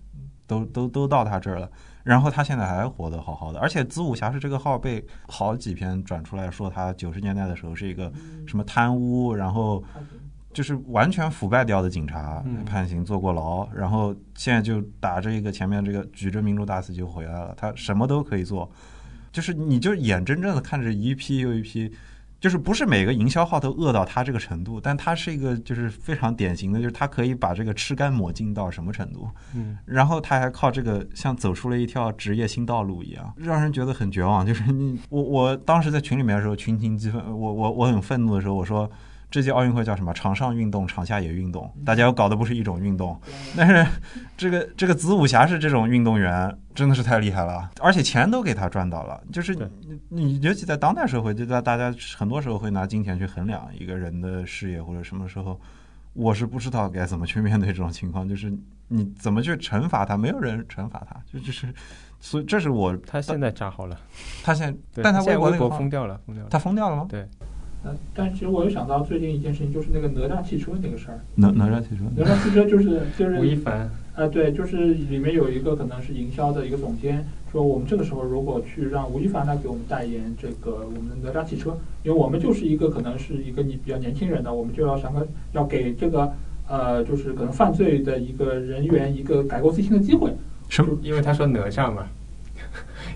[0.45, 1.69] 都都都到他这儿了。
[2.09, 8.11] 然后他现在还活得好好的，而且子午侠是这个号被好几篇转出来说他九十年代的时候是一个
[8.47, 9.83] 什么贪污，然后
[10.51, 18.67] 就是完全腐败掉的警察判刑坐过牢，然后现在就打着一个前面这个举着民主大旗就回来了，他什么都可以做，
[19.31, 21.93] 就是你就眼睁睁的看着一批又一批。
[22.39, 34.45] 就是不是每个营销号都恶到他这个程度，但他是一个就是非常典型的，就是他可以把这个吃干抹净到什么程度，嗯，然后他还靠这个像走出了一条职业新道路一样，让人觉得很绝望。
[34.45, 38.89] 就是你我我当时在群里面的时候群情激愤，我我我很愤怒的时候，我说。
[39.31, 40.11] 这届奥运会叫什么？
[40.13, 43.19] 场上运动，场下也运动，大家又搞的不是一种运动。
[43.55, 43.85] 但是
[44.35, 49.21] 这个这个子午侠是这种运动员，真的是太厉害了，而且钱都给他赚到了。
[49.31, 55.59] 就是你你尤其在当代社会，就在大家很多时候会拿金钱去衡量一个人的事业或者什么时候，
[56.13, 58.27] 我是不知道该怎么去面对这种情况。
[58.27, 58.51] 就是
[58.87, 60.17] 你怎么去惩罚他？
[60.17, 61.71] 没有人惩罚他，就就是，
[62.19, 63.95] 所以这是我他现在炸好了，
[64.43, 67.05] 他现在但他微博封掉了，封掉了，他封掉了吗？
[67.07, 67.29] 对。
[67.83, 71.19] 呃，但其实我又想到最近一件事情，就是那个哪吒汽车那个事儿。
[71.35, 72.03] 哪哪吒汽车？
[72.15, 73.89] 哪吒汽车就是 就是吴亦凡。
[74.15, 86.33] 啊，对，就是里面有一个可能是营销的一个总监说，我们这个时候如果去让吴亦凡来给我们代言这个我们的哪吒汽车，因为我们就是一个可能是一个你比较年轻人的，我们就要想个要给这个
[86.67, 90.29] 呃，就是可能犯罪的一个人员一个改过自新的机会。
[90.67, 90.97] 什么？
[91.01, 92.05] 因为他说哪吒嘛。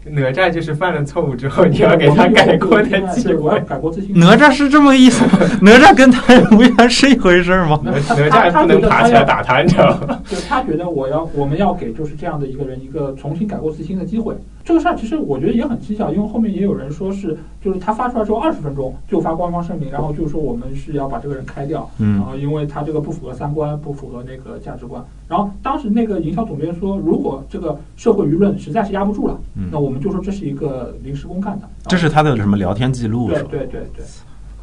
[0.06, 3.60] 哪吒就是犯了错误之后，你要给他改过的机会。
[3.62, 4.18] 改过自新。
[4.20, 5.40] 哪吒是这么个意思吗？
[5.62, 7.80] 哪吒跟他无缘是一回事吗？
[7.84, 10.20] 哪吒不能爬起来打他，你知道吗？
[10.26, 14.36] 就他觉得我要我们要给就是这样的一个人一个重新改过自新的机会。
[14.64, 25.04] 这个事儿其实我觉得也很蹊跷，因为后面也有人说是，就是他发出来之后二十分钟就发官方声明，然后就说我们是要把这个人开掉，然后因为他这个不符合三观，不符合那个价值观。
[25.28, 29.38] 然后当时那个营销总监说，如果这个社会舆论实在是压不住了，
[29.70, 31.68] 那我们就说这是一个临时工干的。
[31.88, 33.28] 这是他的什么聊天记录？
[33.28, 34.06] 对对对对，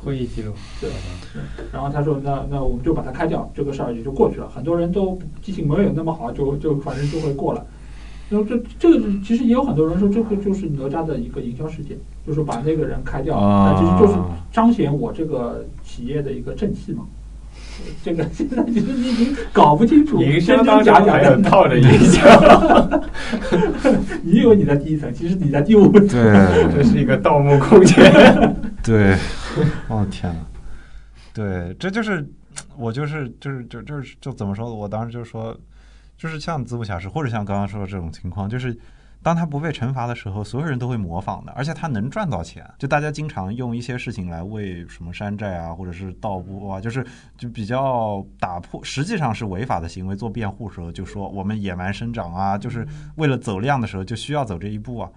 [0.03, 0.53] 会议记录。
[0.81, 0.89] 对。
[1.71, 4.49] 然后他说，那那我们就把它开掉，这个事儿也就过去了。
[4.49, 7.67] 很多人都记性没有那么好，就就反正就会过了。
[8.31, 14.17] 然后这这个其实也有很多人说，这个就是哪吒的一个营销事件，就是把那个人开掉，那其实就是
[14.53, 17.05] 彰显我这个企业的一个正气嘛。
[18.05, 23.01] 这个现在其实你已经搞不清楚，营销当中还有套的营销。
[24.23, 26.07] 你以为你在第一层，其实你在第五层。
[26.07, 26.23] 对，
[26.73, 28.13] 这是一个盗墓空间。
[28.85, 29.17] 对，
[29.89, 30.39] 哦天呐！
[31.35, 32.25] 对，这就是
[32.79, 34.73] 我就是就是就就是就怎么说？
[34.73, 35.53] 我当时就说。
[36.21, 38.79] 就是像子午侠士，或者像刚刚说的这种情况，就是
[39.23, 42.63] 当他不被惩罚的时候，所有人都会模仿的，而且他能赚到钱。
[42.79, 47.03] 就大家经常用一些事情来为什么山寨啊，或者是盗播啊，就是
[47.39, 52.87] 就比较打破，实际上是违法的行为做辩护时候，就说我们野蛮生长啊，就是
[53.17, 55.11] 为了走量的时候就需要走这一步啊。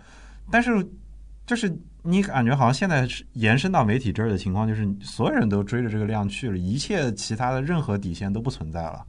[0.49, 0.71] 但是
[1.45, 1.69] 就是
[2.01, 9.05] 你感觉好像现在延伸到媒体这儿的情况，就是所有人都追着这个量去了，一切其他的任何底线都不存在了。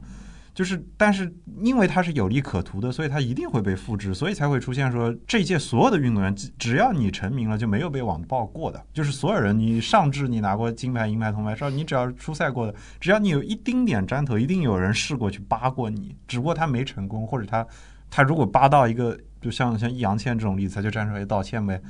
[0.55, 8.81] 就是，但是因为它是有利可图的，所以它一定会被复制，所以才会出现说这一届所有的运动员，只要你成名了，就没有被网暴过的。
[8.93, 17.67] 就是所有人，你上至你拿过金牌、银牌、铜牌，只要你只要出赛过的，只要你有一丁点沾头，一定有人试过去扒过你，只不过他没成功，或者他
[18.09, 21.81] 他如果扒到一个，就像像易烊千这种例子，他就站出来道歉呗。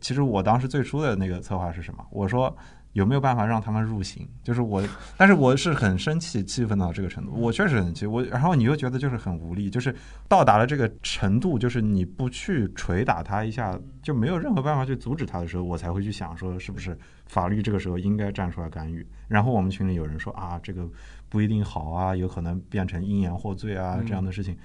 [0.00, 2.02] 其实我当时最初的那个策划是什么？
[2.10, 2.56] 我说。
[2.96, 4.26] 有没有办法让他们入刑？
[4.42, 4.82] 就是我，
[5.18, 7.30] 但是我是很生气、气愤到这个程度。
[7.34, 9.94] 我确实很气，我然后你又觉得就是很无力，就是
[10.26, 19.06] 到达了这个程度，就是你不去捶打他一下，就没有任何办法去阻止他的时候，我才会去想说，是不是法律这个时候应该站出来干预？
[19.28, 20.88] 然后我们群里有人说啊，这个
[21.28, 24.56] 不一定好啊，有可能变成因言获罪啊这样的事情。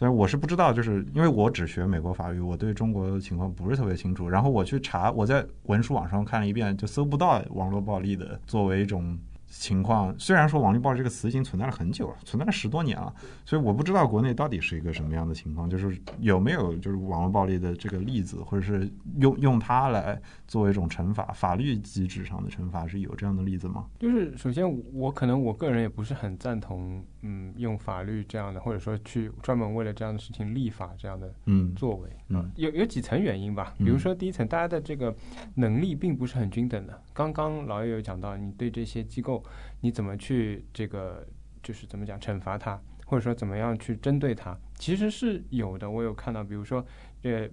[0.00, 4.26] 所以我是不知道，就是因为我只学美国法律，我对中国的情况不是特别清楚。
[4.26, 9.18] 然后我去查，我在文书网上看了一遍，就搜不到网络暴力的作为一种。
[9.50, 13.12] 情况虽然说“网络暴力”这个词已经存在了很久了，存在了十多年了，
[13.44, 23.86] 所以我不知道国内到底是一个什么样的情况，就是有没有就是网络暴力的这个例子，或者是用用它来作为一种惩罚，法律机制上的惩罚是有这样的例子吗？
[23.98, 32.19] 就是首先我可能我个人也不是很赞同，嗯，用法律这样的，或者说去专门为了这样的事情立法这样的嗯作为，嗯，
[32.56, 35.14] 有有几层原因吧，比如说第一层，大家的这个
[35.54, 37.02] 能力并不是很均等的。
[37.12, 39.42] 刚刚老友有讲到，你对这些机构。
[39.82, 41.26] 你怎么去这个
[41.62, 45.90] 就是怎么讲惩罚他，或者说怎么样去针对他，其实是有的。
[45.90, 46.84] 我有看到，比如说，
[47.22, 47.48] 呃，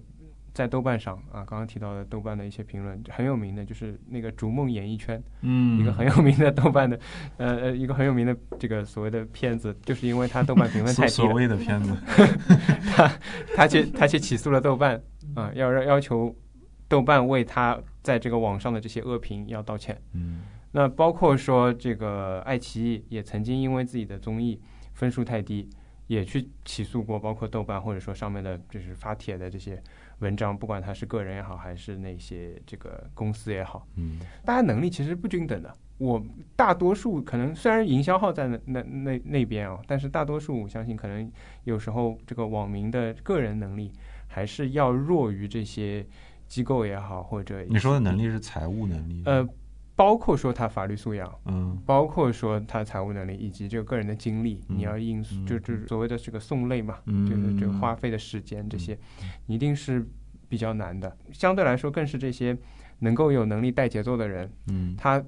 [0.58, 6.98] 在豆瓣上啊，刚刚提到的豆瓣的一些评论很有名的，就是那个《逐梦演艺圈》，嗯，一个很有名的豆瓣的，
[7.36, 11.96] 呃呃，一个很有名的这个所谓的片子，就是因为他豆瓣评分太低所谓的片子，
[12.92, 13.08] 他
[13.54, 15.00] 他去他去起诉了豆瓣
[15.36, 16.34] 啊，要要要求
[16.88, 20.40] 豆瓣为他在这个网上的这些恶评要道歉，嗯。
[20.72, 24.60] 那包括说这个爱奇艺也曾经因为自己的综艺
[24.92, 25.70] 分数太低，
[26.08, 29.80] 也去起诉过，包括豆瓣或者说上面的就是发帖的这些
[30.20, 35.72] 文章，不管他是个人也好，还是那些这个公司也好，嗯，大家能力其实不均等的。
[35.98, 36.22] 我
[36.54, 41.30] 大多数可能虽然营销号在那那那那边啊，但是大多数我相信可能
[41.64, 43.92] 有时候这个网民的个人能力
[44.26, 46.06] 还是要弱于这些
[46.46, 49.48] 机构也好，或者你说的能力是财务能力，呃。
[49.98, 58.96] 包括说他法律素养，嗯，包括说他财务能力以及这个个人的经历，你要应就就所谓的这个送类嘛，嗯就是这个花费的时间这些，
[59.48, 60.06] 一定是
[60.48, 61.16] 比较难的。
[61.32, 62.56] 相对来说，更是这些
[63.00, 65.20] 能够有能力带节奏的人，嗯，他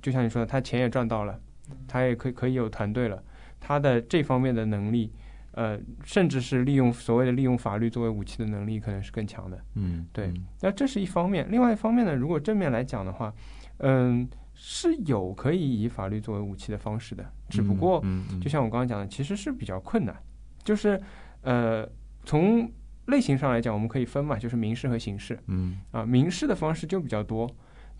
[0.00, 1.40] 就像你说的，他钱也赚到了，
[1.88, 3.20] 他也可以可以有团队了，
[3.58, 5.12] 他的这方面的能力，
[5.50, 9.58] 呃，甚至是利用所谓的利用法律作为武器的能力，可能是更强的。
[9.74, 10.32] 嗯，对。
[10.60, 13.34] 那这是一方面，另外一方面呢，如果正面来讲的话。
[13.82, 18.02] 嗯，是有可以以法律作为武器的方式的，只不过，
[18.40, 20.16] 就像我刚刚讲的，其实是比较困难。
[20.62, 21.00] 就是，
[21.42, 21.88] 呃，
[22.24, 22.70] 从
[23.06, 25.38] 类型上来讲，我们可以分嘛，就是民事和刑事。
[25.48, 27.50] 嗯，啊，民事的方式就比较多，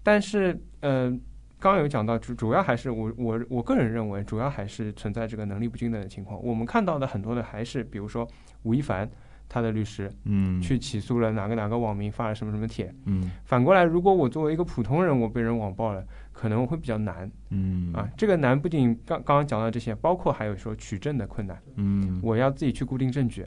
[0.03, 1.11] 但是，呃，
[1.59, 6.41] 刚刚有讲到，主主要还是我我我个人认为，主要还是存在这个能力不均等的情况。
[6.43, 8.27] 我们看到的很多的还是，比如说
[8.63, 9.11] 吴亦凡。
[9.53, 16.03] 他的律师，嗯，去起诉了哪个哪个网民发了什么什么帖，嗯，反过来，如果我作为一个普通人，我被人网暴了，
[16.33, 23.45] 可能会比较难，嗯，啊，这个难不仅刚刚刚讲到这些，包括还有说取证的困难，嗯，我要自己去固定证据，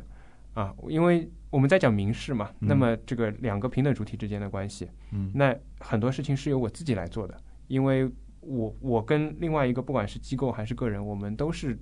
[0.53, 7.36] 啊，因为我们在讲民事嘛，那么这个两个平等主体之间的关系，嗯，那很多事情是由我自己来做的，
[7.68, 8.07] 因为
[8.41, 11.76] 我我跟另外一个不管是机构还是个人，我们都是。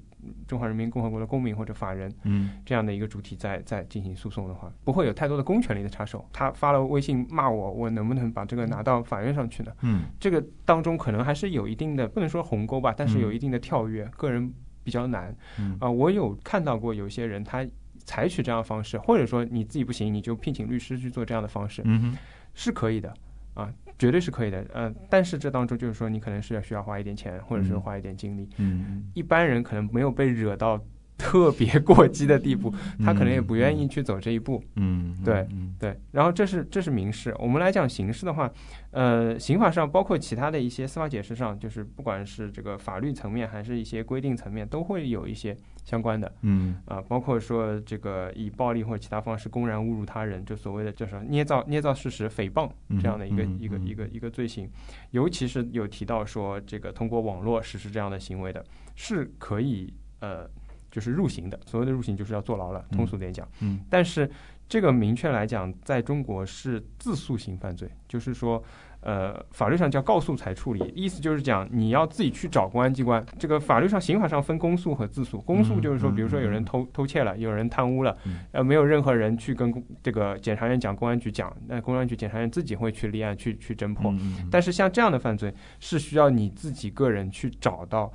[0.48, 6.28] 中华人民共和国的公民或者法人，嗯，这样的一个主体在在进行诉讼的话，不会有太多的公权力的插手。
[6.32, 9.72] 他发了微信骂我，我能不能把这个拿到法院上去呢？
[9.82, 15.36] 嗯，这个当中可能还是有一定的，不能说鸿沟吧，但是有一定的跳跃，个人比较难。
[15.80, 17.66] 啊，我有看到过有些人他
[18.06, 22.16] 采取这样的方式，或者说你自己不行，你就聘请律师去做这样的方式，嗯
[22.54, 23.14] 是可以的。
[23.54, 28.50] 啊，绝对是可以的，呃，但是这当中就是说，你可能是要需要花一点钱，或者是花一点精力。
[28.58, 30.84] 嗯，一般人可能没有被惹到
[31.18, 32.74] 特别过激的地步，
[33.04, 34.64] 他可能也不愿意去走这一步。
[34.76, 35.48] 嗯，对，
[35.80, 36.00] 对。
[36.12, 38.52] 然后这是这是民事，我们来讲刑事的话，
[38.92, 45.56] 呃，刑法上包括其他的一些司法解释上，就是不管是这个法律层面还是一些规定层面，都会有一些。
[45.86, 52.72] 相关的，嗯啊，包括说这个以暴力或者其他方式公然侮辱他人，就所谓的叫什么捏造捏造事实、诽谤
[53.02, 54.66] 这样的一个一个一个一个罪行，
[55.12, 58.64] 尤其是有提到说这个通过网络实施这样的行为的，
[58.96, 60.50] 是可以呃
[60.94, 61.60] 就是入刑的。
[61.66, 63.46] 所谓的入刑就是要坐牢了，通俗点讲。
[63.60, 64.30] 嗯，但是
[64.70, 68.64] 这个明确来讲，在中国是自诉型犯罪，就是说。
[69.04, 73.24] 呃，法律上叫告诉才处理，意思就是讲你要自己去找公安机关。
[73.38, 75.40] 这个法律上、刑法上分公诉和自诉。
[75.42, 78.18] 公诉就是说，比如说有人偷偷窃了，有人贪污了，
[78.52, 79.72] 呃，没有任何人去跟
[80.02, 84.14] 这个检察院讲，公安局讲，那公安局、检察院自己会去立案、去去侦破。
[84.50, 88.12] 但是像这样的犯罪，是需要你自己个人去找到，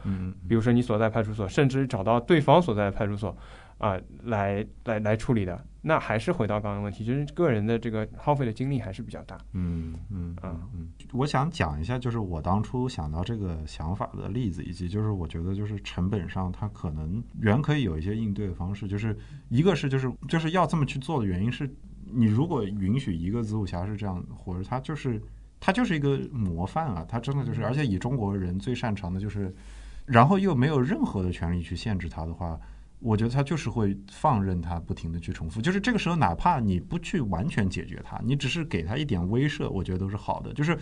[0.48, 3.36] 比如说你所在派出所，甚至找到对方所在的派出所。
[3.78, 5.64] 啊来来来处理的。
[5.80, 9.38] 那还是回到刚刚问题，就是个人的这个耗费的精力还是比较大。
[9.52, 19.16] 嗯嗯嗯嗯，我想讲一下，就是我当初想到这个想法的例子，以及就是我觉得就是成本上它可能原可以有一些应对的方式，就是
[19.48, 21.70] 一个是就是就是要这么去做的原因是，
[22.04, 25.22] 你如果允许一个子午侠是这样活着，他就是
[25.60, 29.54] 他就是一个模范啊，他真的就是，而且以中国人最擅长的就是，
[30.04, 32.60] 然后又没有任何的权利去限制他的话。
[33.00, 40.52] 我觉得他就是会放任他不停的去重复，就是这个时候，哪怕你不去完全解决他，你只是给他一点威慑，我觉得都是好的。
[40.52, 40.76] 就是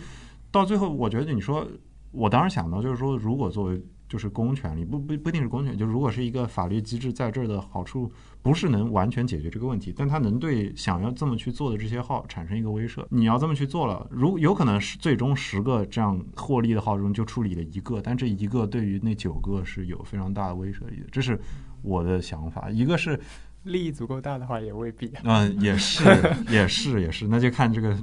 [0.49, 1.67] 到最后，我觉得你说，
[2.11, 3.79] 我当时想到就是说，如果作为
[4.09, 8.11] 就是公权力，不不不一定是公权力，就如果是一个法律机制，在这儿的好处
[8.41, 13.05] 不是能完全解决这个问题，但他能对想要这么去做的这些号产生一个威慑。
[13.09, 21.39] 你要这么去做了，如有可能是最终十个这样获利的号中就处理了一个，但这一个对于那九个是有非常大的威慑力的，这是。
[21.87, 23.19] 我的想法，一个是
[23.63, 25.11] 利益足够大的话，也未必。
[25.23, 26.03] 嗯，也是，
[26.51, 27.97] 也是，也是，那就看这个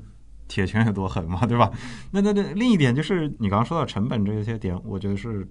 [0.48, 1.70] 铁拳有多狠嘛，对吧？
[2.10, 5.46] 那那那另一点就是你刚刚说到成本这些点，我觉得是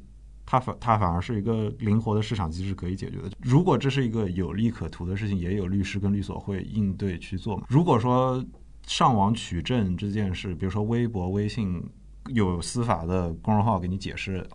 [0.46, 3.32] 它反它反而是一个灵活的市场机制可以解决的。
[3.40, 7.66] 如果这是一个有利可图的事情，也有律师跟律所会应对去做嘛。
[7.70, 8.44] 如果说
[8.86, 11.82] 上网取证这件事，比如说微博、微信
[12.28, 14.46] 有司法的公众号给你解释。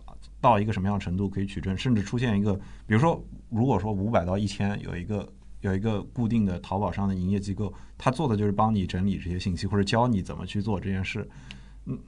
[0.41, 2.53] 到一个什么样的程度可以取证，甚至出现一个，
[2.87, 5.27] 比如说，如果说五百到一千有一个
[5.61, 11.27] 有一个固定的淘宝上的营业机构，他做的就是帮你整理这些信息，或者教你怎么去做这件事。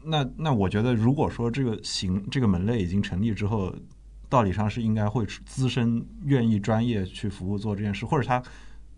[0.03, 3.75] 那那我觉得，如果说这个行这个门类已经成立之后，
[4.29, 8.47] 道理上是应该会资深愿意专业去服务做这件事，或者他比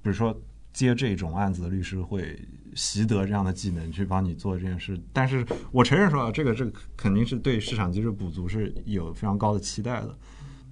[0.10, 0.38] 如说
[0.72, 2.40] 接这种案子的律师会。
[2.76, 10.18] 习得这样的技能去帮你做这件事，但是我承认说啊，这个这个肯定是对市场机制补足是有非常高的期待的，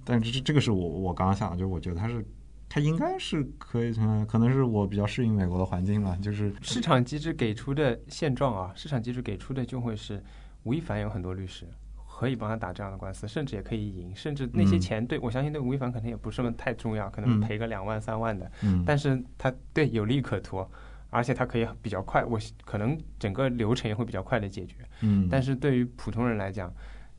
[0.04, 2.24] 但是这这个是我我刚刚想的，就是我觉得它是
[2.68, 3.92] 它应该是可以，
[4.26, 10.22] 可能是我比较适应美国的环境吧，就是市场机制给出的现状啊，市场机制给出的就会是
[10.64, 11.66] 吴亦凡有很多律师
[12.08, 18.50] 可以帮他打这样的官司，甚至也可以赢，甚至那些钱对我相信对吴亦凡可能也不是那么太重要，可能赔个两万三万的，
[18.86, 20.66] 但是他对有利可图。
[21.14, 24.76] 而且他可以比较快，我可能整个流程也会比较快的解决。
[25.02, 26.72] 嗯，但是对于普通人来讲，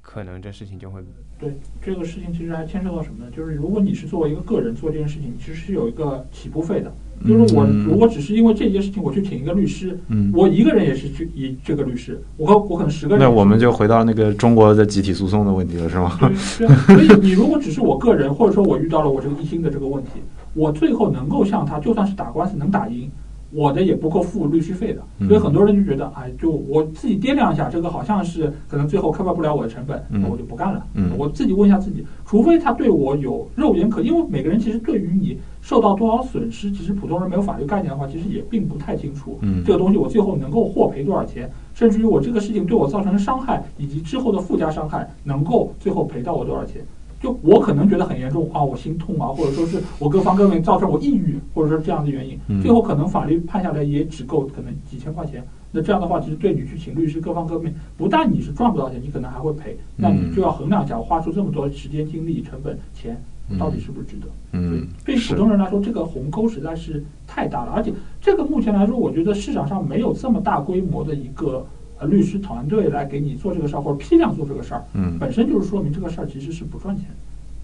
[0.06, 1.02] 可能这事情就会
[1.40, 3.32] 对这个事情其实还牵涉到什么呢？
[3.36, 6.94] 就是如果你是作为一个个人做这件事情，其实是有一个起步费的。
[7.26, 13.24] 就是我如果只是因为这件事情我去请一个律师，嗯，我一个人也是去以这个律师，我和我可能十个人。
[13.24, 16.18] 那我们就回到那个中国的集体诉讼的问题了，是吗？
[16.20, 20.12] 对，所以你如果只是我个人，或者说我遇到了我这个一心的这个问题，
[20.54, 23.10] 我最后能够向他，就算是打官司能打赢。
[23.54, 30.86] 我的也不够付律师费的，所以很多人就觉得，哎，就我自己掂量一下，这个好像是可能最后 cover 不了我的成本，那我就不干了。
[31.18, 39.38] 我自己问一下自己，除非他对我有肉眼可，因为每个人其实对于你受到多少损失，其实普通人没有法律概念的话，其实也并不太清楚。
[39.64, 46.82] 这个东西我最后能够获赔多少钱，甚至于我这个事情对我造成的伤害以及之后的附加伤害，能够最后赔到我多少钱？
[47.24, 55.42] 就我可能觉得很严重啊，我心痛啊，或者说是我各方各面造成我抑郁，或者说这样的原因，最后可能法律判下来也只够可能几千块钱。
[55.72, 59.78] 那这样的话，其实对你去请律师各方各面，不但你是赚不到钱，你可能还会赔。
[59.96, 63.18] 那你就要衡量一下，我花出这么多时间、精力、成本、钱，
[63.58, 64.28] 到底是不是值得？
[64.52, 67.72] 嗯，对普通人来说，这个鸿沟实在是太大了。
[67.72, 71.66] 而且这个目前来说，我觉得市场上没有这么大规模的一个。
[72.02, 77.16] 律师团队来给你做这个事儿，或者批量做这个事儿，嗯，本身就是说明这个事儿其实是不赚钱的，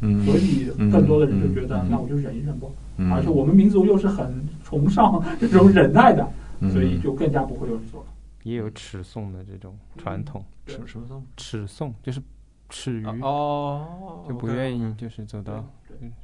[0.02, 2.68] 嗯，所以更多的人就觉得，那我就忍一忍吧。
[3.14, 6.28] 而且我们民族又是很崇尚这种忍耐的，
[6.72, 8.08] 所以就更加不会有人做了。
[8.44, 11.24] 也有齿送的这种传统，尺什么送？
[11.38, 12.22] 齿送就是
[12.70, 15.66] 齿余哦，就不愿意就是走到。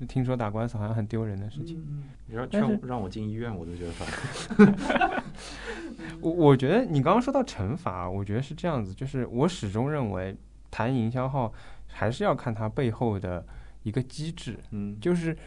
[0.08, 5.24] 听说打官司好像很丢人的事情，你要劝让我进医院，我都觉得烦。
[6.22, 10.36] 我我觉得你刚刚说到惩罚，我觉得是这样子，就是我始终认为
[10.72, 11.54] 谈营销号
[11.88, 13.46] 还是要看它背后的
[13.84, 15.38] 一个机制，嗯，就是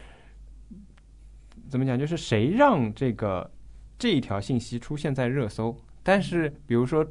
[1.67, 3.49] 怎么讲，就是谁让这个
[3.97, 7.05] 这一条信息出现在热搜，但是比如说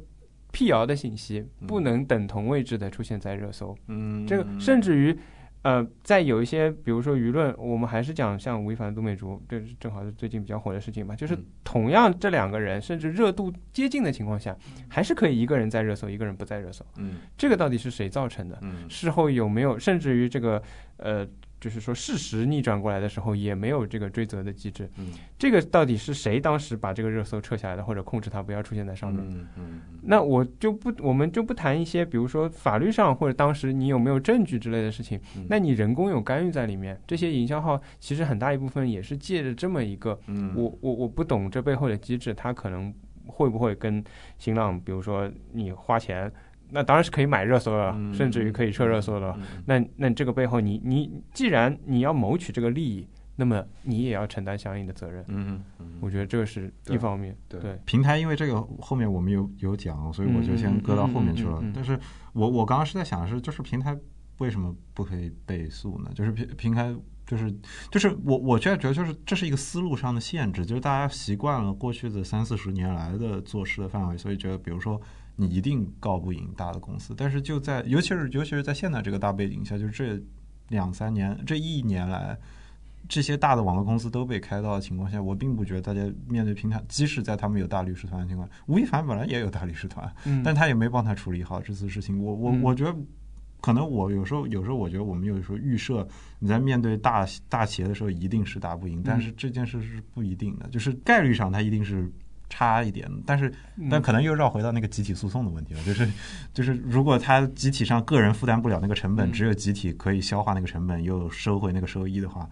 [0.51, 5.17] 辟谣的信息不能等同位置的出现在热搜，嗯，这个甚至于。
[5.61, 11.13] 呃，在有一些，比如说舆论，我们还是讲像吴亦凡、杜美竹，这正好是最近比较火的事情嘛。
[11.15, 14.55] 就是同样这两个人，甚至热度接近的情况下，
[14.87, 16.85] 还是可以一个人在热搜，一个人不在热搜。
[16.97, 18.57] 嗯，这个到底是谁造成的？
[18.61, 20.61] 嗯，事后有没有，甚至于这个
[20.95, 21.27] 呃
[21.59, 24.89] 就是说事实逆转过来的时候，也没有这个追责的机制。
[24.97, 25.07] 嗯，
[25.37, 29.23] 这个到底是谁当时把这个热搜撤下来的，或者控制它不要出现在上面？
[29.27, 35.19] 嗯嗯，那我就不，我们就不谈一些，比如说法律上或者当时你有没有证据之类的事情。
[35.49, 42.93] 那你人工有干预在里面，这些营销号其实很大一部分也是借着这么一个，嗯，我我我不懂这背后的机制，它可能
[43.25, 44.03] 会不会跟
[44.37, 46.31] 新浪，比如说你花钱。
[46.71, 49.37] 那当然是可以买热搜了，甚至于可以撤热搜了。
[49.65, 55.23] 那那这个背后，你你既然你要谋取这个利益，那么你也要承担相应的责任。
[55.29, 57.35] 嗯嗯，我觉得这个是一方面。
[57.47, 61.63] 对对，平台因为这个后面我们有有讲，所以我就先搁到后面去了。
[61.73, 61.99] 但是
[62.33, 63.97] 我我刚刚是在想的是，就是平台
[64.37, 66.11] 为什么不可以倍速呢？
[66.13, 67.51] 就是平平台就是
[67.89, 75.01] 就是我我现在觉得就是这是一个思路上的限制，就是大家习惯了过去的三四十年来的做事的范围，所以觉得比如说。
[75.41, 80.21] 你一定告不赢大的公司，但是就在尤其是尤其是在现在这个大背景下，就是这
[80.67, 82.37] 两三年这一年来，
[83.07, 90.13] 这些大的网络公司都被开到的情况下，我并不觉得大家面对平台，即使在他们有大律师团的情况，吴亦凡本来也有大律师团，
[90.43, 92.21] 但他也没帮他处理好这次事情。
[92.21, 92.93] 我我我觉得，
[93.61, 96.05] 可能我有时候有时候我觉得我们有时候预设
[96.39, 102.11] 你在面对大大企业的时候一定是打不赢，但是这件事是不一定的，就是概率上它一定是。
[102.49, 103.53] 差一点，但是
[103.89, 106.09] 但可能又绕回到那个集体诉讼的问题了， 就是
[106.53, 112.49] 就是如果他集体上个人负担不了那个成本，只有集体可以消化那个成本，又收回那个收益的话，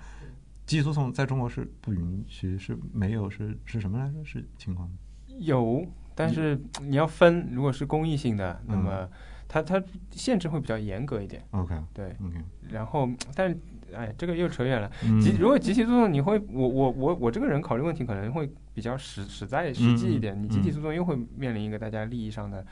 [0.65, 4.23] 集体诉讼在中国是不允许，是没有是是什么来着？
[4.23, 4.89] 是情况？
[5.39, 9.09] 有，但是你要分，如果是公益性的，那么
[9.47, 11.43] 它它限制会比较严格一点。
[11.51, 12.37] OK，对，OK，
[12.69, 13.57] 然后但。
[13.97, 14.89] 哎，这个又扯远了。
[15.19, 20.41] 集如果集体诉讼，你会我我我我这个人考虑问题可能会比较实实在实际一点。
[20.41, 22.65] 你集体诉讼又会面临一个大家利益上的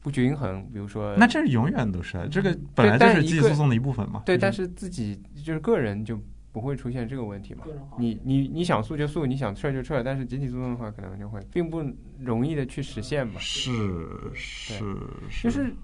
[0.00, 4.22] 不均衡，比如说那这是永远都是这个本来就是集体诉讼的一部分嘛。
[4.24, 6.18] 对，但是自己就是个人就
[6.52, 7.64] 不会出现这个问题嘛。
[7.98, 11.84] 你你你想诉就诉，你想撤就撤，但是集体诉讼的话，可能就会并不
[12.20, 13.34] 容易的去实现嘛。
[13.38, 13.72] 是
[14.32, 14.84] 是
[15.42, 15.74] 就是。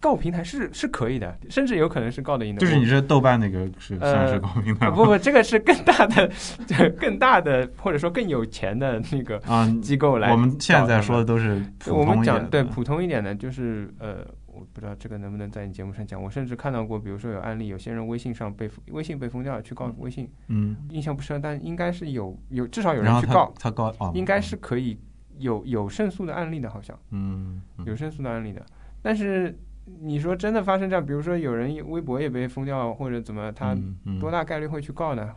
[0.00, 2.60] 告平台是是可以的，甚至有可能是告得赢的。
[2.60, 4.88] 就是你这豆瓣那个是算是告平台？
[4.90, 6.30] 不不，这个是更大的、
[7.00, 9.40] 更大的或者说更有钱的那个
[9.82, 10.30] 机构来。
[10.30, 16.22] 我们现在说的都是我们讲对普通一点的，就是呃，我不知道这个能不能在你节目上讲。
[16.22, 20.30] 我甚至看到过，比如说有案例，有些人微信上被微信被封掉了，去告微信。
[20.46, 24.96] 嗯，印象不深，但应该是有有至少有人去告他告，应该是可以
[25.38, 28.64] 有有胜诉的案例的，好像嗯有胜诉的案例的，
[29.02, 29.58] 但是。
[30.00, 33.76] 你说真的发生这样，比如说有人微博也被封掉，或者怎么，他
[34.20, 35.30] 多大概率会去告呢？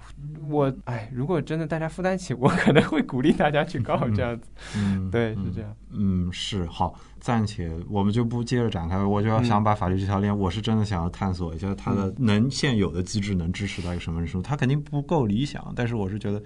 [0.49, 4.49] 我哎，如果真的大家负担起， 我可能会鼓励大家去告这样子。
[4.77, 5.75] 嗯， 对，是这样。
[5.91, 8.97] 嗯，是好，暂且我们就不接着展开。
[9.03, 14.47] 我就要想把法律这条链，我是真的想要探索一下它的能现有的机制能支持到一个什么程度。
[14.47, 16.41] 它肯定不够理想，但是我是觉得。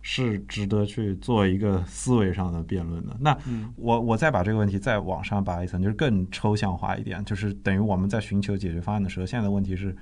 [0.00, 3.16] 是值得去做一个思维上的辩论的。
[3.20, 3.36] 那
[3.76, 9.94] 我我再把这个问题再往上拔一层，就是更抽象化一点，就是等于我们在寻求解决方案的时候，现在的问题是，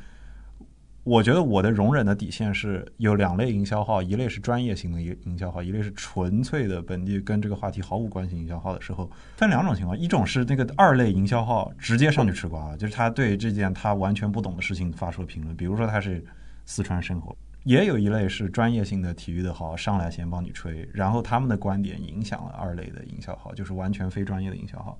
[1.03, 16.25] 我觉得我的容忍的底线是有两类营销号，一类是专业型的营营销号，一类是纯粹的本地跟这个话题毫无关系营销号的时候，分两种情况，一种是那个二类营销号直接上去吃瓜，就是他对这件他完全不懂的事情发出评论，比如说他是
[16.65, 17.37] 四川生活。
[17.67, 24.97] 也有一类是专业性的体育的号上来先帮你吹，然后他们的观点影响了二类的营销号，就是完全非专业的营销号。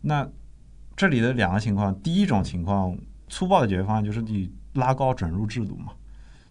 [0.00, 0.26] 那
[0.96, 2.96] 这里的两个情况，第一种情况，
[3.28, 5.92] 粗暴的解决方案就是你拉高准入制度嘛，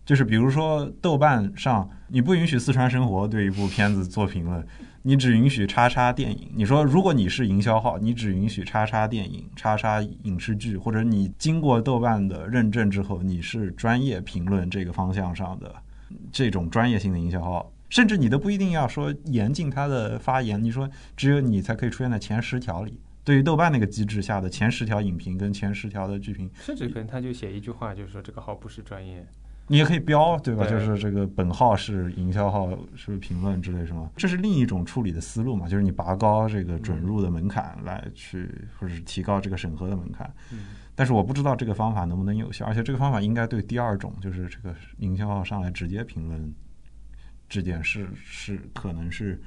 [0.06, 4.64] 就是比如说豆瓣上你不允许四川生活对一部片子做评论。
[5.02, 6.52] 你只允许叉叉电影。
[6.54, 15.74] 你说，如果你是营销号，你只允许叉叉电影、叉叉影视剧，或者你经过豆瓣的认证之后，你是专业评论这个方向上的
[16.32, 20.62] 这种专业性的营销号，甚至你都不一定要说严禁他的发言。
[20.62, 23.00] 你说，只有你才可以出现在前十条里。
[23.24, 29.26] 对于豆瓣那个机制下的前十条影评跟前十条的剧评，甚至可能他就写一句话，就是说这个号不是专业。
[29.70, 30.66] 你也可以标，对吧？
[30.66, 35.68] 就是这个本号是营销号，是评论之类什么，这是另一种处理的思路嘛？
[35.70, 40.30] 就是你拔高这个准入的门槛来去，或者是提高这个审核的门槛。
[40.96, 46.54] 但是我不知道这个方法能不能有效，而且这个方法应该对第二种，就是这个营销号上来直接评论
[47.48, 49.42] 这件事，是可能是。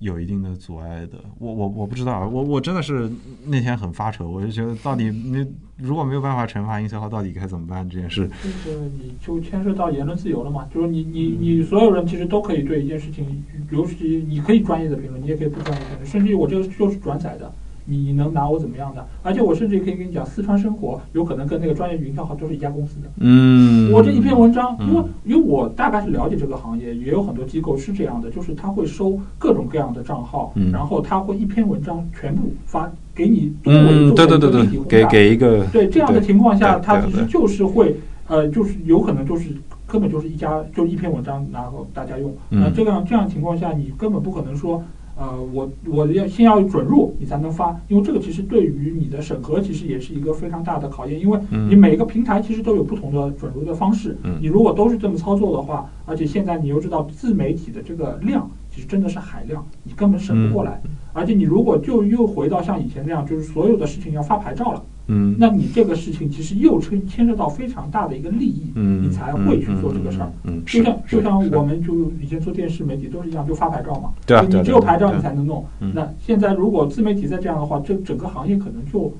[0.00, 3.10] 有一定的阻碍的，我我我不知道，我我真的是
[3.46, 5.46] 那天很发愁，我就觉得到底你
[5.76, 8.28] 如果没有办法惩罚营销号，到底该怎么办这件事？
[8.42, 17.52] 就是你就牵涉到言论自由了嘛，就是你你你所有人其实都可以对一件事情，尤其你可以专业的评论，你也可以不专业的评论，甚至于我这个就是转载的，
[17.90, 19.02] 你能拿我怎么样的？
[19.22, 23.08] 而且我甚至可以跟你讲，四川生活有可能跟那个专业云票号都是一家公司的。
[23.16, 37.96] 嗯，我这一篇文章，因为因为我大概是了解这个行业，也有很多机构是这样的，就是他会收各种各样的账号，然后他会一篇文章全部发给你多维做一个立体给给一个对这样的情况下，他其实就是会
[38.26, 39.48] 呃，就是有可能就是
[39.86, 44.84] 根本就是一家就一篇文章然后大家用，那这样这样情况下，你根本不可能说。
[45.18, 51.38] 呃，我我要先要准入，你才能发，因为这个其实对于你的审核其实也是一个非常大的考验，因为
[51.68, 58.48] 你每个平台其实都有不同的准入的方式，你如果都是这么操作的话，而且现在你又知道自媒体的这个量
[58.78, 60.80] 其实真的是海量，你根本审不过来，
[61.12, 64.80] 而且你如果就又回到像以前那样，就是所有的事情要发牌照了。
[65.08, 70.30] 嗯，那你这个事情其实又牵牵涉到非常大的一个利益，嗯，你才会去做这个事儿。
[70.44, 74.12] 嗯，就像就像我们就以前做电视媒体都是一样，就发牌照嘛。
[74.24, 75.64] 对啊，你只有牌照你才能弄。
[75.92, 79.12] 那现在如果自媒体再这样的话，这整个行业可能就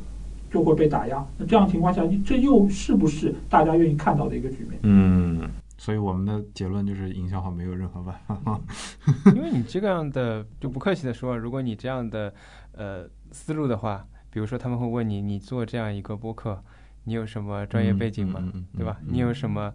[0.53, 1.27] 就会被打压。
[1.37, 4.79] 那这样情况下，这又是不是大家愿意看到的一个局面？
[4.85, 5.41] 嗯，
[5.79, 8.61] 所以我们的结论就是营销号没有任何办法。
[9.35, 12.35] 因为你这样的就不客气的说，如果你这样的
[12.73, 14.07] 呃思路的话。
[14.31, 16.63] 比如说，他们会问你，你做这样一个播客，
[17.05, 18.53] 你有什么专业背景吗？
[18.77, 18.99] 对吧？
[19.07, 19.73] 你有什么？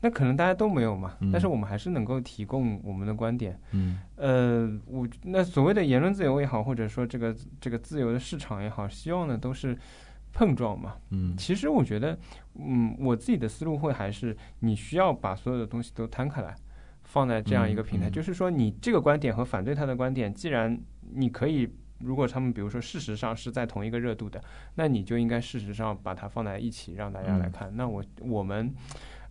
[0.00, 1.16] 那可能大家都没有嘛。
[1.32, 3.58] 但是我们还是能够提供我们的观点。
[3.70, 4.00] 嗯。
[4.16, 9.78] 呃，我那所谓的言论自由也好，或者说这个这个自由的市场也好，希望呢都是
[10.32, 10.96] 碰撞嘛。
[11.10, 11.36] 嗯。
[11.36, 12.18] 其实我觉得，
[12.58, 16.54] 嗯，我自己的思路会还是你需要把所有的东西都摊开来，
[17.04, 18.08] 放在这样一个平台。
[18.08, 20.78] 就是说，你这个观点和反对他的观点，既然
[21.14, 21.68] 你可以。
[22.00, 24.38] 如果他们比如说事实上是在同一个热度的，
[24.74, 27.74] 那你就应该事实上把它放在一起让大家来看。
[27.74, 28.70] 那我我们，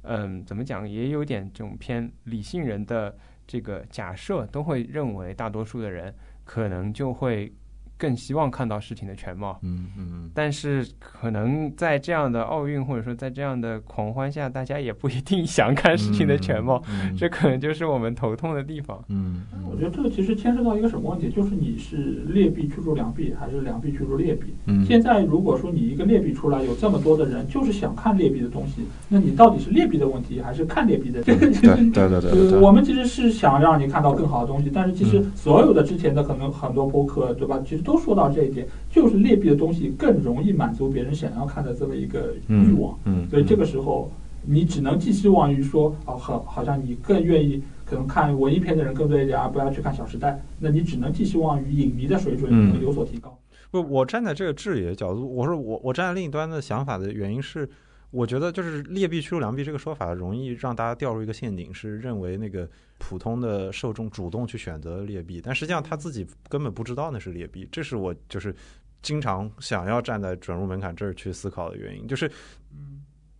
[0.01, 3.15] 嗯，怎么讲也有点这种偏理性人的
[3.45, 6.11] 这个假设，都会认为大多数的人
[6.43, 7.53] 可能就会。
[7.97, 16.81] 更希望看到事情的全貌，嗯嗯，但是可能在这样的奥运或者说在这样的狂欢下，大家也不一定想看事情的全貌，
[17.17, 19.01] 这可能就是我们头痛的地方。
[19.07, 24.53] 嗯，我觉得这个其实牵涉到一个什么问题，就是你是劣币驱逐良币，还是良币驱逐劣币？
[24.65, 31.23] 嗯，现在如果说你一个劣币出来，有这么多的人就是想看劣币的东西，那你到底是劣币的问题，还是看劣币的？
[31.23, 37.57] 这个其实对对对， 我们其实是想让你看到更好的东西，但是其实所有的之前的可能很多播客，对吧？
[37.65, 37.85] 其实。
[37.85, 42.97] 都说到这一点，就是劣币的东西更容易满足别人想要看的这么一个欲望。
[43.05, 44.11] 嗯，所以这个时候
[44.45, 50.31] 你只能寄希望于说，啊，好，好像你更愿意可能看文艺片的人更多一点，而不要去看《小时代》。
[50.59, 53.37] 那你只能寄希望于影迷的水准能有所提高。
[53.71, 57.69] 不，我站在这个质疑的角度，我说我我站在另一端的想法的原因是。
[58.15, 67.67] 我觉得就是劣币驱逐良币这个说法容易让大家掉入一个陷阱，是认为那个普通的受众主动去选择劣币，但实际上他自己根本不知道那是劣币。
[67.73, 68.55] 这是我就是
[69.01, 72.07] 经常想要站在准入门槛这儿去思考的原因。
[72.07, 72.31] 就是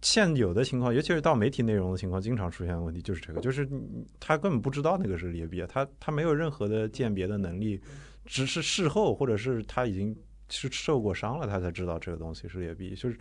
[0.02, 3.65] 现有的情况，尤其是到媒体内容的情况，经常出现的问题就是这个，就是
[4.19, 7.80] 他根本不知道那个是劣币，他他没有任何的鉴别的能力，
[8.26, 10.14] 只是事后或者是他已经
[10.49, 13.18] 是受过伤了，他才知道这个东西是劣币，就是。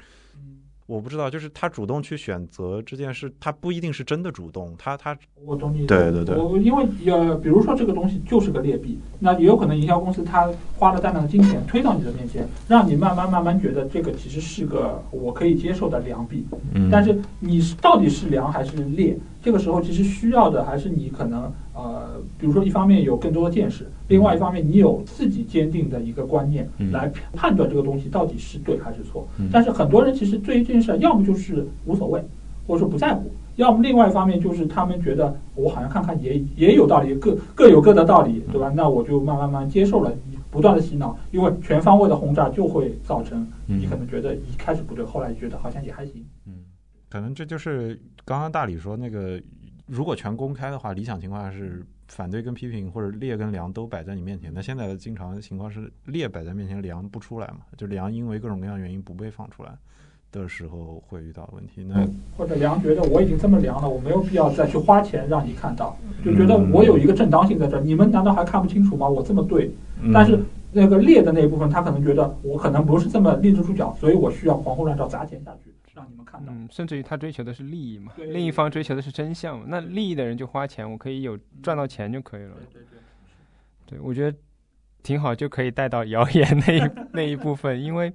[0.86, 4.74] 我不知道，就是他主动去选择这件事，他不一定是真的主动。
[4.76, 5.86] 他他，我懂你。
[5.86, 6.36] 对对对。
[6.36, 16.46] 我因为呃，比如说这个东西就是个劣币，那也有可能营销公司他花了大量的金钱推到你的面前，让你慢慢慢慢觉得这个其实是个我可以接受的良币。
[16.74, 16.90] 嗯。
[16.92, 19.16] 但是你是到底是良还是劣？
[19.44, 29.28] 这个时候其实需要的还是你可能呃，比如说一方面有更多的见识，另外一方面你有自己坚定的一个观念来判断这个东西到底是对还是错。
[29.52, 32.24] 但是很多人其实对于这件事，要么就是无所谓，
[32.66, 33.24] 或者说不在乎；
[33.56, 38.72] 要么另外一方面就是他们觉得我好像看看也也有道理，各各有各的道理，对吧？
[38.74, 40.10] 那我就慢慢慢接受了，
[40.50, 46.24] 不断的洗脑，因为全方位的轰炸就会造成你可能觉得一开始不对，后来觉得好像也还行。
[46.46, 46.54] 嗯。
[47.10, 49.40] 可能这就是刚刚大理说那个，
[49.86, 54.50] 如果全公开的话，理想情况下是反对跟批评或者劣跟良都摆在你面前。
[54.54, 57.58] 那现在的经常情况是劣摆在面前，良不出来嘛？
[57.76, 59.72] 就良因为各种各样原因不被放出来
[60.32, 61.84] 的时候会遇到问题。
[61.84, 62.06] 那
[62.36, 65.94] 或者良觉得我已经这么良了，我没有必要再去花钱让你看到，
[66.24, 69.06] 就觉得我有一个正当性在这儿，你们难道还看不清楚吗？
[69.06, 69.70] 我这么对，
[70.14, 70.38] 但是
[70.72, 75.73] 那个劣的那一部分，他可能觉得我可能不是这么立得住脚，所以我需要狂轰乱炸砸钱下去。
[75.94, 82.54] 让你们看到，嗯，甚至于他追求的是利益嘛，另一方追求的是真相嘛，那利益的人就花钱，我可以有赚到钱就可以了。
[82.56, 82.82] 对对
[83.86, 84.36] 对，对我觉得
[85.02, 88.12] 挺好，就可以带到谣言那一 那一部分，因为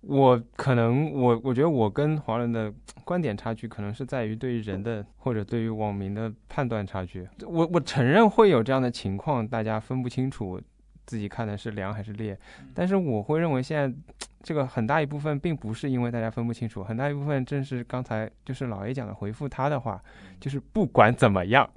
[0.00, 2.72] 我可能我我觉得我跟华人的
[3.04, 7.28] 观点差距，可能是在于对于人的或者对于网民的判断差距。
[7.46, 10.60] 我我承认会有这样的情况，大家分不清楚。
[11.08, 12.38] 自己看的是凉还是烈。
[12.72, 13.98] 但是我会认为现在
[14.42, 20.00] 这个很大一部分并不是因为大家分不清楚，很大一部分正是刚才就是老 A 讲的回复他的话，
[20.38, 21.68] 就是不管怎么样，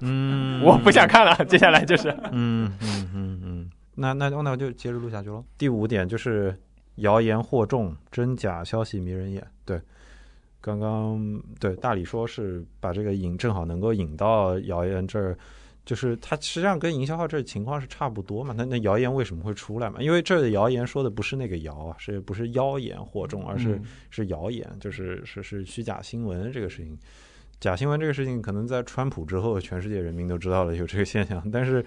[0.00, 1.34] 嗯， 我不想看了。
[1.46, 5.44] 接下来就是，嗯嗯嗯嗯，那那那我就接着录下去喽。
[5.56, 6.58] 第五点就是
[6.96, 9.46] 谣言惑众，真假消息迷人眼。
[9.64, 9.80] 对，
[10.60, 15.38] 刚刚对大理说是把这个引正好能够引到谣言这儿，
[15.86, 18.52] 就是它实际上跟营销号这情况是差不多嘛。
[18.54, 20.02] 那那谣言为什么会出来嘛？
[20.02, 26.98] 因为这儿的谣言说的不是那个谣啊，是不是妖言惑众，而是、嗯是谣言，就是是是虚假新闻这个事情。
[27.58, 31.82] 假新闻这个事情，可能在川普之后，全世界人民都知道了有这个现象，但是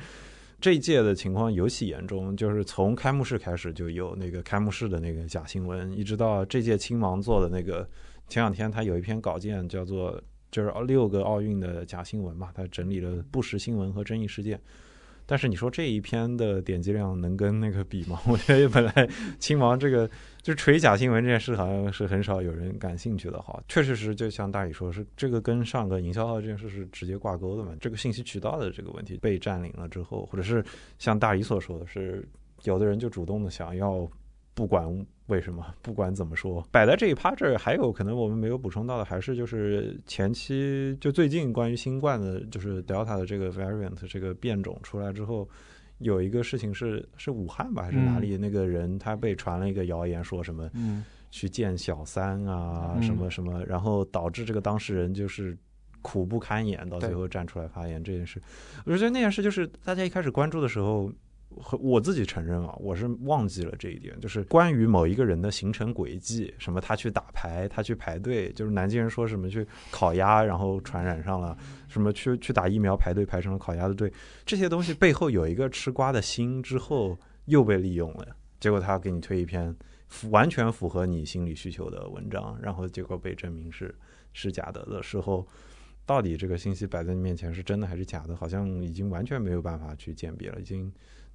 [0.59, 7.87] 这一届的情况尤其严重，就是从开幕式开始就有那个开幕式的那个假新闻，一直到这届青芒做的那个，
[8.27, 10.19] 前两天他有一篇稿件叫做
[10.51, 14.59] 就是六个奥运的假新闻嘛，他整理了不实新闻和争议事件。
[15.25, 18.19] 但是你说这一篇的点击量能跟那个比吗？
[18.27, 19.07] 我觉得本来
[19.37, 20.09] 青芒这个
[20.41, 23.61] 就锤假新闻这件事，好像是很少有人感兴趣的哈。
[23.67, 27.75] 确实是，就像大宇说，是这个跟上个营销号这件事是直接挂钩的嘛。
[27.79, 30.65] 这个信息渠道的这个问题被占领了之后，或者是
[30.97, 32.27] 像大宇所说的是，
[32.63, 34.09] 有的人就主动的想要，
[34.59, 45.47] 不管为什么， 不管怎么说，摆在这一趴这儿，还有可能我们没有补充到的，还是就是前期就最近关于新冠的，就是 Delta 的这个 variant 这个变种出来之后。
[45.99, 48.37] 有一个事情是是武汉吧还是哪里？
[48.37, 55.57] 那个人他被传了一个谣言，说什么嗯去见小三啊，嗯什么什么，然后导致这个当事人就是
[56.01, 58.41] 苦不堪言，到最后站出来发言这件事。
[58.85, 61.13] 我觉得那件事就是大家一开始关注的时候，和
[61.79, 71.57] 我自己承认啊，我是忘记了这一点，就是关于某一个人的行程轨迹，什么他去打牌，他去排队，就是南京人说什么去烤鸭，然后传染上了，
[71.87, 74.13] 什么去去打疫苗排队排成了烤鸭的队，
[74.45, 78.27] 这些东西背后有一个吃瓜的心，之后又被利用了，
[78.59, 79.75] 结果他给你推一篇
[80.29, 83.93] 完全符合你心理需求的文章，然后结果被证明是
[84.33, 85.45] 是假的的时候。
[86.05, 90.91] 到底这个信息摆在你面前是真的还是假的，好像已经完全没有办法去鉴别了，已经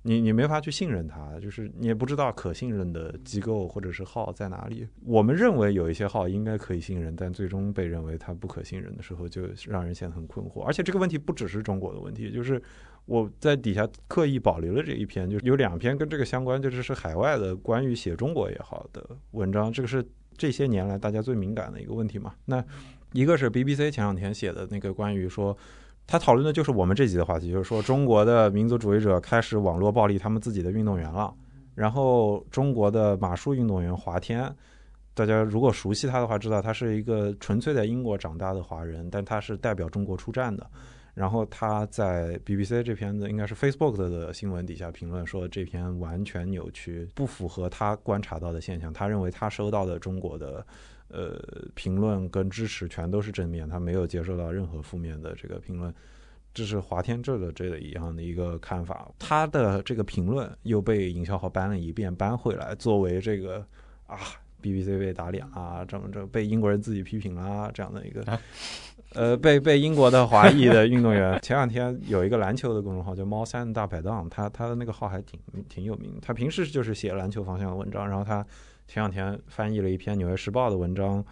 [0.06, 4.86] 你你没法去信任它，就是你也不知道可信任的机构或者是号在哪里。
[5.02, 10.62] 我们认为有一些号应该可以信任，但最终被认为它不可信任的时候，就让人显得很困惑。
[10.62, 12.62] 而且这个问题不只是中国的问题，就是
[13.06, 20.06] 我在底下刻意保留了这一篇，就是有两篇跟这个相关，就是是海外的关于写中国也好的文章，这个是
[20.36, 22.34] 这些年来大家最敏感的一个问题嘛。
[22.44, 22.62] 那
[23.12, 25.56] 一个是 BBC 前两天写的那个关于说。
[26.06, 31.34] 他讨论的就是我们这集的话题，就是说中国的民族主义者开始网络暴力他们自己的运动员了。
[31.74, 34.54] 然后中国的马术运动员华天，
[35.12, 40.64] 大家如果熟悉他的话，知道他是一个纯粹在英国长大的华人，但他是代表中国出战的。
[41.14, 48.92] 然后他在 BBC 这篇的应该是 Facebook 的新闻底下评论说，这篇完全扭曲，不符合他观察到的现象。
[48.92, 50.64] 他认为他收到的中国的
[51.14, 51.40] 呃
[51.74, 55.94] 评论跟支持全都是正面，他没有接受到任何负面的这个评论。
[56.52, 59.08] 这是华天这的这个一样的一个看法。
[59.18, 63.64] 他的这个评论又被营销号搬了一遍，搬回来作为这个
[64.06, 64.18] 啊
[64.62, 68.22] BBC 被打脸啊，这么这被英国人自己批评啦这样的一个。
[68.24, 68.40] 啊
[69.14, 75.38] 呃，被被英国的华裔的运动员，前两天有一个篮球的公众号叫猫三大排档，他他的那个号还挺
[75.68, 76.18] 挺有名。
[76.20, 78.44] 他平时就是写篮球方向的文章，然后他
[78.86, 81.24] 前两天翻译了一篇《纽约时报》的文章，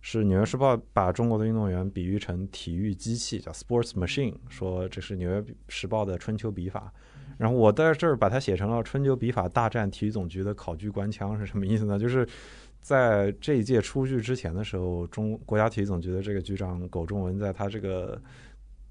[0.00, 6.92] 是《纽约时报》把中国的运动员比喻成体育机器，叫 sports machine，说这是《纽约时报》的春秋笔法。
[7.38, 11.98] 然后我在这儿把它写成了“春秋笔法大战体育总局的考据官腔”是什么意思呢？
[11.98, 12.26] 就是
[12.80, 18.20] 在这一届出具之前的时候，中国家体育总局的这个局长苟仲文在他这个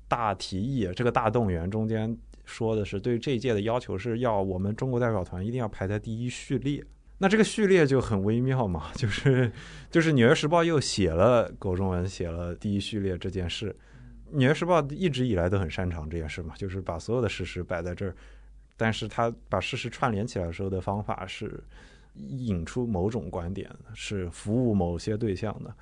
[0.07, 6.81] 大提议、这个大动员中间说的是，对这一届的要求是要我们中国代表团一定要排在第一序列。
[7.19, 9.51] 那这个序列就很微妙嘛， 就是
[9.89, 13.71] 就是《纽约时报》又写了苟中文写了第一序列这件事，
[14.37, 18.15] 《纽约时报》一直以来都很擅长这件事嘛，就是把所有的事实摆在这儿，
[18.77, 21.59] 但是他把事实串联起来的时候的方法是
[22.15, 25.73] 引出某种观点，是服务某些对象的。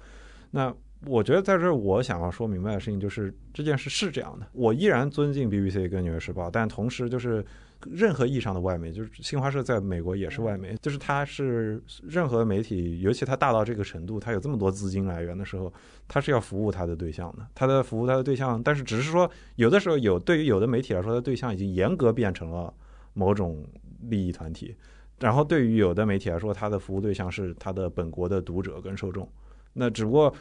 [0.51, 0.73] 那
[1.05, 7.45] 我觉得在这儿我想要说明白的事情就是这件事是这样的，我依然尊敬 BBC 跟《纽约时报》，但同时就是。
[7.89, 15.71] 任何意义上的外媒，就是新华社在美国也是外媒，就是它是任何媒体，尤其它大到这个程度，它有这么多资金来源的时候，
[16.07, 22.73] 它是要服务它的对象的，它的服务它的对象，但是只是说有的时候有对于有的媒体来说，它对象已经严格变成了
[23.13, 23.65] 某种
[24.01, 24.75] 利益团体，
[25.19, 29.27] 然后对于有的媒体来说，它的服务对象是它的本国的读者跟受众，
[29.73, 30.33] 那只不过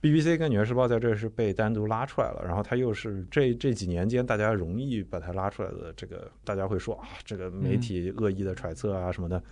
[0.00, 9.42] BBC 跟《纽约时报》在这是被单独拉出来了，然后它又是这这几年间大家容易把它拉出来的这个，大家会说啊，这个媒体恶意的揣测啊什么的。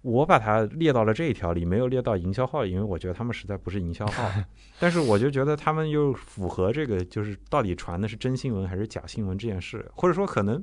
[0.00, 4.28] 我把它列到了这一条里，没有列到营销号，因为我觉得他们实在不是营销号。
[4.80, 10.60] 但是我就觉得他们又符合这个，就是到底传的是真新闻还是假新闻这件事，或者说可能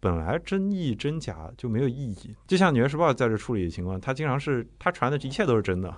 [0.00, 2.36] 本来争议真假就没有意义。
[2.46, 5.90] 就像《纽约时报》在这处理的情况，它经常是它传的一切都是真的。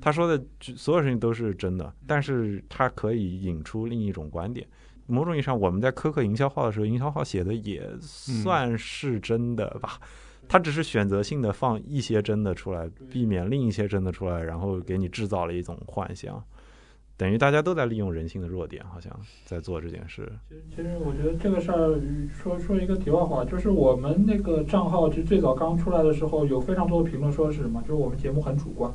[0.00, 4.66] 他说的所有事情都是真的，但是他可以引出另一种观点。
[5.06, 9.98] 某种意义上，我们在苛刻营销号的时候，营销号写的也算是真的吧。
[10.46, 16.42] 他只是选择性的放一些真的出来，避免另一些真的出来，然后给你制造了一种幻想。
[17.16, 19.12] 等于大家都在利用人性的弱点，好像
[19.44, 20.30] 在做这件事。
[20.48, 22.00] 其实，其实我觉得这个事儿
[22.32, 28.92] 说说一个题外话，就是我们那个账号其实最早刚出来的时候，有非常多的评论说是什么，就是我们节目很主观。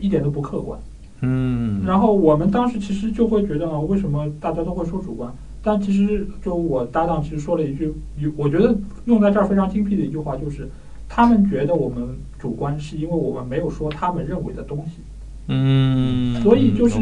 [0.00, 0.78] 一点都不客观，
[1.22, 5.32] 嗯，然后我们当时其实就会觉得啊，为什么大家都会说主观？
[5.62, 7.92] 但其实就我搭档其实说了一句，
[8.36, 10.68] 我觉得用在这儿非常精辟的一句话，就是
[11.08, 12.08] 他们觉得我们
[12.38, 15.00] 主观，是因为我们没有说他们认为的东西，
[15.48, 16.98] 嗯，所以就是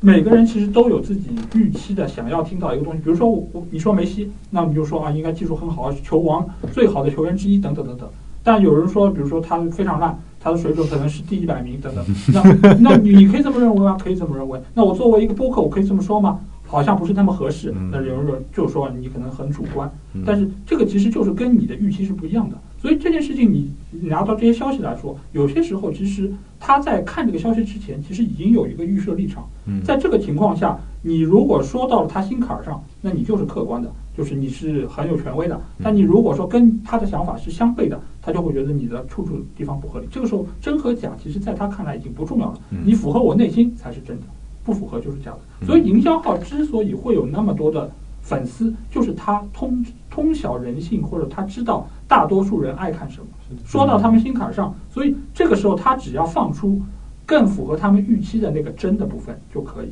[0.00, 8.08] 每个人其实都有自己预期的想要听到一个东西，比如说我你说梅西，那你就说啊，应该技术很好，球王最好的球员之一等等等等。
[8.44, 10.16] 但有人说，比如说他非常烂。
[10.44, 12.04] 他的水准可能是第一百名等等，
[12.34, 13.96] 那那你你可以这么认为吗？
[13.98, 14.60] 可以这么认为。
[14.74, 16.38] 那我作为一个播客，我可以这么说吗？
[16.66, 17.72] 好像不是那么合适。
[17.90, 19.90] 那有人就说你可能很主观，
[20.26, 22.58] 但是这个其实就是跟你的预期是不一样的。
[22.78, 23.72] 所以这件事情你
[24.02, 26.30] 拿到这些消息来说，有些时候其实
[26.60, 29.48] 他在看这个消息之前，其实已经有一个预设立场。
[29.82, 33.90] 在这个情况下，你如果说到了他心坎上，那你就是客观的。
[34.16, 40.06] 就是你是很有权威的，但你如果说跟他的想法是相悖的，他就会觉得你的处处地方不合理。
[40.08, 42.58] 这个时候真和假，其实在他看来已经不重要了。
[42.84, 44.22] 你符合我内心才是真的，
[44.62, 45.66] 不符合就是假的。
[45.66, 47.90] 所以营销号之所以会有那么多的
[48.22, 53.26] 粉丝，就是他通通晓人性，或者他知道大多数人爱看什么，
[53.66, 54.72] 说到他们心坎上。
[54.90, 56.80] 所以这个时候他只要放出
[57.26, 59.88] 更符合他们预期的那个真的部分就可以。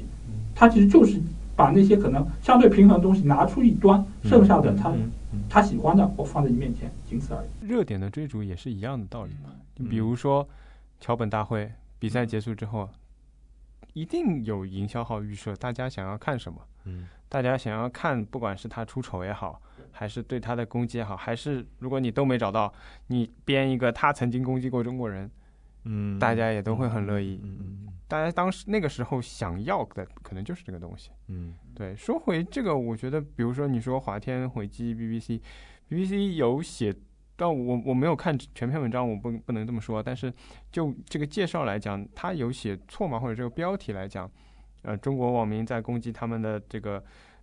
[0.55, 1.21] 他其实就是。
[1.55, 4.93] 把那些可能相对平衡的东西拿出一端，剩下的他
[5.49, 7.67] 他喜欢的，我放在你面前，仅此而已。
[7.67, 9.51] 热点的追逐也是一样的道理嘛。
[9.77, 10.47] 你比如说
[11.01, 12.89] 桥本大会比赛结束之后，
[13.93, 16.59] 一定有营销号预设，大家想要看什么？
[16.85, 19.61] 嗯，大家想要看，不管是他出丑也好，
[19.91, 22.73] 还是对他的攻击也好，还是如果你都没找到，
[23.07, 25.31] 你编一个他曾经攻击过中国人，
[25.85, 27.41] 嗯，大家也都会很乐意。
[27.43, 27.89] 嗯嗯。
[28.13, 31.97] 大家当时那个时候想要的可能就是这个东西，嗯，对。
[31.97, 36.95] 说回这个，我觉得，比如说你说华天回击 BBC，BBC 有写，
[37.37, 40.03] 但我我没有看全篇文章，我不不能这么说。
[40.03, 40.31] 但是
[40.71, 43.19] 就这个介绍来讲，他有写错吗？
[43.19, 44.31] 或者这个标题来讲，
[44.83, 47.03] 呃，中国网民在攻击他们的这个。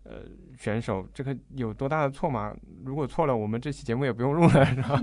[0.10, 0.24] 呃，
[0.58, 2.52] 选手这个有多大的错吗？
[2.84, 5.00] 如果错了，我们这期节目也不用录了， 是吧？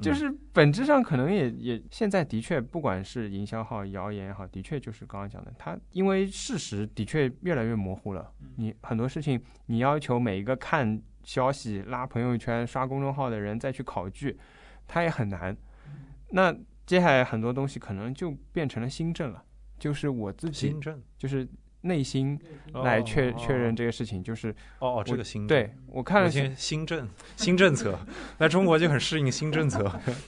[0.00, 8.30] 就是本质上可能也也现在的确，不管是营销号、谣言也好，的确就是刚刚讲的，它因为事实的确越来越模糊了。
[8.54, 14.38] 你很多事情，你要求每一个看消息、拉朋友圈、刷公众号的人再去考据，
[14.86, 15.56] 他也很难。
[16.30, 16.56] 那
[16.86, 19.42] 接下来很多东西可能就变成了新政了，
[19.76, 21.48] 就是我自己，新政就是。
[21.82, 22.38] 内心
[22.74, 27.98] 来确确认这个事情，就是哦，这个新对我看了新新政新政策，
[28.38, 29.82] 那中国就很适应新政策。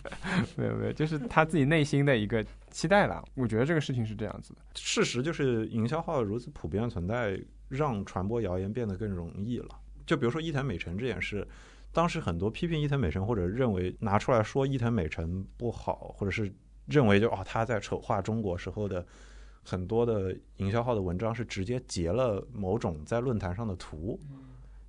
[0.56, 3.24] 没有没有，就是他自己内心的一个期待了。
[3.34, 4.60] 我觉得这个事情是这样子的。
[4.74, 9.68] 事实就是营销号如此普遍存在，让传播谣言变得更容易了。
[10.04, 11.46] 就比如说伊藤美诚这件事，
[11.92, 16.52] 当时很多批评伊藤美诚或者认为拿出来说伊藤美诚不好，或者是
[16.86, 19.06] 认为就哦他在丑化中国时候的。
[19.64, 24.20] 很多的营销号的文章是直接截了某种在论坛上的图，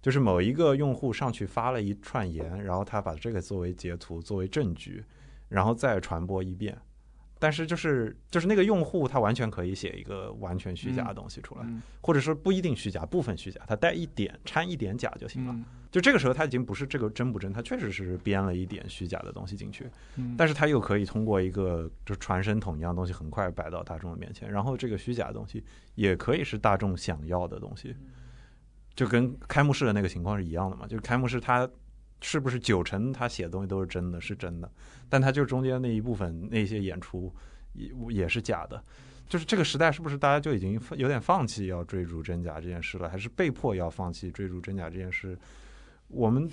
[0.02, 5.04] 就是某一个用户上去发了一串言，然后他把这个作为截图作为证据，
[5.48, 6.78] 然后再传播一遍。
[7.38, 11.66] 但是就是就是那个用户他完全可以写一个完全虚假的东西出来，
[12.02, 15.56] 或者说不一定虚假，部分虚假，他带一点掺一点假就行了。
[15.92, 19.90] 就这个时候他已经不是这个真不真，他确实是编了一点虚假的东西进去，
[20.38, 25.64] 但是他又可以通过一个就传声筒一样东西很快摆到大众的面前，然后这个虚假的东西
[25.94, 27.96] 也可以是大众想要的东西，
[28.94, 30.86] 就跟开幕式的那个情况是一样的嘛？
[30.86, 31.70] 就开幕式他
[32.22, 34.70] 是不是九成他写的东西都是真的，是真的，
[35.10, 37.32] 但它就中间那一部分那些演出
[37.74, 38.82] 也也是假的。
[39.28, 45.36] 就是这个时代是不是大家就已经有点放弃要追逐真假这件事了，还是被迫要放弃追逐真假这件事？
[46.10, 46.48] 我们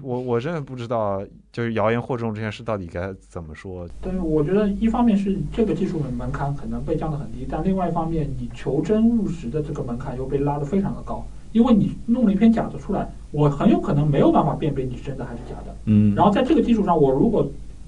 [0.00, 3.86] 我我真的不知道，就是谣言惑众这件事到底该怎么说。
[4.00, 15.76] 但是我觉得一方面是这个技术门门槛可能被降得很低，但另外一方面，你求真务实的这个门槛又被拉得非常的高，因为你弄了一篇假的出来，我很有可能没有办法辨别你是真的还是假的。
[15.84, 17.46] 嗯，然后在这个基础上，我如果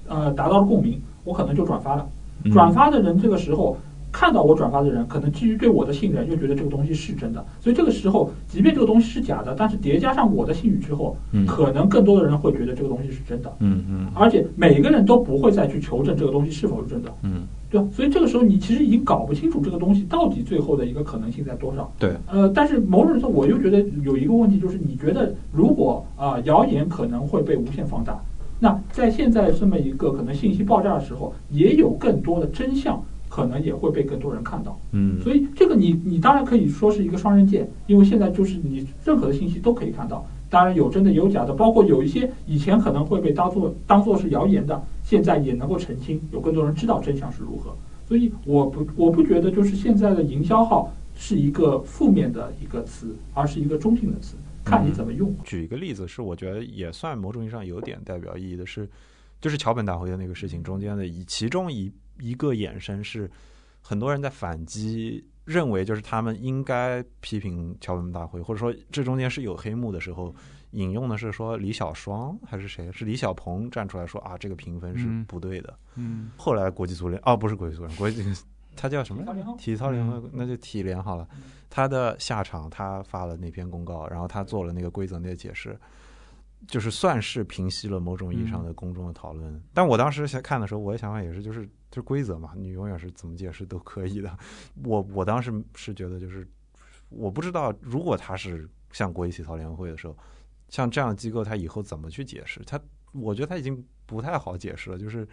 [0.09, 2.07] 呃达到了共鸣，我可能就转发了。
[2.43, 3.75] 嗯转发的人这个时候
[4.11, 7.45] 看到我转发的人，可能基于对我的信任，又觉得这个东西是真的。
[7.59, 13.53] 所以这个时候，即便这个东西是假的，但是叠加上我的信誉之后，嗯可能更多的人会觉得这个东西是真的。
[13.59, 17.87] 嗯嗯而且每个人都不会再去求证这个东西是否是真的，嗯，对吧？
[17.91, 21.91] 所以这个时候你其实已经搞不清楚这个东西到底最后的一个可能性在多少。
[21.99, 28.17] 对，呃，但是某种程度上，我又觉得有一个问题，就是你觉得如果啊、谣言可能会被无限放大，
[28.59, 34.77] 那在现在这么一个可能信息爆炸的时候，也有更多的真相可能也会被更多人看到。
[34.91, 47.73] 嗯所以这个你你当然可以说是一个双刃剑，因为现在就是你任何的信息都可以看到，当然有真的有假的，包括有一些以前可能会被当做当做是谣言的，现在也能够澄清，有更多人知道真相是如何。
[48.07, 54.35] 所以我不我不觉得就是现在的营销号是一个负面的一个词，而是一个中性的词，
[54.69, 55.35] 看你怎么用。
[55.43, 58.89] 举一个例子，是我觉得也算某种意义上有点代表意义的是，
[59.41, 63.29] 就是桥本大会的那个事情中间的一其中一一个衍生是，
[63.81, 70.33] 很多人在反击，认为就是他们应该批评桥本大会，或者说这中间是有黑幕的时候，
[70.71, 75.73] 引用的是说李小双还是谁，是李小鹏站出来说啊，这个评分是嗯不对的。
[75.95, 78.23] 嗯后来国际足联哦，不是国际足联，国际
[78.75, 79.55] 他叫什么来着？
[79.57, 81.27] 体操联合体操联合，那就体联好了。
[81.69, 85.79] 他的下场，他发了那篇公告，然后他做了那个规则内的解释，
[86.67, 89.61] 就是算是平息了某种意义上的公众的讨论。
[89.73, 94.37] 但我当时想看的时候，我的想法也是，就是就是规则嘛，你永远是怎么解释都可以的。
[94.83, 96.47] 我我当时是觉得，就是
[97.09, 100.17] 我不知道，如果他是像国际体操联合会的时候，
[100.69, 102.61] 像这样的机构，他以后怎么去解释？
[102.65, 102.79] 他
[103.11, 105.27] 我觉得他已经不太好解释了，就是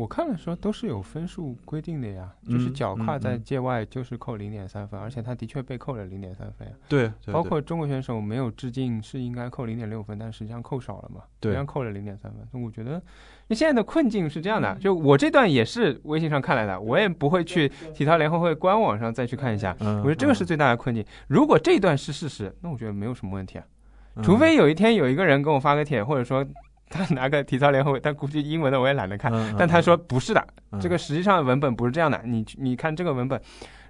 [0.00, 6.74] 我看的时候都是有分数规定的呀，嗯就是脚跨在界外就是扣零点三分，而且他的确被扣了零点三分呀。
[6.88, 12.40] 对，对包括中国选手没有致敬是应该扣零点六分，但实际上扣少了嘛，对实际上扣了零点三分。
[12.50, 13.02] 所以我觉得，
[13.48, 19.76] 那现在的困境是这样的，就我这段也是微信上看来的，我也不会去体操联合会官网上再去看一下。
[19.80, 21.04] 嗯，我觉得这个是最大的困境。
[21.28, 23.64] 如果这段是事实，那我觉得没有什么问题啊。
[23.66, 26.44] 嗯除非有一天有一个人跟我发个帖，或者说
[26.90, 29.32] 他拿个体操联合会，但估计英文的我也懒得看。
[29.32, 32.20] 嗯但他说不是的，嗯这个实际上文本不是这样的。
[32.24, 33.40] 你你看这个文本，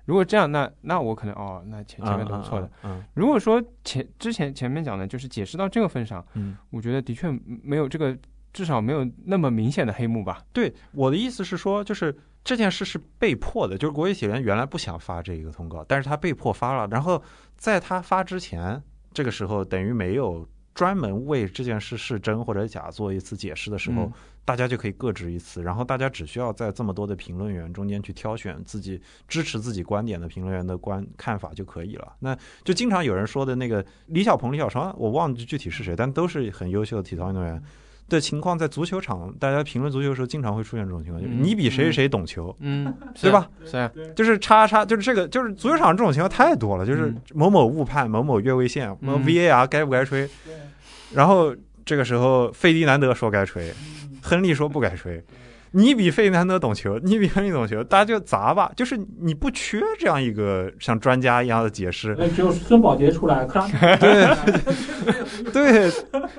[0.05, 7.29] 如果这样，那那我可能哦，那前前面都是错的。，嗯如果说前之前前面讲的就是解释到这个份上，嗯，我觉得的确
[7.63, 8.17] 没有这个，
[8.53, 10.43] 至少没有那么明显的黑幕吧。
[10.53, 12.15] 对，我的意思是说，就是
[12.45, 17.23] 这件事是被迫的，就是国际体联原来不想发这一个通告，但是他被迫发了，然后
[17.57, 18.83] 在他发之前，
[19.15, 32.13] 这个时候等于没有专门为这件事是真或者假做一次解释的时候，嗯大家就可以各执一词，然后大家只需要在这么多的评论员中间去挑选自己支持自己观点的评论员的观看法就可以了。
[32.19, 37.63] 那就经常有人说的那个李小鹏、李小双，我忘记具体是谁，但都是很优秀的体操运动员。
[38.11, 43.49] 的情况，在足球场，大家评论足球的时候，经常会出现这种情况，就是嗯你比谁谁谁懂球，嗯，对吧？
[43.65, 50.29] 是啊，就是叉叉，就是这个，就是足球场这种情况太多了，就是嗯某某误判，某某越位线，某嗯 VAR 该不该吹，
[51.15, 51.55] 然后
[51.87, 53.73] 这个时候费迪南德说该吹，
[54.21, 55.23] 亨利说不该吹。
[55.73, 58.73] 你比费迪南德懂球，你比亨利懂球，大家就砸吧。
[58.77, 63.67] 就是你不缺这样一个像专家一样的解释，那， 只有孙宝杰出来，咔，
[65.53, 65.91] 对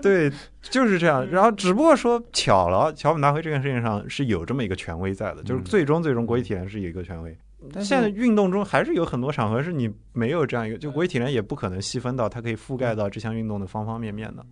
[0.02, 0.32] 对，
[0.62, 1.26] 就是这样。
[1.30, 7.38] 然后只不过说巧了，乔本大会这件事情上是有这么一个权威在的，就是嗯最终最终国际体联是有一个权威。
[7.72, 14.44] 但现在运动中还是有很多场合是你没有这样一个，就国际体联也不可能细分到它可以覆盖到这项运动的方方面面的，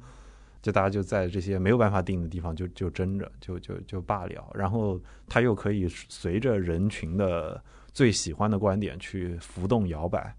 [0.61, 7.63] 就大家就在这些没有办法定的地方就就争着就就就罢了，然后它又可以随着人群的
[7.93, 10.35] 最喜欢的观点去浮动摇摆，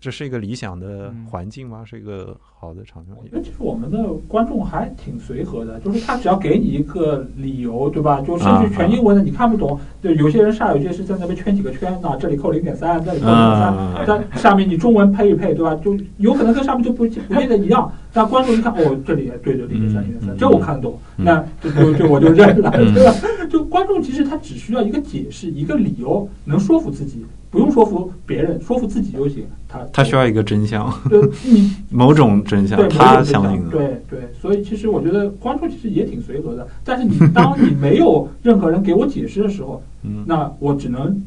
[0.00, 1.82] 这是一个理想的嗯环境吗？
[1.84, 8.20] 是一个好的场我景觉得其实我们的观众还挺随和的，就是他只要给你一个理由，对吧？
[8.20, 15.74] 就甚至全英文的你看不懂，对，有些人煞有介事在那边圈几个圈啊，这里扣零点三，这里扣零点三，嗯在下面你中文配一配，对吧？
[15.76, 23.12] 就有可能跟上面就不不见得一样，但观众一看，哦，这里也对着零点三零点三，嗯这我看得懂，嗯那就就就我就认了，嗯对吧？
[23.50, 29.46] 就观众其实他只需要一个解释，一个理由，能说服自己，不用说服别人，说服自己就行。
[29.68, 33.70] 他他需要一个真相，对你 某种真相对，，他相相信的。
[33.70, 41.22] 对对，所以其实我觉得观众其实也挺随和的，但是你当你没有任何人给我解释的时候，嗯，那我只能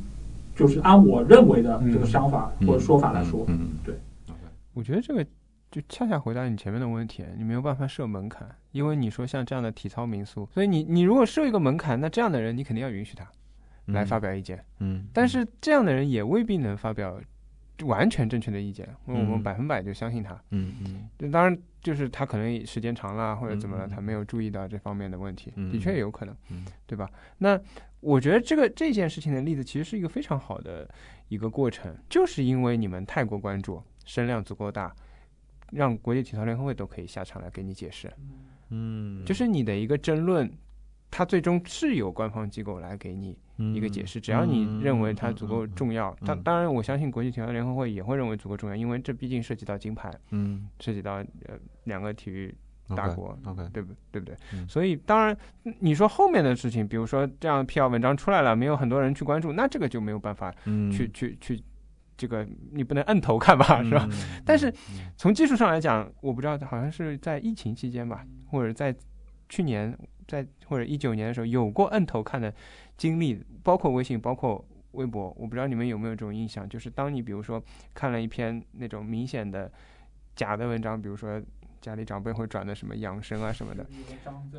[0.56, 3.46] 就是按我认为的这个嗯想法嗯或者说法来说。
[3.48, 3.96] 嗯，嗯对
[4.74, 5.24] 我觉得这个
[5.70, 13.24] 就恰恰回答你前面的问题，你没有办法设门槛，因为你说像这样的体操民宿，所以你你如果设一个门槛，那这样的人你肯定要允许他
[13.88, 17.20] 来发表意见，嗯，但是这样的人也未必能发表
[17.84, 26.66] 完全正确的意见，因为我们百分百就相信他，嗯嗯，就当然就是他可能时间长了或者怎么了，嗯他没有注意到这方面的问题，嗯的确有可能，嗯。
[26.86, 27.10] 对吧？
[27.38, 27.60] 那
[28.02, 30.90] 我觉得这个这件事情的例子其实是一个非常好的
[31.30, 34.94] 一个过程，就是因为你们太过关注，声量足够大，
[35.72, 38.12] 让国际体操联合会都可以下场来给你解释，
[38.70, 40.52] 嗯，就是你的一个争论，
[41.12, 43.38] 它最终是有官方机构来给你
[43.76, 52.56] 一个解释，只要你认为它足够重要，嗯当当然我相信国际体操联合会也会认为足够重要，因为这毕竟涉及到金牌，嗯涉及到呃两个体育
[52.96, 53.38] 大国。
[53.46, 54.36] ，OK，对不对不对？
[54.54, 55.38] 嗯所以当然，
[55.80, 61.62] 你说后面的事情，比如说这样辟谣文章出来了，没有很多人去关注，那这个就没有办法嗯，去、去去，
[62.18, 64.08] 这个你不能摁头看吧，是吧？
[64.10, 64.42] 嗯？
[64.46, 68.96] 但是嗯从技术上来讲，我不知道，好像是在疫情期间吧，或者在
[69.50, 69.98] 去年，
[70.28, 72.52] 在或者一九年的时候有过摁头看的
[72.96, 77.62] 经历，包括微信，包括微博，我不知道你们有没有这种印象，就是当你比如说
[77.94, 79.70] 看了一篇那种明显的
[80.34, 81.42] 假的文章，比如说
[81.82, 83.86] 家里长辈会转的什么养生啊什么的，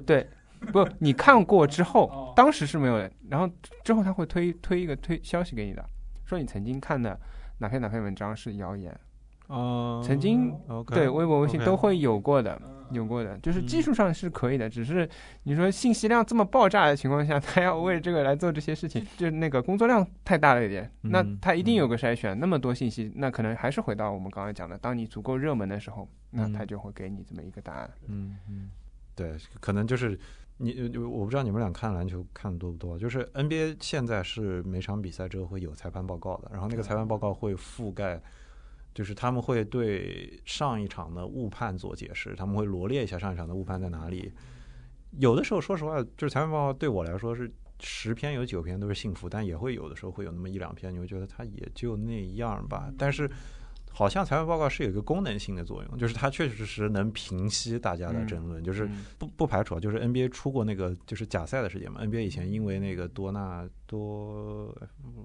[0.05, 0.29] 对，
[0.71, 3.49] 不，你看过之哦后，当时是没有的，然后
[3.83, 5.83] 之后他会推推一个推消息给你的，
[6.27, 7.19] 说你曾经看的
[7.57, 8.95] 哪篇哪篇文章是谣言，
[9.53, 10.51] 哦，曾经
[10.87, 12.61] 对，微博、微信都会有过的，
[12.91, 15.07] 有过的，就是技术上是可以的，只是
[15.43, 26.53] 你说信息量这么爆炸的情况下， 他要为这个来做这些事情，就那个工作量太大了一点，那嗯他一定有个筛选，那么多信息，那可能还是回到我们刚刚讲的，当你足够热门的时候，那嗯。
[26.55, 27.91] 他就会给你这么一个答案。
[28.09, 28.71] 嗯嗯，
[29.15, 30.19] 对，可能就是
[30.57, 38.19] 你，呃我不知道你们俩看篮球看的多不多，就是 NBA 现在是每场比赛之后会有裁判报告的，然后那个裁判报告会覆盖。
[38.95, 44.33] 就是他们会对上一场的误判做解释，他们会罗列一下上一场的误判在哪里。
[45.19, 52.93] 有的时候，说实话，就是裁判报告对我来说是十篇有九篇都是幸福，但也会有的时候会有那么一两篇，你会觉得他也就那样吧。
[52.97, 53.31] 但是
[53.95, 62.03] 好像裁判报告是有一个功能性的作用，就是它确确实实能平息大家的争论，就是嗯不不排除啊，就是 NBA 出过那个就是假赛的事件嘛。
[62.03, 64.75] NBA 以前因为那个多纳多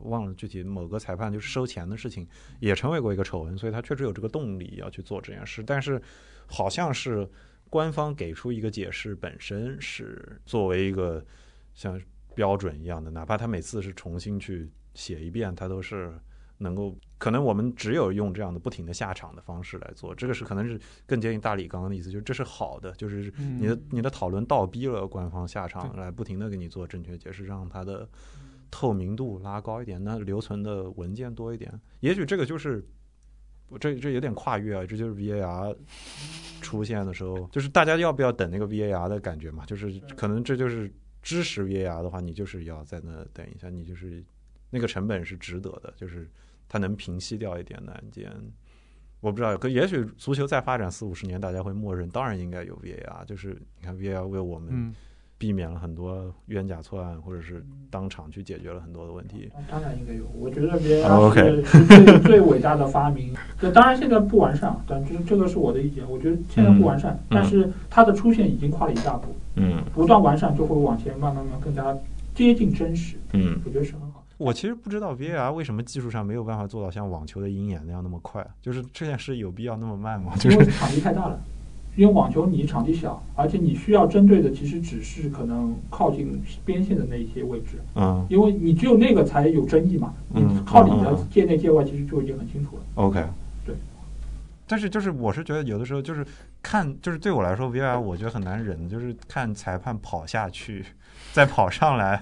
[0.04, 2.28] 忘了具体某个裁判就是收钱的事情，
[2.60, 5.64] 也成为过一个丑闻，所以他确实有这个动力要去做这件事。
[5.64, 6.02] 但是
[6.46, 7.26] 好像是
[7.70, 11.26] 官方给出一个解释本身是作为一个
[11.74, 12.00] 像
[12.36, 16.14] 标准一样的，哪怕他每次是重新去写一遍，他都是
[16.58, 16.94] 能够。
[17.18, 28.08] 可能我们只有用这样的不停的下场的方式来做，这个是可能是更接近大理刚刚的意思，就是这是好的，就是嗯你的你的讨论倒逼了官方下场来不停的给你做正确解释，让它的
[28.70, 31.72] 透明度拉高一点，那留存的文件多一点。
[32.02, 32.86] 也许这个就是
[33.80, 35.76] 这这有点跨越啊，这就是 VAR
[36.62, 39.66] 出现的时候，就是大家要不要等那个 VAR 的感觉嘛？
[39.66, 40.92] 就是可能这就是
[41.22, 44.24] 支持 VAR 的话，你就是要在那等一下，你就是
[44.70, 46.30] 那个成本是值得的，就是
[46.68, 48.32] 它能平息掉一点的案件。
[49.20, 53.26] 我不知道，可也许足球再发展四五十年，大家会默认，当然应该有 VAR。
[53.26, 54.94] 就是你看 VAR 为我们嗯，
[55.40, 59.50] 避免了很多冤假错案，或者是当场去解决了很多的问题。
[59.72, 63.34] 当然应该有，我觉得别哦，OK 人是最最伟大的发明。
[63.60, 66.08] 这当然现在不完善，但这这个是我的意见。
[66.08, 71.98] 我觉得现在不完善，但是它的出现已经跨了一大步，嗯不断完善就会往前慢慢慢更加
[72.36, 73.18] 接近真实。
[73.34, 74.07] 嗯，我觉得是很好。
[74.38, 80.34] 我其实不知道 VAR 为什么技术上没有办法做到像网球的鹰眼那样那么快，就是这件事有必要那么慢吗？
[80.36, 81.40] 就是因为场地太大了。
[81.96, 90.14] 因为网球你场地小，而且你需要针对的其实只是可能靠近边线的那一些位置，嗯因为你只有那个才有争议嘛。
[90.30, 92.84] 你嗯靠里的界内界外其实就已经很清楚了。
[92.94, 93.26] OK，
[93.66, 93.74] 对。
[94.68, 96.24] 但是就是我是觉得有的时候就是
[96.70, 100.84] 看就是对我来说 VAR 我觉得很难忍，就是看裁判跑下去，
[101.32, 102.22] 再跑上来，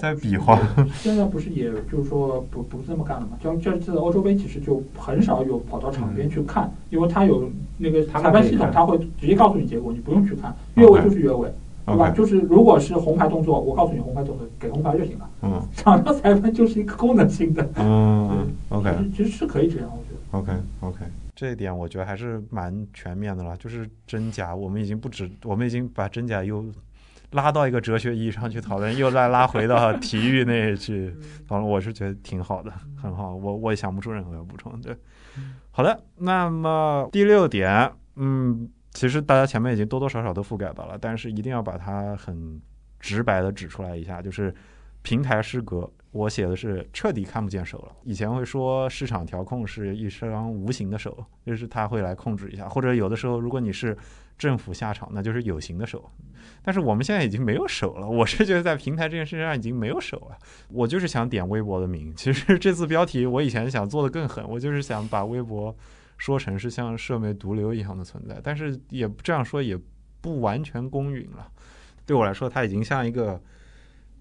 [0.00, 0.58] 再比划。
[0.94, 3.38] 现在不是也就是说不不这么干了嘛？
[3.40, 7.48] 像这次欧洲杯其实就很少有跑到场边去看，因为他有
[7.78, 11.48] 那个裁判系统，他会直接告诉你结果，你不用去看，越位就是越位，
[11.86, 12.10] 对吧？
[12.10, 15.30] 就是如果是红牌动作，我告诉你红牌动作，给红牌就行了。
[15.42, 15.62] 嗯。
[15.76, 18.90] 场上裁判就是一个功能性的，嗯，OK。
[18.90, 20.38] 其实其实是可以这样，我觉得。
[20.38, 21.04] OK OK，
[21.34, 23.56] 这一点我觉得还是蛮全面的了。
[23.56, 26.64] 就是真假，我们已经不止，我们已经把真假又
[27.32, 31.12] 拉到一个哲学意义上去讨论，又再拉回到体育那去
[31.48, 31.68] 讨论。
[31.68, 33.34] 我是觉得挺好的，很好。
[33.34, 34.80] 我我也想不出任何要补充。
[34.80, 34.96] 对，
[35.72, 36.04] 好的。
[36.18, 42.60] 那么第六点，嗯，其实大家前面已经多多少少都覆盖到了，但是一定要把它很
[43.00, 44.54] 直白的指出来一下，就是
[45.02, 47.92] 平台失格我写的是彻底看不见手了。
[48.04, 53.98] 以前会说市场调控是一双无形的手，就是他会来控制一下，或者有的时候如果你是
[54.38, 56.08] 政府下场，那就是有形的手。
[56.62, 60.38] 但是我们现在已经没有手了，我是觉得在平台这件事情上已经没有手了。
[60.68, 65.76] 我就是想点微博的名，其实这次标题我以前想做的更狠，我就是想把微博
[66.16, 69.76] 说成是像社媒毒瘤一样的存在，但是也这样说也
[70.20, 71.50] 不完全公允了。
[72.06, 73.40] 对我来说，它已经像一个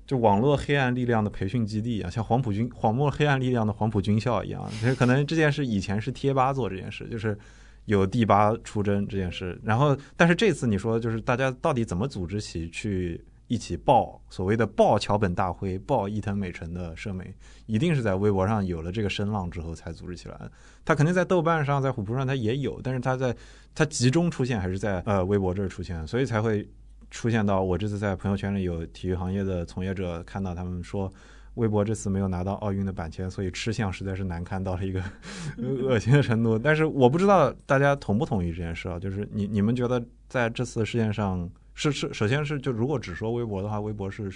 [0.06, 4.68] 就网络黑暗力量的培训基地一样，像黄埔军黄墨黑暗力量的黄埔军校一样。
[4.72, 7.38] 其实可能这件事以前是贴吧做这件事，就是
[7.86, 9.58] 有第八出征这件事。
[9.64, 17.34] 然后，但是这次你说，就是大家到底怎么组织起去一起报所谓的报桥本大辉、报伊藤美诚的社媒，
[17.66, 20.38] 一定是在微博上有了这个声浪之后才组织起来。
[20.84, 23.34] 他肯定在豆瓣上、在虎扑上他也有，但是他在
[23.74, 26.68] 他集中出现还是在呃微博这儿出现，所以才会。
[27.14, 31.10] 出现到我这次在朋友圈里有体育行业的从业者看到他们说，
[31.54, 35.02] 微博这次没有拿到奥运的版权，所以吃相实在是难看到了一个
[35.62, 36.58] 恶心的程度。
[36.58, 39.00] 但是我不知道大家同不同意这件事啊？
[39.00, 44.32] 就是你你们觉得在这次事件上是是首先是就如果只说微博的话，微博是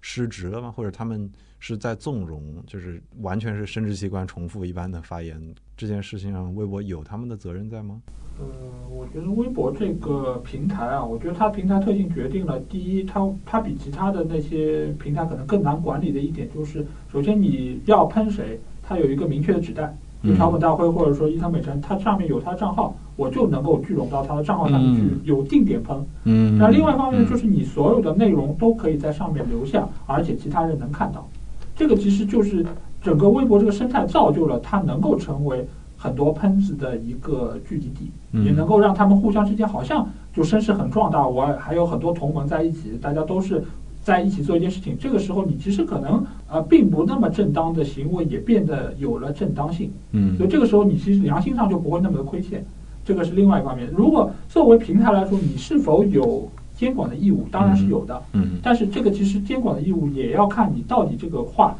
[0.00, 0.72] 失职了吗？
[0.72, 1.30] 或者他们
[1.60, 5.54] 是在纵容，就是完全是生殖器官重复一般的发言？
[5.76, 8.00] 这件事情上，微博有他们的责任在吗？
[8.42, 25.96] 呃，我觉得微博这个平台啊，我觉得它平台特性决定了，第一，它它比其他的那些平台可能更难管理的一点就是，首先你要喷谁，它有一个明确的指代，就桥本大会或者说伊藤美诚，它上面有他的账号，我就能够聚拢到他的账号上面去，有定点喷。
[26.24, 26.58] 嗯。
[26.58, 31.28] 那另外一方面就是你所有的内容都可以在上面留下，而且其他人能看到，
[31.76, 32.64] 这个其实就是
[33.02, 35.66] 整个微博这个生态造就了它能够成为。
[36.02, 38.10] 很多喷子的一个聚集地，
[38.44, 41.24] 也能够让他们互相之间好像就声势很壮大。
[41.24, 43.62] 我还有很多同盟在一起，大家都是
[44.02, 44.96] 在一起做一件事情。
[44.98, 49.92] 这个时候，你其实可能呃并不那么正当的行为也变得有了正当性。
[50.10, 52.64] 嗯，所以这个时候你其实良心上就不会那么的亏欠。
[53.04, 53.88] 这个是另外一方面。
[53.96, 57.46] 如果作为平台来说，你是否有监管的义务？
[57.52, 58.20] 当然是有的。
[58.32, 61.76] 嗯，但是这个其实监管的义务也要看你到底这个话。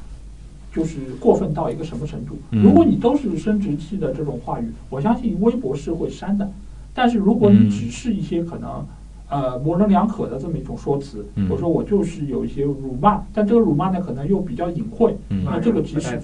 [0.74, 2.36] 就是过分到一个什么程度？
[2.50, 6.50] 如果你都是生殖器的这种话语，我相信微博是会删的。
[6.94, 8.86] 但是如果你只是一些可能。
[9.32, 15.16] 呃，模棱两可的这么一种说辞，我说我就是有一些辱骂，但这个辱骂呢，可能又比较隐晦。
[15.42, 16.20] 那这个其实，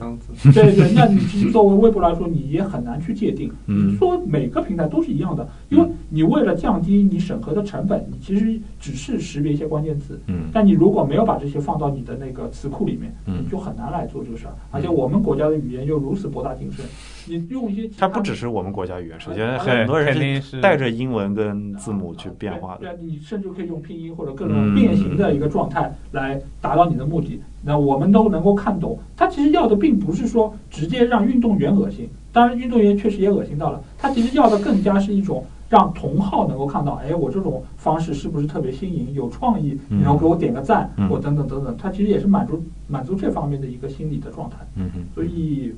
[0.53, 3.51] 对对，那你其实作为微博来说，你也很难去界定。
[3.67, 10.21] 嗯，说每个平台都是一样的，因为你为了降低你审核的成本，你其实只是识别一些关键词。
[10.27, 14.53] 嗯，但你如果没有把这些放到你的那个词库里面，嗯，就很难来做这个事儿。
[14.71, 16.85] 而且我们国家的语言又如此博大精深。
[17.29, 22.81] 你用一些，它不只是我们国家语言，首先很多人是带着英文跟字母去变化的。
[22.81, 27.41] 对，你甚至可以用拼音或者各种变形的一个状态来达到你的目的。
[27.63, 33.83] 那我们都能够看懂，它其实要的并不是说直接让运动员恶心，当然运动员确实也恶心到了。
[33.99, 41.77] 它其实要的更加是一种让同号能够看到，哎，我这种方式是不是特别新颖、有创意，然后给我点个赞，或等等等等。
[41.77, 44.57] 它其实也是满足满足这方面的一个心理的状态。
[44.77, 45.75] 嗯嗯，所以。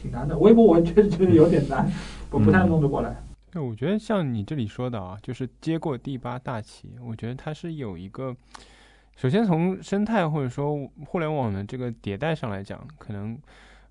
[0.00, 1.90] 挺难的，微博我确实确实有点难，
[2.30, 3.14] 我不太弄得过来。
[3.50, 8.34] 对，我觉得像你这里说的啊，就是接过第八大旗，我觉得它是有一个，
[9.16, 13.38] 首先从生态或者说互联网的这个迭代上来讲，可能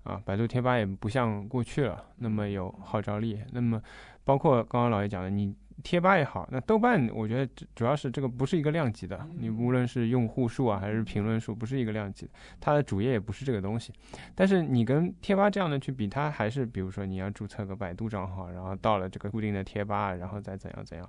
[0.02, 3.38] 啊，百度贴吧也不像过去了那么有号召力。
[3.52, 3.80] 那么，
[4.24, 5.54] 包括刚刚老爷讲的，你。
[5.82, 13.92] 贴吧也好，那豆瓣我觉得主要是这个不是一个量级的，你无论是用户数啊还是评论数，不是一个量级的，它的主页也不是这个东西。
[14.34, 21.08] 但是你跟贴吧这样的去比，它还是比如说你要注册个百度账号，然后到了这个固定的贴吧，然后再怎样怎样。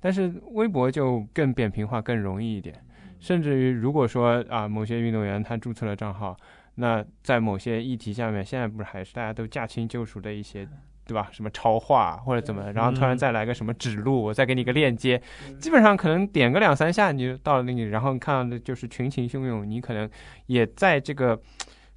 [0.00, 2.74] 但是微博就更扁平化，更容易一点。
[3.20, 6.36] 甚至于如果说啊某些运动员他注册了账号，
[6.74, 10.68] 那在某些议题下面，现在不是还是大家都驾轻就熟的一些。
[11.06, 11.28] 对吧？
[11.32, 15.20] 什么超话或者怎么，然后突然再来个什么指路，我再给你个链接，
[15.58, 20.08] 基本上可能点个两三下你就到了那里，然后看到的就是群情汹涌，你可能
[20.46, 21.38] 也在这个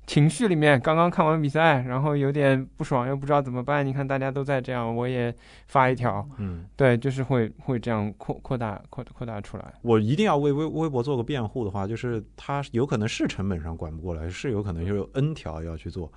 [0.06, 0.80] 情绪里面。
[0.80, 3.86] 刚刚看完比赛，然后有点不爽，又不知道怎么办。
[3.86, 5.34] 你看大家都在这样，我也
[5.68, 9.74] 发一条，嗯，对，就是会会这样扩扩大扩扩大出来。
[9.82, 16.12] 我一定要为微微博做个辩护的话，就是它有可能是成本上管不过来，是有可能就有 N 条要去做。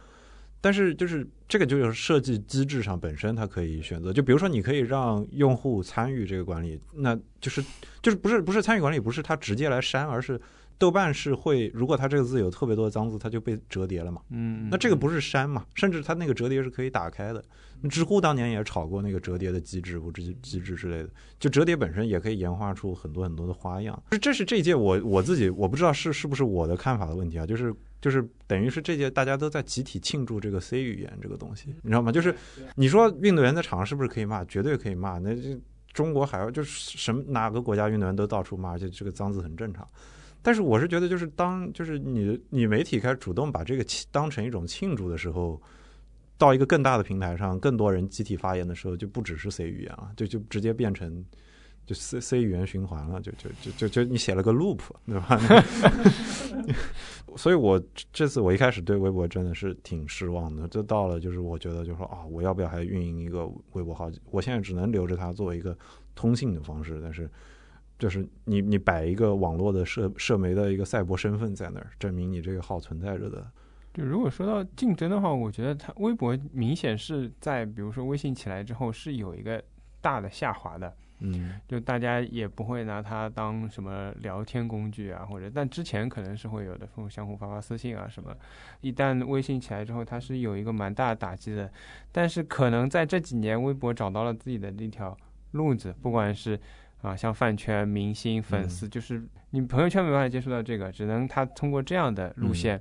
[0.60, 7.62] 但是就是这个就是设计机制上本身它可以选择，就比如说你可以让用户参与这个管理，那就是
[8.02, 10.40] 就是不是不是参与管理，不是他直接来删，而是
[10.80, 14.22] 豆瓣是会，如果它这个字有特别多的脏字，它就被折叠了嘛。
[14.30, 15.66] 嗯，那这个不是删嘛？
[15.74, 17.44] 甚至它那个折叠是可以打开的。
[17.90, 24.02] 知乎当年也炒过那个折叠的机制或机机制之类的，就折叠本身也可以演化出很多很多的花样。
[24.22, 32.10] 这是这一届我我自己我不知道是是不是我的看法的问题啊，就是就是等于是这届大家都在集体庆祝这个 C 语言这个东西，你知道吗？
[32.10, 32.34] 就是
[32.76, 34.42] 你说运动员在场上是不是可以骂？
[34.46, 35.18] 绝对可以骂。
[35.18, 35.60] 那就
[35.92, 39.86] 中国还要就是什么哪个国家运动员都到处骂，而且这个脏字很正常。
[40.42, 45.60] 但是我是觉得，就是当就是你你媒体开始主动把这个当成一种庆祝的时候。
[46.40, 51.22] 到一个更大的平台上，更多人集体发言的时候，就不只是 C 语言了，就就直接变成
[51.84, 55.38] 就 C C 语言循环了，就就就就就你写了个 loop，对吧？
[57.36, 57.78] 所以，我
[58.10, 64.10] 这次我一开始对微博真的是挺失望的，就到了就是我觉得就说啊，我要不要还运营一个微博号？
[64.30, 65.76] 我现在只能留着它作为一个
[66.14, 67.30] 通信的方式，但是
[68.00, 73.46] 就是你你摆一个网络的社社媒的一个赛博身份在那儿，证明你这个号存在着的。
[73.92, 79.62] 就如果说到竞争的话，我觉得它微博明显是在，比如说微信起来之后是有一个
[80.00, 88.34] 大的下滑的，嗯，就大家也不会拿它当什么聊天工具啊，或者但之前可能是会有的，相互发发私信啊什么。
[88.80, 91.70] 一旦微信起来之后，它是有一个蛮大的打击的，
[92.10, 95.14] 但是可能在这几年，微博找到了自己的那条
[95.50, 96.58] 路子，不管是。
[97.02, 102.80] 啊，像饭圈、明星、粉丝，就是你朋友圈没办法接触到这个，只能他通过这样的路线，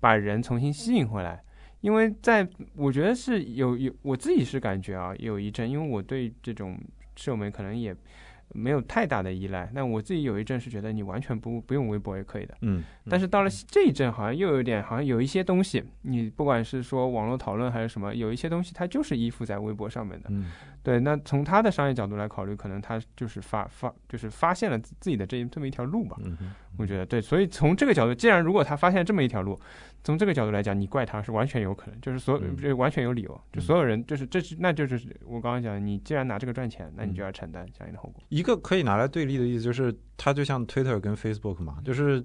[0.00, 1.42] 把人重新吸引回来。
[1.80, 6.78] 因为在我觉得是有有，我自己是感觉啊，有一阵，因为我对这种
[7.16, 7.96] 社媒可能也。
[8.52, 20.50] 没有太大的依赖，但我自己有一阵是觉得你完全不不用微博也可以的，嗯，但是到了这一阵好像又有点，好像有一些东西，你不管是说网络讨论还是什么，有一些东西它就是依附在微博上面的，嗯，
[20.82, 26.36] 对，那从他的商业角度来考虑，可能他就是发发就是发现了自己的这这么一条路吧，嗯，
[26.78, 29.60] 我觉得对，所以从这个角度，既然如果他发现这么一条路。
[30.02, 38.22] 从这个角度来讲，你怪他是完全有可能，就是所就完全有理由，就所有人就是这是那就是我刚刚讲，你既然拿这个赚钱，那你就要承担相应的后果。
[38.30, 42.24] 一个可以拿来对立的意思就是，它就像 Twitter 跟 Facebook 嘛，就是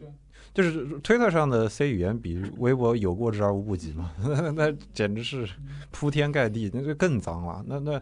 [0.53, 4.13] 就是 Twitter 上的 C 语言比微博有过之而无不及嘛，
[4.55, 5.45] 那简直是
[5.91, 7.61] 铺天盖地，那就更脏了。
[7.67, 8.01] 那那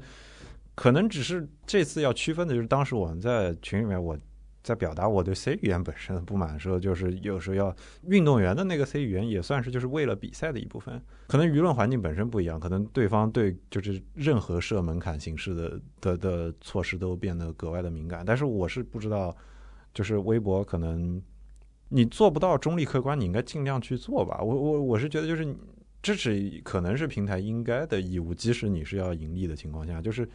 [0.75, 4.17] 可能只是这次要区分的就是，当时我们在群里面我。
[4.63, 11.01] 在表达我对 C 语言本身的不满的时候，就是有时候要运动员的那个 C 语言也算是就是为了比赛的一部分。
[11.27, 18.23] 可能舆论环境本身不一样，可能对方对就是任何设门槛形式的的的措施都变得格外的敏感。
[18.25, 19.35] 但是我是不知道，
[19.93, 21.21] 就是微博可能
[21.89, 24.41] 你做不到中立客观，你应该尽量去做吧。
[24.41, 25.53] 我我我是觉得就是
[26.01, 30.25] 支持可能是平台应该的义务，即使你是要盈利的情况下，就是。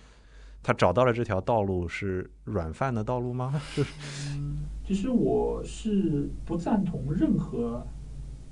[0.62, 3.60] 他找到了这条道路是软饭的道路吗？
[3.74, 3.94] 就是。
[4.36, 7.86] 嗯，其实我是不赞同任何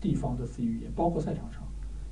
[0.01, 1.63] 地方的 C 语言，包括赛场上，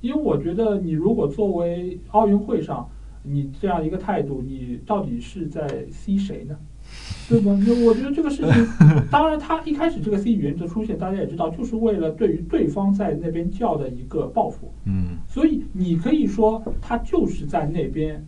[0.01, 2.87] 因为我觉得你如果作为奥运会上
[3.23, 6.55] 你这样一个态度，你到底是在 C 谁呢？
[7.27, 7.51] 对吧？
[7.83, 14.71] 我觉得这个事情，当然他一开始这个 C 语言的出现，大家也知道，就是为了对于对方在那边叫的一个报复。
[14.85, 15.17] 嗯。
[15.27, 18.23] 所以你可以说他就是在那边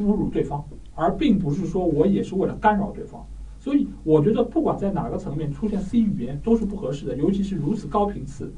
[0.00, 0.64] 侮辱对方。
[0.98, 3.24] 而并不是说我也是为了干扰对方，
[3.60, 8.52] 所以我觉得不管在哪个层面出现 C 语言都是不合适的，尤其是如此高频次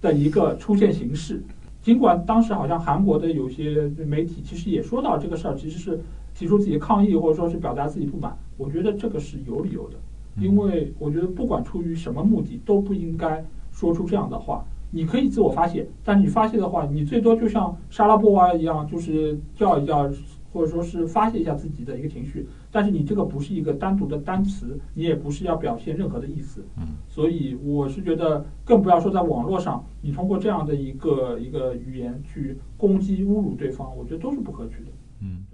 [0.00, 1.42] 的一个出现形式。
[1.82, 6.00] 尽管当时好像韩国的有些媒体其实也说到这个事儿，其实是
[6.34, 8.34] 提出自己的抗议或者说是表达自己不满。
[8.56, 9.96] 我觉得这个是有理由的，
[10.40, 14.64] 因为我觉得不管出于什么目的都不应该说出这样的话。
[14.92, 20.10] 你可以自我发泄，但你发泄的话，你最多就像莎拉波娃一样，就是叫一叫。
[20.56, 26.64] 或者说是发泄一下自己的一个情绪，但是你这个不是一个单独的单词，你也不是要表现任何的意思。
[26.78, 34.90] 嗯，所以我是觉得，更不要说在网络上，你通过这样的一个一个语言去攻击、侮辱对方，我觉得都是不可取的。
[35.20, 35.44] 嗯，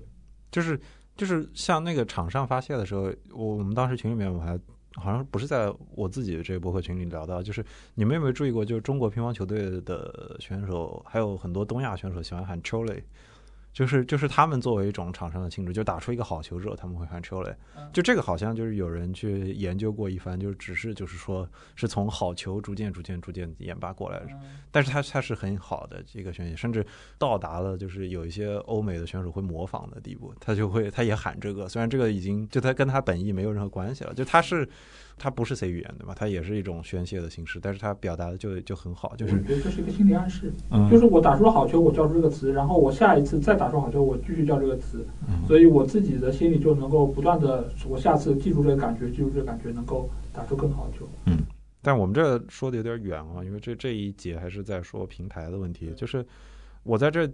[0.52, 0.78] 就是
[1.16, 4.56] 就是像那个场上发泄的时候，我我们当时群里面我还
[4.94, 7.64] 好像不是在我自己的这个博客群里聊到，就是
[7.96, 13.02] 你们有没有注意过，就是中国乒乓球队的选手，还有很多东亚选手喜欢喊 “chole”。
[13.72, 17.54] 就是就是他们作为一种场上的庆祝，就打出一个好球之后，他们会喊 “chole”。
[17.92, 24.28] 就这个好像就是有人去研究过一番，就是只是就是说是从好球逐渐逐渐逐渐演化过来的。
[24.70, 26.84] 但是他他是很好的一个选手，甚至
[27.18, 31.68] 到达了就是有一些欧美的选手会模仿的地步，他就会他也喊这个。
[31.68, 34.68] 虽然这个已经就他跟他本意没有任何关系了，就他是。
[35.22, 36.12] 它不是 C 语言对吧？
[36.18, 40.52] 它也是一种宣泄的形式，但是它表达的就就很好，就是我觉得这是一个心理暗示，
[40.90, 45.06] 就是我打出了好球，我叫出这个词，然后我下一次再打出好球，我继续叫这个词，
[45.46, 51.08] 所以我自己的心里就能够不断的，我下次记住这个感觉，记住这个感觉，能够打出更好的球。
[51.26, 51.38] 嗯，
[51.80, 55.92] 但我们这说的有点远啊，因为这这一节还是在说平台的问题。
[55.96, 56.26] 就是
[56.82, 57.30] 我在这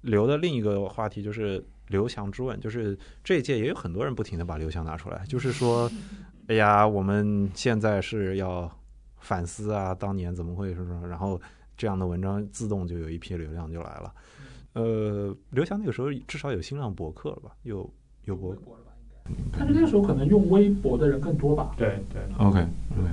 [0.00, 5.90] 留的另一个话题，就是刘翔之问，就是这一届也有很多人不停的把刘翔拿出来，就是说，
[6.48, 8.70] 哎呀，我们现在是要
[9.18, 11.40] 反思啊，当年怎么会是说，然后
[11.76, 14.14] 这样的文章自动就有一批流量就来了。
[14.72, 17.50] 呃，刘翔那个时候至少有新浪博客了吧？
[17.64, 17.88] 有
[18.24, 18.60] 有博客。
[19.52, 21.74] 但是那个时候可能用微博的人更多吧？
[21.76, 22.60] 对对，OK
[22.98, 23.10] OK，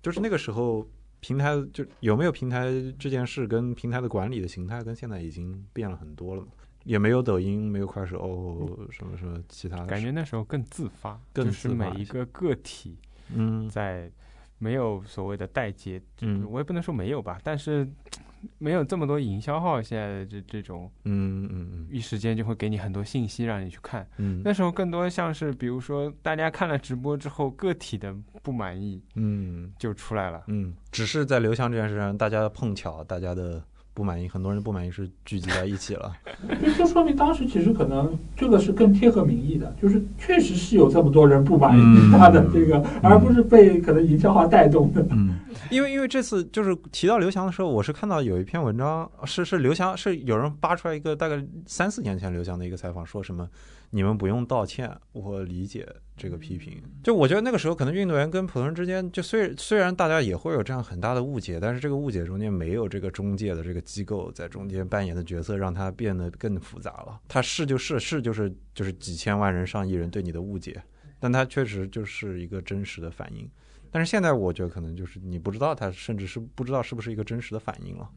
[0.00, 0.86] 就是那个时候
[1.18, 6.48] 平台就有没有平台这件事，跟平台的管理的形态跟现在已经变了很多了嘛？
[6.86, 9.86] 也没有抖音，没有快手，什么什么其他的。
[9.86, 12.96] 感觉那时候更自发，更是每一个个体，
[13.34, 14.10] 嗯，在
[14.58, 17.86] 没有所谓的代接，嗯，我也不能说没有吧，但是。
[18.58, 24.06] 没有这么多营销号，现在的这这种，嗯嗯嗯，一时间就会给你很多信息让你去看。
[24.18, 30.44] 嗯，那时候更多像是，比如说大家看了直播之后，个体的不满意，嗯，就出来了。
[30.46, 33.60] 嗯，只是在刘翔这件事上，大家碰巧，大家的。
[33.96, 36.12] 不满意， 很多人不满意是聚集在一起了，
[36.62, 41.82] 就就说明当时其实可能这个是更贴合民意的，就是确实是有这么多人不满意
[42.12, 45.04] 他的这个，而不是被可能营销化带动的。
[45.10, 45.38] 嗯，
[45.70, 53.48] 因为因为这次就是提到刘翔的时候，我是看到有一篇文章，是是刘翔是有人扒出来一个大概三四年前刘翔的一个采访，说什么
[53.90, 55.86] 你们不用道歉，我理解。
[56.18, 67.20] 这个批评，就我觉得那个时候可能运动员跟普通人之间，就虽虽然大家也会有这样很大的误解，但是这个误解中间没有这个中介的这个机构在中间扮演的角色，让它变得更复杂了。
[67.28, 70.82] 他是就是是就是就是几千万人上亿人对你的误解，
[71.20, 73.46] 但他确实就是一个真实的反应。
[73.90, 78.08] 但是现在我觉得可能就是你不知道他甚至是不知道是不是一个真实的反应了，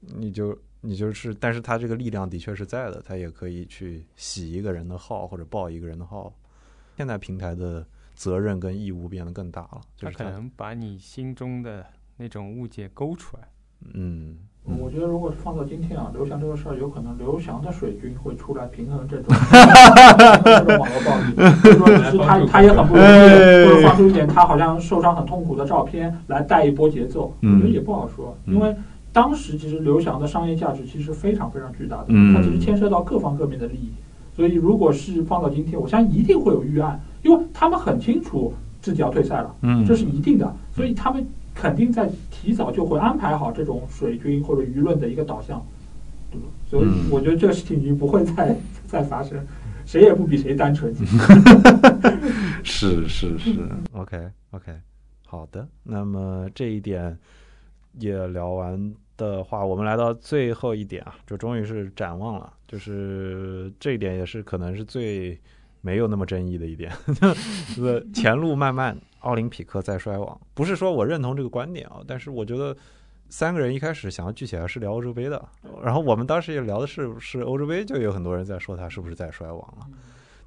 [0.00, 6.32] 你就你就是，但是他这个力量的确是在的，他也可以去洗一个人的号或者爆一个人的号。
[6.96, 7.84] 现在平台的
[8.14, 11.84] 责任跟义务变得更大了，他可能把你心中的
[12.16, 13.48] 那种误解勾出来。
[13.92, 19.26] 嗯，我觉得如果是放到今天啊，刘翔这个事儿，有可能刘翔的水军会出来平衡这种
[20.42, 28.74] 这 种网络暴力，就是说其实他他也很不容易，或者放出一点他好像受伤很痛苦的照片来带一波节奏，我觉得也不好说，因为
[29.16, 33.88] 当时其实刘翔的商业价值其实非常非常巨大的，他其实牵涉到各方各面的利益。
[34.34, 38.52] 所以，如果是放到今天，我相信一定会有预案，因为他们很清楚
[38.82, 40.54] 自己要退赛了，嗯，这是一定的。
[40.74, 45.64] 所以他们肯定在提早就会安排好这种水军或者舆论的一个导向，
[46.30, 46.46] 对吧？
[46.68, 48.54] 所以我觉得这个事情已经不会再
[48.86, 49.38] 再发生，
[49.86, 50.94] 谁也不比谁单纯。
[52.62, 53.54] 是是是
[53.94, 54.70] ，OK OK，
[55.24, 55.66] 好的。
[55.82, 57.16] 那么这一点
[57.98, 58.94] 也聊完。
[59.16, 62.52] 的话，我们来到最后一点啊，就终于是展望了。
[62.68, 65.40] 就是这一点也是可能是最
[65.80, 66.92] 没有那么争议的一点。
[68.12, 70.40] 前路漫漫，奥林匹克在衰亡。
[70.52, 72.76] 不是说我认同这个观点啊，但是我觉得
[73.28, 75.42] 三个人一开始想要聚起来是聊欧洲杯的，
[75.82, 79.86] 然后我们当时也聊的是是欧洲杯，就有很多人在说他是不是在衰亡了。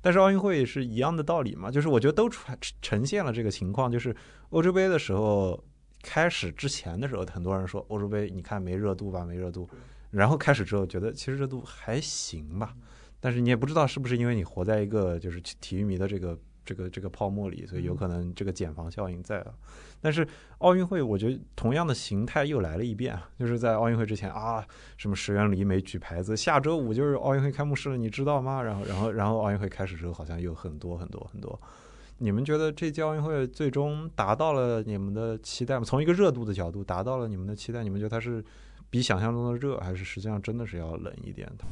[0.02, 4.16] 但是奥运会是一样的道理嘛，就是我觉得都呈呈现了这个情况，就是
[4.50, 5.62] 欧洲杯的时候。
[6.02, 9.70] 开始之前的时候，很多人说欧洲杯，你看没热度吧，没热度。
[10.12, 12.74] 然后开始之后，觉得其实热度还行吧。
[13.20, 19.54] 但是你也不知道是不是因为你活在一个就是体育迷的这个这个这个泡沫里，所以有可能这个减防效应在了。
[20.02, 20.26] 但是
[20.60, 24.66] 奥运会，我觉得同样的形态又来了一遍，就是在奥运会之前啊，
[24.98, 28.62] 什么石原里美举牌子，下周五就是奥运会开幕式了，你知道吗？
[28.62, 31.60] 然后然后然后奥运会开始之后，好像有很多很多很多。
[32.22, 35.86] 你们觉得这届奥运会最终达到了你们的期待吗？
[35.86, 37.82] 从一个热度的角度，达到了你们的期待？
[37.82, 38.44] 你们觉得它是
[38.90, 41.64] 比想象中的热，还是实际上真的是要冷一点的？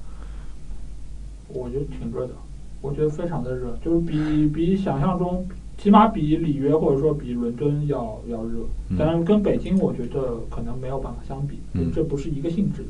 [1.49, 2.34] 我觉得挺热的，
[2.82, 5.45] 我觉得非常的热，就是比比想象中，
[5.78, 8.60] 起码比里约或者说比伦敦要要热。
[8.98, 11.60] 当然，跟北京我觉得可能没有办法相比，
[11.94, 12.90] 这不是一个性质的。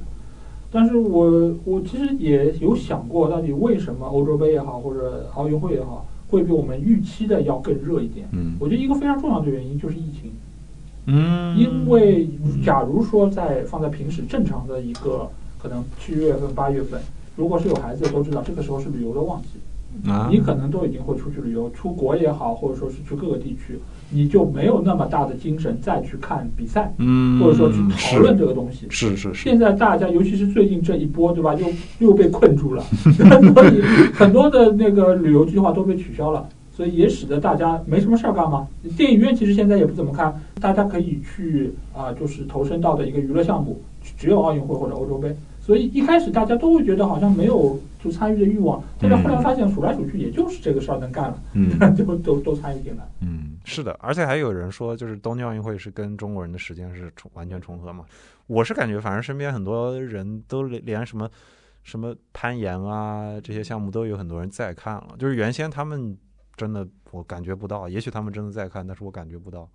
[0.69, 6.05] 但是我我其实也有想过，到底为什么欧洲杯也好，或者奥运会也好。
[6.29, 8.27] 会比我们预期的要更热一点。
[8.31, 10.31] 嗯，我觉得一个非常重要的原因就是疫情。
[11.05, 12.27] 嗯，因为
[12.63, 16.99] 假如说在放在平时正常的一个可能七月份八月份，
[17.35, 19.59] 如果是有孩子的都知道，这个时候是旅游的旺季。
[20.06, 23.80] 啊，你可能都已经会出去旅游，出国也好，或者说是去各个地区。
[24.10, 28.88] 你就没有那么大的精神再去看比赛，嗯，或者说去讨论这个东西。
[28.90, 29.44] 是是是。
[29.44, 31.53] 现在大家，尤其是最近这一波，对吧？
[31.56, 31.68] 又
[32.07, 32.82] 又被困住了，
[33.53, 33.82] 所以
[34.14, 38.65] 很多的那个旅游计划都被取消了，所以也使得大家没什么事儿干嘛。
[38.95, 43.82] 电影院其实现在也不怎么看，大家可以去啊，就是投身到的一个娱乐项目，
[44.18, 45.36] 只有奥运会或者欧洲杯。
[45.68, 53.06] 所以一开始大家都会觉得好像没有就参与的欲望，但是后来发现数来数去也就是这个事儿能干了，嗯 就都都参与进来。
[53.19, 58.06] 嗯，是的，而且还有人说，就是东京奥运会是跟中国人的时间是重完全重合嘛。
[58.45, 61.30] 我是感觉，反正身边很多人都连什么
[61.84, 66.18] 什么攀岩啊这些项目都有很多人在看了，就是原先他们
[66.56, 69.69] 真的我感觉不到，也许他们真的在看，但是我感觉不到，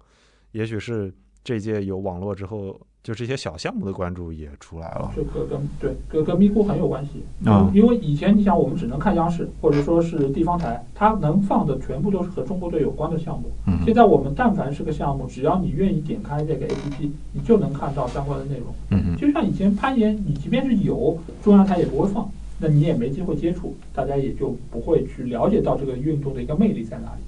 [0.53, 1.13] 也许是
[1.45, 2.81] 这届有网络之后。
[3.03, 13.51] 就这些小项目的关注也出来了，这个跟对跟跟咪咕很有关系啊，因为以前你想我们只能看央视或者说是地方台，它能放的全部都是和中国队有关的项目。
[13.67, 18.73] 嗯，现在我们但凡是个项目，只要你愿意点开这个 APP，你就能看到相关的内容。
[18.91, 22.31] 嗯就像以前攀岩，你即便是有中央台也不会放，
[22.61, 27.23] 那你也没机会接触，大家也就不会去了解到这个运动的一个魅力在哪里。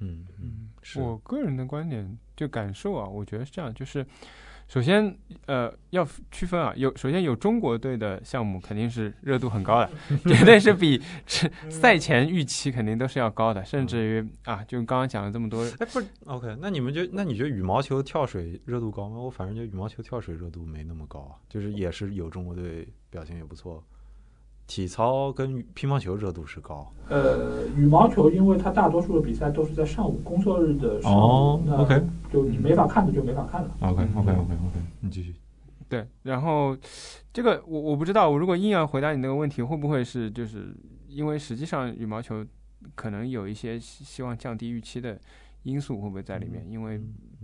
[0.00, 4.04] 嗯嗯，是我个人的观点就感受啊，我觉得是这样，就是。
[4.66, 9.90] 首先，呃，要区分啊，有首先有中国队的项目肯定是热度很高的，
[10.26, 11.00] 绝对是比
[11.68, 19.18] 赛前预期肯定都是要高的，甚至于啊，就刚刚讲了这么多，哎，不是，OK，那你们觉那你觉得羽毛球、跳水热度高吗？
[19.18, 23.84] 我反正觉得羽毛球、跳水热度没那么高啊，就是也是有中国队表现也不错。
[24.66, 26.90] 体操跟乒乓球热度是高。
[27.08, 32.02] 呃，羽毛球，因为它大多数的比赛都是在上午工作日的时候，那 OK，
[32.32, 33.70] 就你没法看的就没法看了。
[33.80, 35.34] OK，OK，OK，OK，你继续。
[35.86, 36.76] 对，然后
[37.32, 40.74] 这个我我不知道，我如果硬要回答你那个问题，会不会是就是
[41.08, 42.44] 因为实际上羽毛球
[42.94, 45.20] 可能有一些希望降低预期的
[45.64, 46.66] 因素，会不会在里面？
[46.68, 47.00] 因为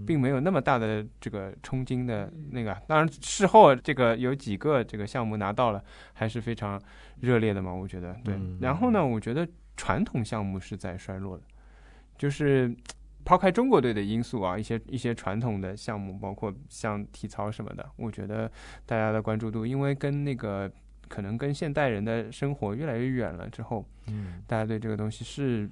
[0.07, 6.81] 并没有那么大的这个冲金的那个，当然事后这个有几个这个项目拿到了，还是非常
[7.21, 8.39] 热烈的嘛，我觉得对。
[8.61, 9.47] 然后呢，我觉得
[9.77, 11.43] 传统项目是在衰落的，
[12.19, 12.75] 就是
[13.25, 18.51] 抛开中国队的因素啊，一些一些传统的项目，包括像体操什么的，我觉得
[18.87, 20.71] 大家的关注度，因为跟那个
[21.11, 25.69] 可能跟现代人的生活越来越远了之后，嗯，大家对这个东西是。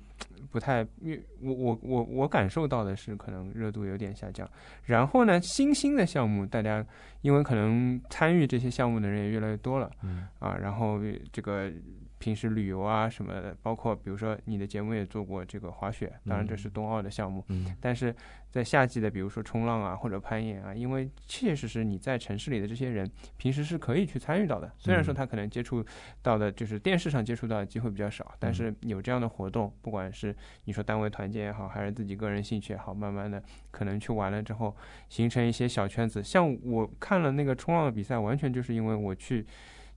[0.51, 4.49] 不太，因我我我我感受到的是，可能热度有点下降。
[4.85, 6.85] 然后呢，新兴的项目，大家
[7.21, 11.01] 因为可能参与这些项目的人也越来越多了，嗯啊，然后
[11.33, 11.71] 这个。
[12.19, 17.45] 平时旅游啊什么的，包括比如说你的节目也做过这个滑雪，当然这是冬奥的项目。
[17.49, 18.15] 嗯，但是
[18.51, 24.71] 在夏季的，比如说冲浪啊或者攀岩啊，因为确确实实你在城市里的这些人平时是可以去参与到的。
[24.79, 25.85] 虽然说他可能接触
[26.23, 34.77] 到的就是电视上接触到的机会比较少，但是有这样的活动，不管是你说单位团建也好，还是自己个人兴趣也好，慢慢的可能去玩了之后，
[35.09, 36.23] 形成一些小圈子。
[36.23, 39.47] 像我看了那个冲浪的比赛，完全就是因为我去。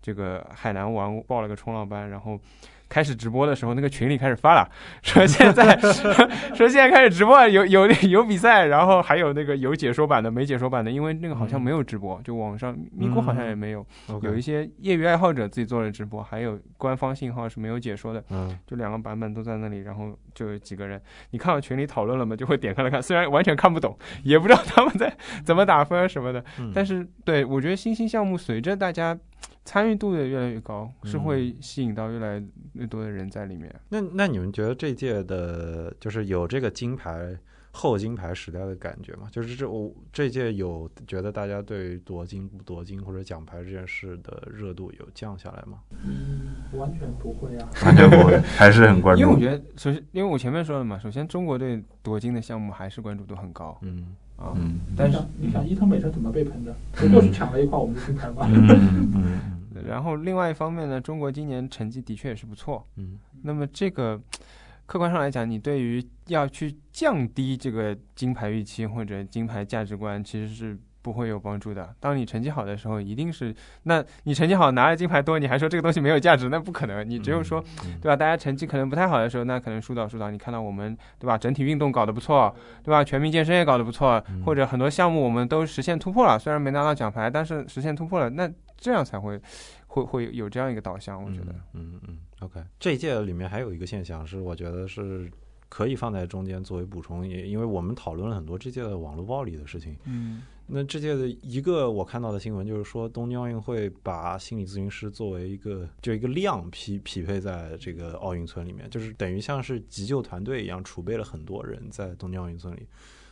[0.01, 2.39] 这个海南玩报了个冲浪班，然后。
[2.93, 4.69] 开始直播的时候，那个群里开始发了，
[5.01, 5.77] 说现在
[6.53, 13.85] 说现在开始直播，有有有比赛，然后还有那个有解说版的，没解说版的，因为那个好像没有直播，就网上咪咕好像也没有，
[14.23, 21.01] 有一些业余爱好者自己做了直播，还有官方信号是没有解说的，嗯，就两个版本都在那里，然后就有几个人，
[21.31, 22.35] 你看到群里讨论了吗？
[22.35, 26.43] 就会点开来看，虽然完全看不懂，也不知道他们在 怎么打分什么的，
[26.73, 29.17] 但是对我觉得新兴项目随着大家。
[29.63, 32.43] 参与度也越来越高，是会吸引到越来
[32.73, 33.73] 越多的人在里面。
[33.89, 37.37] 那那你们觉得这届的，就是有这个金牌
[37.71, 39.29] 后金牌时代的感觉吗？
[39.31, 45.79] 就是这我这届有觉得大家对夺金不夺金或者奖牌这件事的热度有降下来吗？
[46.03, 49.21] 嗯，完全不会啊，完全不会， 还是很关注。
[49.21, 53.77] 因为我觉得，首先，因为我前面说了嘛，首先中国队夺金的项目还是关注度很高。
[53.81, 54.15] 嗯。
[54.37, 56.75] 啊，嗯，但是你想伊藤美诚怎么被喷的？
[56.93, 58.47] 不就是抢了一块我们的金牌吗？
[58.49, 59.83] 嗯嗯。
[59.87, 62.85] 然后另外一方面呢，中国今年成绩的确也是不错。
[62.95, 63.19] 嗯。
[63.43, 64.19] 那么这个
[64.85, 70.77] 客观上来讲，你对于要去降低这个金牌预期或者金牌价值观，其实是。
[71.01, 71.93] 不会有帮助的。
[71.99, 77.07] 当你成绩好的时候，一定是，那你成绩好拿了金牌多，你还说这个东西没有价值，那不可能。
[77.09, 77.63] 你只有说，
[78.01, 78.15] 对吧？
[78.15, 80.29] 大家成绩可能不太好的时候，那可能疏导疏导。
[80.31, 81.37] 你看到我们，对吧？
[81.37, 83.03] 整体运动搞得不错，对吧？
[83.03, 89.39] 全民健身也搞得不错，或者很多项目我们都实现突破了，虽然没拿到奖牌，但是实现突破了，那这样才会
[89.87, 91.23] 会会有这样一个导向。
[91.23, 92.59] 我觉得，嗯嗯，OK。
[92.79, 95.29] 这一届里面还有一个现象是，我觉得是。
[95.73, 99.95] 可以放在中间作为补充，也因为我们讨论了很多这届的网络暴力的事情。
[100.03, 100.41] 嗯，
[100.73, 112.87] 那这届的一个我看到的新闻就是说，东京奥运会把心理咨询师作为一个就一个量匹匹配在这个奥运村里面，就是等于像是急救团队一样储备了很多人在东京奥运村里。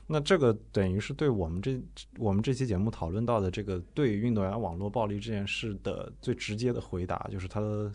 [0.05, 1.81] 那这个等于是对我们这
[2.17, 7.89] 我们这期节目讨论到的这个对运动员网络暴力这件事的最直接的回答，就是他的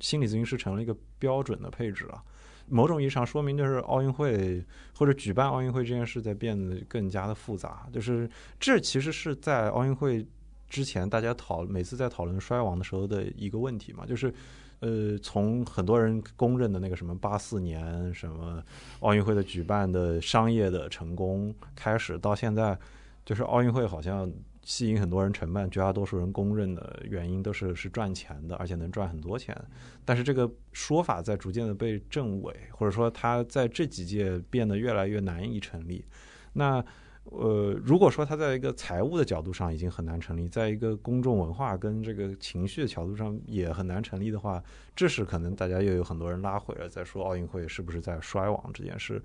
[0.00, 2.22] 心理咨询师成了一个标准的配置了。
[2.68, 4.64] 某种意义上说明，就是奥运会
[4.96, 7.86] 或者举办奥运会这件事在变得更加的复杂。
[7.92, 8.28] 就是
[8.58, 10.26] 这其实是在奥运会
[10.68, 14.32] 之前大家讨每次在讨论衰亡的时候的一个问题嘛，就是
[14.80, 18.62] 呃，从很多人公认的那个什么八四年什么
[19.00, 22.78] 奥运会的举办的商业的成功开始，到现在，
[23.24, 24.30] 就是奥运会好像。
[24.66, 29.56] 吸引很多人承办，绝大多数人公认的原因都是是赚钱的，而且能赚很多钱。
[30.04, 36.04] 但是这个说法在逐渐的被证伪，或者说它在这几届变得越来越难以成立。
[36.52, 36.84] 那
[37.22, 44.60] 呃，如果说它在一个财务的角度上已经很难成立，在一个公众文化跟这个情绪的角度上也很难成立的话，
[44.96, 49.22] 这时可能大家又有很多人拉回了，在说奥运会是不是在衰亡这件事。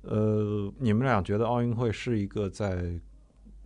[0.00, 2.98] 呃，你们俩觉得奥运会是一个在？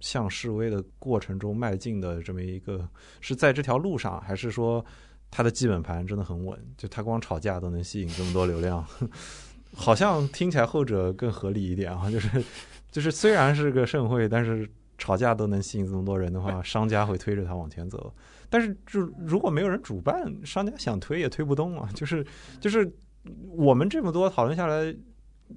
[0.06, 2.88] 向示威的过程中迈进的这么一个，
[3.20, 4.84] 是在这条路上，还是说
[5.32, 6.56] 他的基本盘真的很稳？
[6.76, 8.86] 就他光吵架都能吸引这么多流量，
[9.74, 12.08] 好像听起来后者更合理一点啊。
[12.08, 12.44] 就是
[12.92, 18.14] 就是虽然是个盛会，但是吵架都能吸引这么多人的话，商家会推着他往前走。
[18.48, 21.90] 但是就如果没有人主办，商家想推也推不动啊。
[21.92, 22.24] 就是
[22.60, 22.88] 就是
[23.50, 24.94] 我们这么多讨论下来。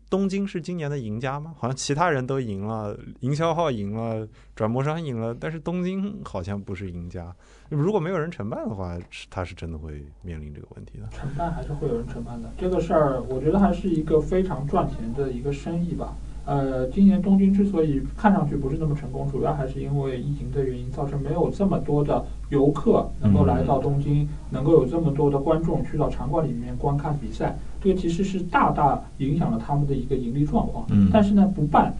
[0.10, 1.54] 东京是今年的赢家吗？
[1.58, 7.34] 好像其他人都赢了，营销号赢了，转播商赢了，但是东京好像不是赢家。
[7.70, 8.98] 如果没有人承办的话，
[9.30, 11.08] 他是真的会面临这个问题的。
[11.12, 16.16] 承办还是会有人承办的，这个事儿我觉得还是一个非常赚钱的一个生意吧。
[16.46, 27.56] 呃，今年东京之所以看上去不是那么成功，主要还是因为疫情的原因，造成没有这么多的游客能够来到东京，能够有这么多的观众去到场馆里面观看比赛。
[27.82, 30.86] 这个其实是大大影响了他们的一个盈利状况。
[30.90, 31.10] 嗯。
[31.12, 31.94] 但是呢，不办，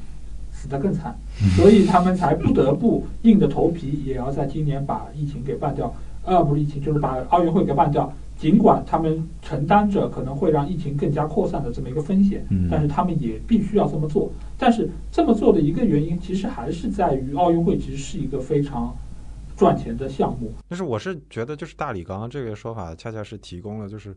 [0.52, 1.18] 死得更惨，
[1.56, 5.94] 所以他们才不得不硬着头皮也要在今年把疫情给办掉。
[6.26, 8.12] 呃，不是疫情，就是把奥运会给办掉。
[8.38, 14.32] 尽管他们承担着可能会让疫情更加扩散的这么一个风险，嗯，但是他们也必须要这么做。
[14.58, 18.96] 但是这么做的一个原因，其实还是在于奥运会其实是一个非常
[19.58, 20.54] 赚钱的项目。
[20.70, 24.16] 但是我是觉得，就是大理刚刚这个说法，恰恰是提供了就是。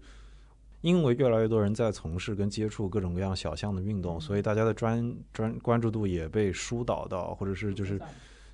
[0.83, 8.01] 因为越来越多人在从事跟接触各种各样小项的运动，所以大家的专专关注度也被疏导到，或者是就是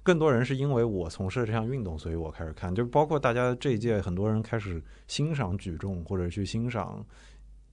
[0.02, 7.02] 更多人是因为我从事这项运动，所以我开始看，就包括大家这一届很多人开始欣赏举重或者去欣赏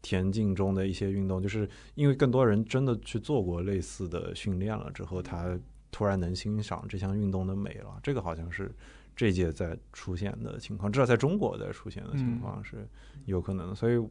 [0.01, 5.59] 田径中的一些运动，就是因为更多人真的去做过类似的训练了之后，他
[5.91, 7.99] 突然能欣赏这项运动的美了。
[8.01, 8.73] 这个好像是
[9.17, 12.87] 这届在出现的情况，至少在中国在出现的情况是
[13.25, 14.01] 有可能，所以。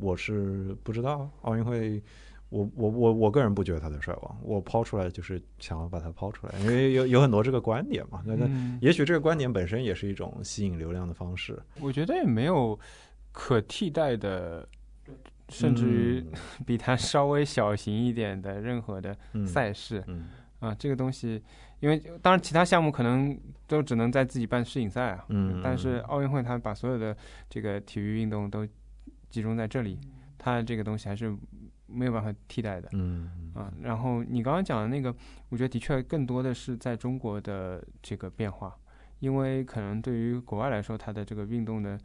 [0.00, 2.02] 我是不知道奥运会，
[2.48, 4.40] 我我我我个人不觉得他在衰亡。
[4.42, 8.22] 我抛出来就是想要把它抛出来，因为有有很多这个观点嘛。
[8.24, 8.48] 那那
[8.80, 11.60] 也许这个观点本身也是一种吸引流量的方式。
[11.80, 12.78] 我觉得也没有
[13.30, 14.66] 可替代的，
[15.48, 16.24] 甚至于
[16.66, 20.04] 比它稍微小型一点的任何的赛事。
[20.58, 21.42] 啊，这个东西，
[21.78, 25.24] 因为当然其他项目可能都只能在自己办世锦赛啊。
[25.28, 25.60] 嗯。
[25.62, 27.16] 但是奥运会它把所有的
[27.48, 28.66] 这个体育运动都。
[29.30, 29.98] 集中在这里，
[30.36, 31.34] 它这个东西还是
[31.86, 32.88] 没有办法替代的。
[32.92, 35.14] 嗯啊，然后你刚刚讲的那个，
[35.48, 38.76] 我觉得的确更多的是在中国的这个变化，
[39.20, 41.98] 因为可能对于国外来说，它的这个运动的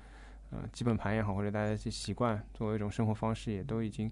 [0.51, 4.11] 呃基本盘也好，或者大家些习惯作为一种生活方式，也都已经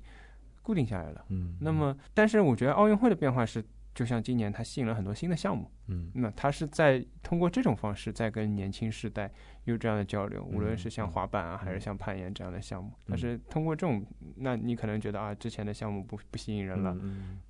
[0.62, 1.26] 固定下来了。
[1.30, 3.64] 嗯，那么但是我觉得奥运会的变化是。
[3.94, 9.32] 就像今年，它吸引了很多新的项目，嗯，那它是在通过这种方式在跟年轻世代
[9.66, 14.06] 有这样的交流，无论是像滑板啊，还是像攀岩这样的项目，但是通过这种，
[14.38, 16.98] 那你可能觉得啊，之前的项目不不吸引人了，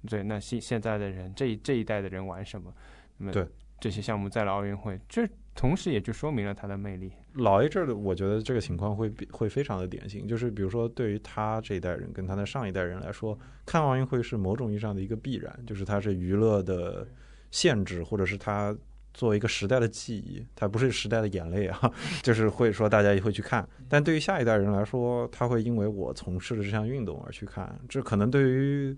[0.08, 2.74] 对，那现现在的人这一这一代的人玩什么？
[3.18, 3.32] 那么
[3.80, 7.12] 这些项目在了奥运会，这同时也就说明了他的魅力。
[7.34, 17.08] 老一阵的，我觉得这个情况会会非常的典型，就是比如说对于他这一代人跟他的上一代人来说，看奥运会是某种意义上的一个必然，就是它是娱乐的
[17.52, 18.76] 限制，或者是它
[19.14, 21.92] 作为一个时代的记忆，它不是时代的眼泪啊，
[22.24, 23.68] 就是会说大家也会去看。
[23.90, 28.96] 但对于下一代人来说，他会因为我从事的这项运动而去看，这可能对于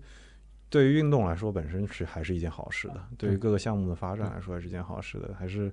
[0.70, 5.72] 对于运动来说本身是还是一件好事的，对于各个项目的发展来说还是一件好事的，还是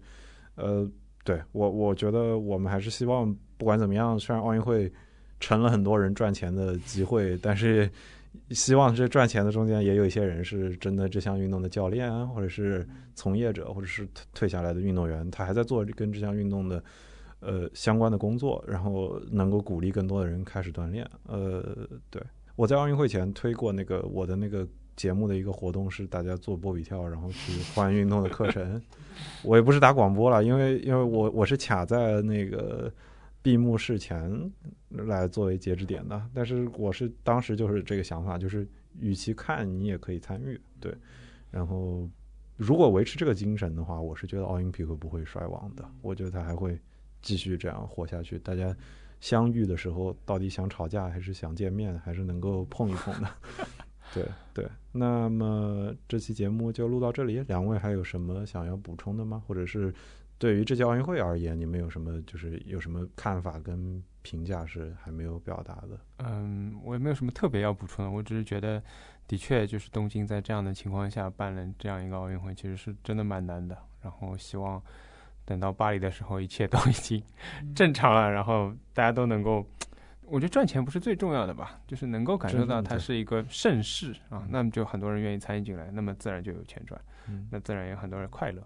[0.55, 0.89] 呃。
[1.25, 4.91] 对我，我觉得我们还是希望，不管怎么样，虽然奥运会
[5.39, 7.89] 成了很多人赚钱的机会，但是
[8.49, 16.83] 希望这赚钱的中间也有一些人是真的这项运动的教练啊，或者是从业者，或者是退下来的运动员，他还在做跟这项运动的
[17.39, 21.09] 呃相关的工作，然后能够鼓励更多的人开始锻炼。
[21.25, 22.21] 呃，对
[22.57, 24.67] 我在奥运会前推过那个我的那个。
[24.95, 28.81] 节目的一个活动是大家做波比跳，然后去换运动的课程。
[29.43, 32.91] 我也不是打广播了，因为因为我我是卡在那个
[33.41, 34.51] 闭幕式前
[34.89, 36.21] 来作为截止点的。
[36.33, 38.67] 但是我是当时就是这个想法，就是
[38.99, 40.95] 与其看你也可以参与，对。
[41.51, 42.09] 然后
[42.55, 45.83] 如果维持这个精神的话，我是觉得奥林匹克不会衰亡的。
[46.01, 46.79] 我觉得他还会
[47.21, 48.39] 继续这样活下去。
[48.39, 48.75] 大家
[49.19, 53.29] 相遇的时候，到底想吵架还是想见面，还是能够碰一碰的？
[54.13, 54.67] 对对。
[54.91, 57.39] 那么这期节目就录到这里。
[57.41, 59.41] 两位还有什么想要补充的吗？
[59.47, 59.93] 或者是
[60.37, 65.99] 对于这届奥运会而言，你们有什么就是有什么看法跟评价是还没有表达的？
[66.17, 68.11] 嗯，我也没有什么特别要补充的。
[68.11, 68.81] 我只是觉得。
[69.25, 73.75] 的确，就是东京在这样的情况下办了这样一个奥运会，其实是真的蛮难的。
[74.01, 74.79] 然后希望
[75.45, 77.23] 等到巴黎的时候，一切都已经
[77.73, 79.65] 正常了，然后大家都能够，
[80.33, 88.59] 我觉得赚钱不是最重要的吧，就是能够感受到它是一个盛世啊，那么就很多人愿意参与进来，那么自然就有钱赚，嗯那自然有很多人快乐。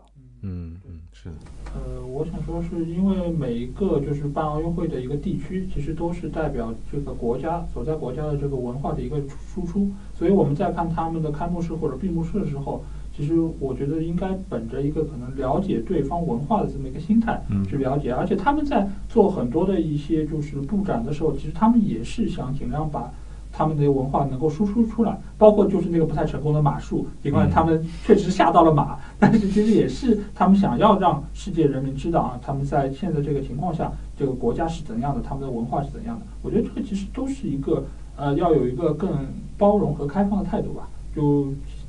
[0.43, 1.35] 嗯嗯是的。
[1.75, 12.81] 呃，我想说是因为每一个就是办奥运会的一个地区，其实都是代表这个国家所在国家的这个文化的一个输出，所以我们在看他们的开幕式或者闭幕式的时候，
[13.17, 23.11] 其实我觉得应该本着一个可能了解对方文化的这么一个心态去了解，而且他们在做很多的一些就是布展的时候，其实他们也是想尽量把。
[23.49, 36.25] 他们的文化能够输出出来，包括就是那个不太成功的马术，尽管他们确实吓到了马，但是其实也是他们想要让世界人民知道啊，他们在现在这个情况下，这个国家是怎样的，他们的文化是怎样的。
[36.43, 37.83] 我觉得这个其实都是一个
[38.15, 39.09] 呃，要有一个更
[39.57, 40.87] 包容和开放的态度吧。
[41.15, 41.47] 就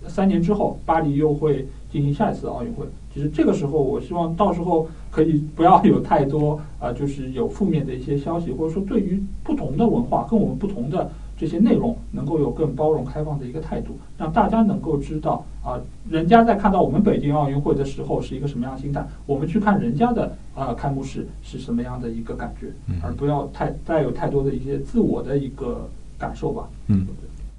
[0.08, 11.10] 三年之后，巴黎又会进行下一次奥运会，其实这个时候，我希望到时候可以不要有太多啊，就是有负面的一些消息，或者说对于不同的文化跟我们不同的。
[11.40, 15.78] 这些内容能够有更包容开放的一个态度，让大家能够知道啊，
[16.10, 22.72] 人家在看到我们北京奥运会的时候是一个什么样的心态，我们去看人家的啊开幕式是什么样的一个感觉，
[23.04, 25.88] 而不要太带有太多的一些自我的一个
[26.18, 26.68] 感受吧。
[26.88, 27.06] 嗯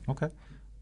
[0.08, 0.28] ，OK，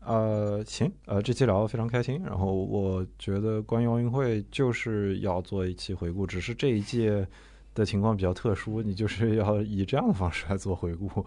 [0.07, 7.27] 呃，行，呃，这期聊得非常开心，然后我觉得关于奥运会就是要做一期回顾，只是这一届
[7.75, 11.25] 的情况比较特殊，你就是要 以这样的方式来做回顾。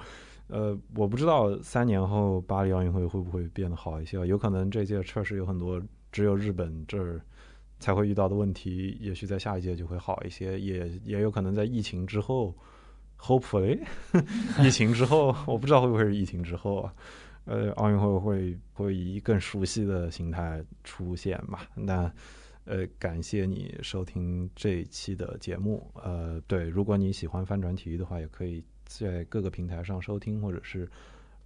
[0.49, 5.79] 呃，我不知道三年后巴黎奥运会会不会变得好一些，有可能这届确实有很多
[6.11, 7.21] 只有日本这儿
[7.79, 12.55] 才会遇到的问题，也许在下一届就会好一些，也也有可能在疫情之后
[13.19, 13.79] ，hopefully，
[14.65, 16.93] 疫情之后，我不知道会不会是疫情之后啊，
[17.45, 21.67] 呃，奥运会会会以更熟悉的形态出现吧？
[21.75, 22.13] 那
[22.65, 28.65] 呃，感谢你收听这一期的节目，呃，对，如果你喜欢翻转体育的话，也可以。
[28.91, 30.91] 在各个平台上收听或者是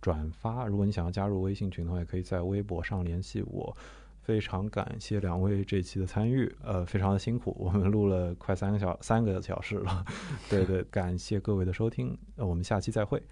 [0.00, 0.64] 转发。
[0.64, 3.76] 如果你想要加入微信群的话，也可以在微博上联系我。
[4.22, 10.02] 非常感谢两位这期的参与，呃，非常的辛苦，我们录了快三个小三个小时了。
[10.48, 13.22] 对对，感谢各位的收听，那我们下期再会。